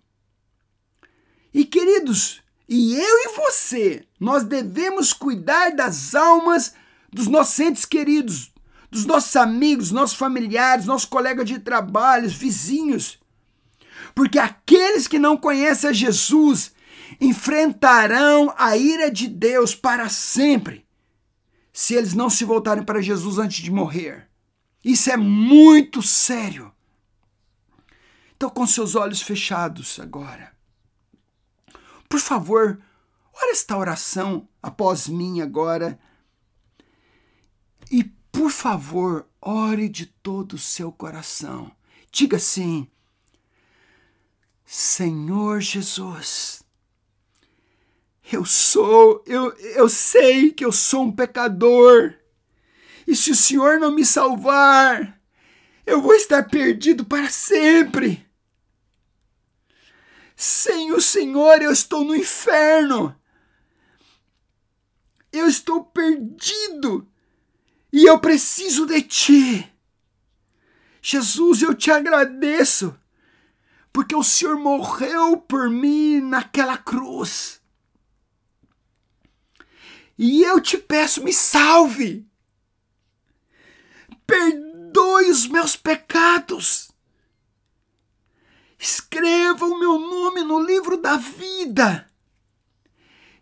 E 1.54 1.64
queridos, 1.64 2.42
e 2.68 2.96
eu 2.96 3.04
e 3.04 3.36
você, 3.36 4.08
nós 4.20 4.44
devemos 4.44 5.14
cuidar 5.14 5.70
das 5.70 6.16
almas 6.16 6.74
dos 7.12 7.28
nossos 7.28 7.60
entes 7.60 7.86
queridos, 7.86 8.52
dos 8.90 9.06
nossos 9.06 9.36
amigos, 9.36 9.92
nossos 9.92 10.18
familiares, 10.18 10.88
nossos 10.88 11.08
colegas 11.08 11.48
de 11.48 11.60
trabalho, 11.60 12.28
vizinhos. 12.28 13.20
Porque 14.16 14.40
aqueles 14.40 15.08
que 15.08 15.20
não 15.20 15.38
conhecem 15.38 15.92
a 15.92 15.94
Jesus 15.94 16.72
enfrentarão 17.22 18.52
a 18.58 18.76
ira 18.76 19.12
de 19.12 19.28
Deus 19.28 19.76
para 19.76 20.10
sempre 20.10 20.83
se 21.74 21.96
eles 21.96 22.14
não 22.14 22.30
se 22.30 22.46
voltarem 22.46 22.84
para 22.84 23.02
Jesus 23.02 23.40
antes 23.40 23.64
de 23.64 23.72
morrer. 23.72 24.30
Isso 24.84 25.10
é 25.10 25.18
muito 25.18 26.04
sério. 26.04 26.72
Então, 28.36 28.50
com 28.50 28.68
seus 28.68 28.94
olhos 28.94 29.22
fechados 29.22 30.00
agora, 30.00 30.54
por 32.08 32.20
favor, 32.20 32.80
ore 33.34 33.52
esta 33.52 33.76
oração 33.76 34.48
após 34.62 35.08
mim 35.08 35.42
agora. 35.42 36.00
E, 37.90 38.04
por 38.32 38.52
favor, 38.52 39.28
ore 39.42 39.90
de 39.90 40.06
todo 40.06 40.54
o 40.54 40.60
seu 40.60 40.92
coração. 40.92 41.72
Diga 42.12 42.38
assim: 42.38 42.88
Senhor 44.66 45.60
Jesus, 45.60 46.63
eu 48.36 48.46
sou, 48.46 49.24
eu, 49.26 49.52
eu 49.76 49.90
sei 49.90 50.52
que 50.52 50.64
eu 50.66 50.72
sou 50.72 51.04
um 51.04 51.12
pecador. 51.12 52.14
E 53.08 53.16
se 53.16 53.32
o 53.32 53.36
Senhor 53.36 53.80
não 53.80 53.92
me 53.92 54.06
salvar, 54.06 55.20
eu 55.86 56.02
vou 56.02 56.14
estar 56.14 56.44
perdido 56.44 57.06
para 57.06 57.30
sempre. 57.30 58.26
Sem 60.36 60.92
o 60.92 61.02
Senhor, 61.02 61.62
eu 61.62 61.72
estou 61.72 62.04
no 62.04 62.16
inferno. 62.16 63.16
Eu 65.32 65.48
estou 65.48 65.84
perdido 65.84 67.08
e 67.92 68.06
eu 68.06 68.20
preciso 68.20 68.86
de 68.86 69.02
ti. 69.02 69.74
Jesus, 71.02 71.62
eu 71.62 71.74
te 71.74 71.92
agradeço, 71.92 72.98
porque 73.92 74.16
o 74.16 74.24
Senhor 74.24 74.58
morreu 74.58 75.38
por 75.38 75.70
mim 75.70 76.22
naquela 76.22 76.78
cruz. 76.78 77.63
E 80.18 80.44
eu 80.44 80.62
te 80.62 80.78
peço, 80.78 81.24
me 81.24 81.34
salve. 81.34 82.28
Perdoe 84.26 85.30
os 85.30 85.48
meus 85.48 85.76
pecados. 85.76 86.92
Escreva 88.78 89.66
o 89.66 89.80
meu 89.80 89.98
nome 89.98 90.44
no 90.44 90.60
livro 90.60 90.98
da 90.98 91.18
vida. 91.18 92.08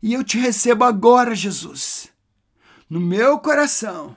E 0.01 0.13
eu 0.13 0.23
te 0.23 0.37
recebo 0.37 0.83
agora, 0.83 1.35
Jesus, 1.35 2.11
no 2.89 2.99
meu 2.99 3.39
coração, 3.39 4.15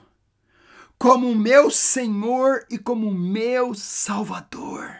como 0.97 1.29
o 1.29 1.35
meu 1.35 1.69
Senhor 1.69 2.65
e 2.69 2.77
como 2.77 3.07
o 3.07 3.13
meu 3.13 3.75
Salvador. 3.75 4.99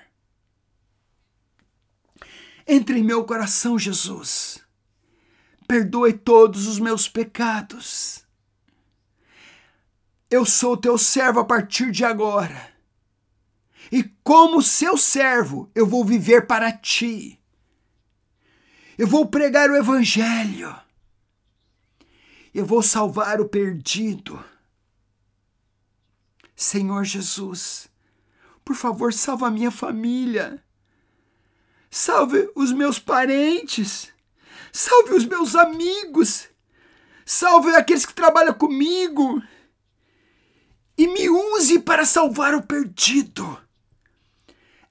Entre 2.68 2.99
em 2.99 3.03
meu 3.03 3.24
coração, 3.24 3.80
Jesus 3.80 4.64
perdoe 5.76 6.13
todos 6.13 6.67
os 6.67 6.80
meus 6.80 7.09
pecados. 7.09 8.26
Eu 10.30 10.45
sou 10.45 10.78
teu 10.78 10.97
servo 10.97 11.41
a 11.41 11.43
partir 11.43 11.91
de 11.91 12.05
agora. 12.05 12.73
E 13.91 14.01
como 14.23 14.61
seu 14.61 14.95
servo, 14.95 15.69
eu 15.76 15.86
vou 15.86 16.05
viver 16.05 16.47
para 16.47 16.71
ti. 16.71 17.38
Eu 18.97 19.05
vou 19.05 19.28
pregar 19.28 19.69
o 19.69 19.76
evangelho. 19.76 20.73
Eu 22.53 22.65
vou 22.65 22.82
salvar 22.82 23.41
o 23.41 23.49
perdido. 23.49 24.41
Senhor 26.55 27.03
Jesus, 27.03 27.89
por 28.63 28.78
favor, 28.78 29.13
salva 29.13 29.47
a 29.47 29.51
minha 29.51 29.71
família. 29.71 30.63
salve 31.91 32.49
os 32.55 32.71
meus 32.71 32.97
parentes, 32.97 34.14
salve 34.76 35.13
os 35.13 35.26
meus 35.26 35.55
amigos, 35.55 36.49
salve 37.26 37.73
aqueles 37.73 38.05
que 38.05 38.13
trabalham 38.13 38.53
comigo 38.53 39.41
e 40.97 41.07
me 41.07 41.30
use 41.30 41.80
para 41.80 42.03
salvar 42.03 42.53
o 42.53 42.61
perdido. 42.61 43.57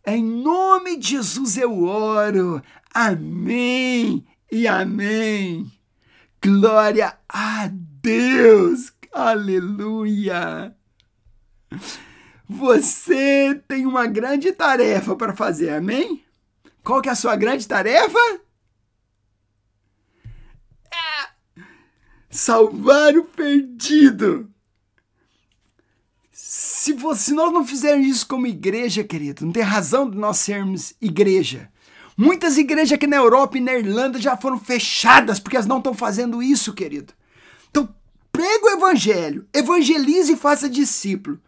Em 0.07 0.25
nome 0.25 0.97
de 0.97 1.11
Jesus 1.11 1.59
eu 1.59 1.83
oro. 1.83 2.63
Amém 2.95 4.27
e 4.51 4.67
amém. 4.67 5.71
Glória 6.43 7.19
a 7.29 7.69
Deus. 7.71 8.91
Aleluia. 9.13 10.75
Você 12.49 13.63
tem 13.69 13.85
uma 13.87 14.07
grande 14.07 14.51
tarefa 14.53 15.15
para 15.15 15.37
fazer, 15.37 15.71
amém? 15.71 16.25
Qual 16.83 17.03
que 17.03 17.09
é 17.11 17.13
a 17.13 17.17
sua 17.17 17.37
grande 17.37 17.69
tarefa? 17.69 18.44
Salvar 22.35 23.17
o 23.17 23.25
perdido. 23.25 24.51
Se, 26.33 26.93
você, 26.93 27.27
se 27.27 27.33
nós 27.33 27.53
não 27.53 27.65
fizermos 27.65 28.07
isso 28.09 28.27
como 28.27 28.47
igreja, 28.47 29.05
querido, 29.05 29.47
não 29.47 29.53
tem 29.53 29.63
razão 29.63 30.11
de 30.11 30.17
nós 30.19 30.39
sermos 30.39 30.95
igreja. 31.01 31.71
Muitas 32.17 32.59
igrejas 32.59 32.93
aqui 32.93 33.07
na 33.07 33.17
Europa 33.17 33.57
e 33.57 33.61
na 33.61 33.75
Irlanda 33.75 34.21
já 34.21 34.37
foram 34.37 34.59
fechadas 34.59 35.39
porque 35.39 35.57
elas 35.57 35.67
não 35.67 35.79
estão 35.79 35.95
fazendo 35.95 36.43
isso, 36.43 36.75
querido. 36.75 37.13
Então, 37.71 37.89
prega 38.33 38.67
o 38.67 38.71
evangelho, 38.71 39.47
evangelize 39.55 40.33
e 40.33 40.37
faça 40.37 40.69
discípulo. 40.69 41.41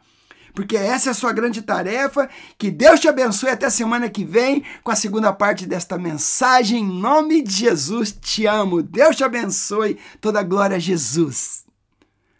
Porque 0.56 0.74
essa 0.74 1.10
é 1.10 1.12
a 1.12 1.14
sua 1.14 1.34
grande 1.34 1.60
tarefa. 1.60 2.30
Que 2.56 2.70
Deus 2.70 2.98
te 2.98 3.06
abençoe 3.06 3.50
até 3.50 3.68
semana 3.68 4.08
que 4.08 4.24
vem 4.24 4.64
com 4.82 4.90
a 4.90 4.96
segunda 4.96 5.30
parte 5.30 5.66
desta 5.66 5.98
mensagem. 5.98 6.80
Em 6.80 7.00
nome 7.00 7.42
de 7.42 7.52
Jesus, 7.52 8.10
te 8.10 8.46
amo. 8.46 8.82
Deus 8.82 9.14
te 9.14 9.22
abençoe. 9.22 9.98
Toda 10.18 10.42
glória 10.42 10.76
a 10.76 10.80
Jesus. 10.80 11.66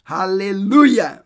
Aleluia! 0.02 1.25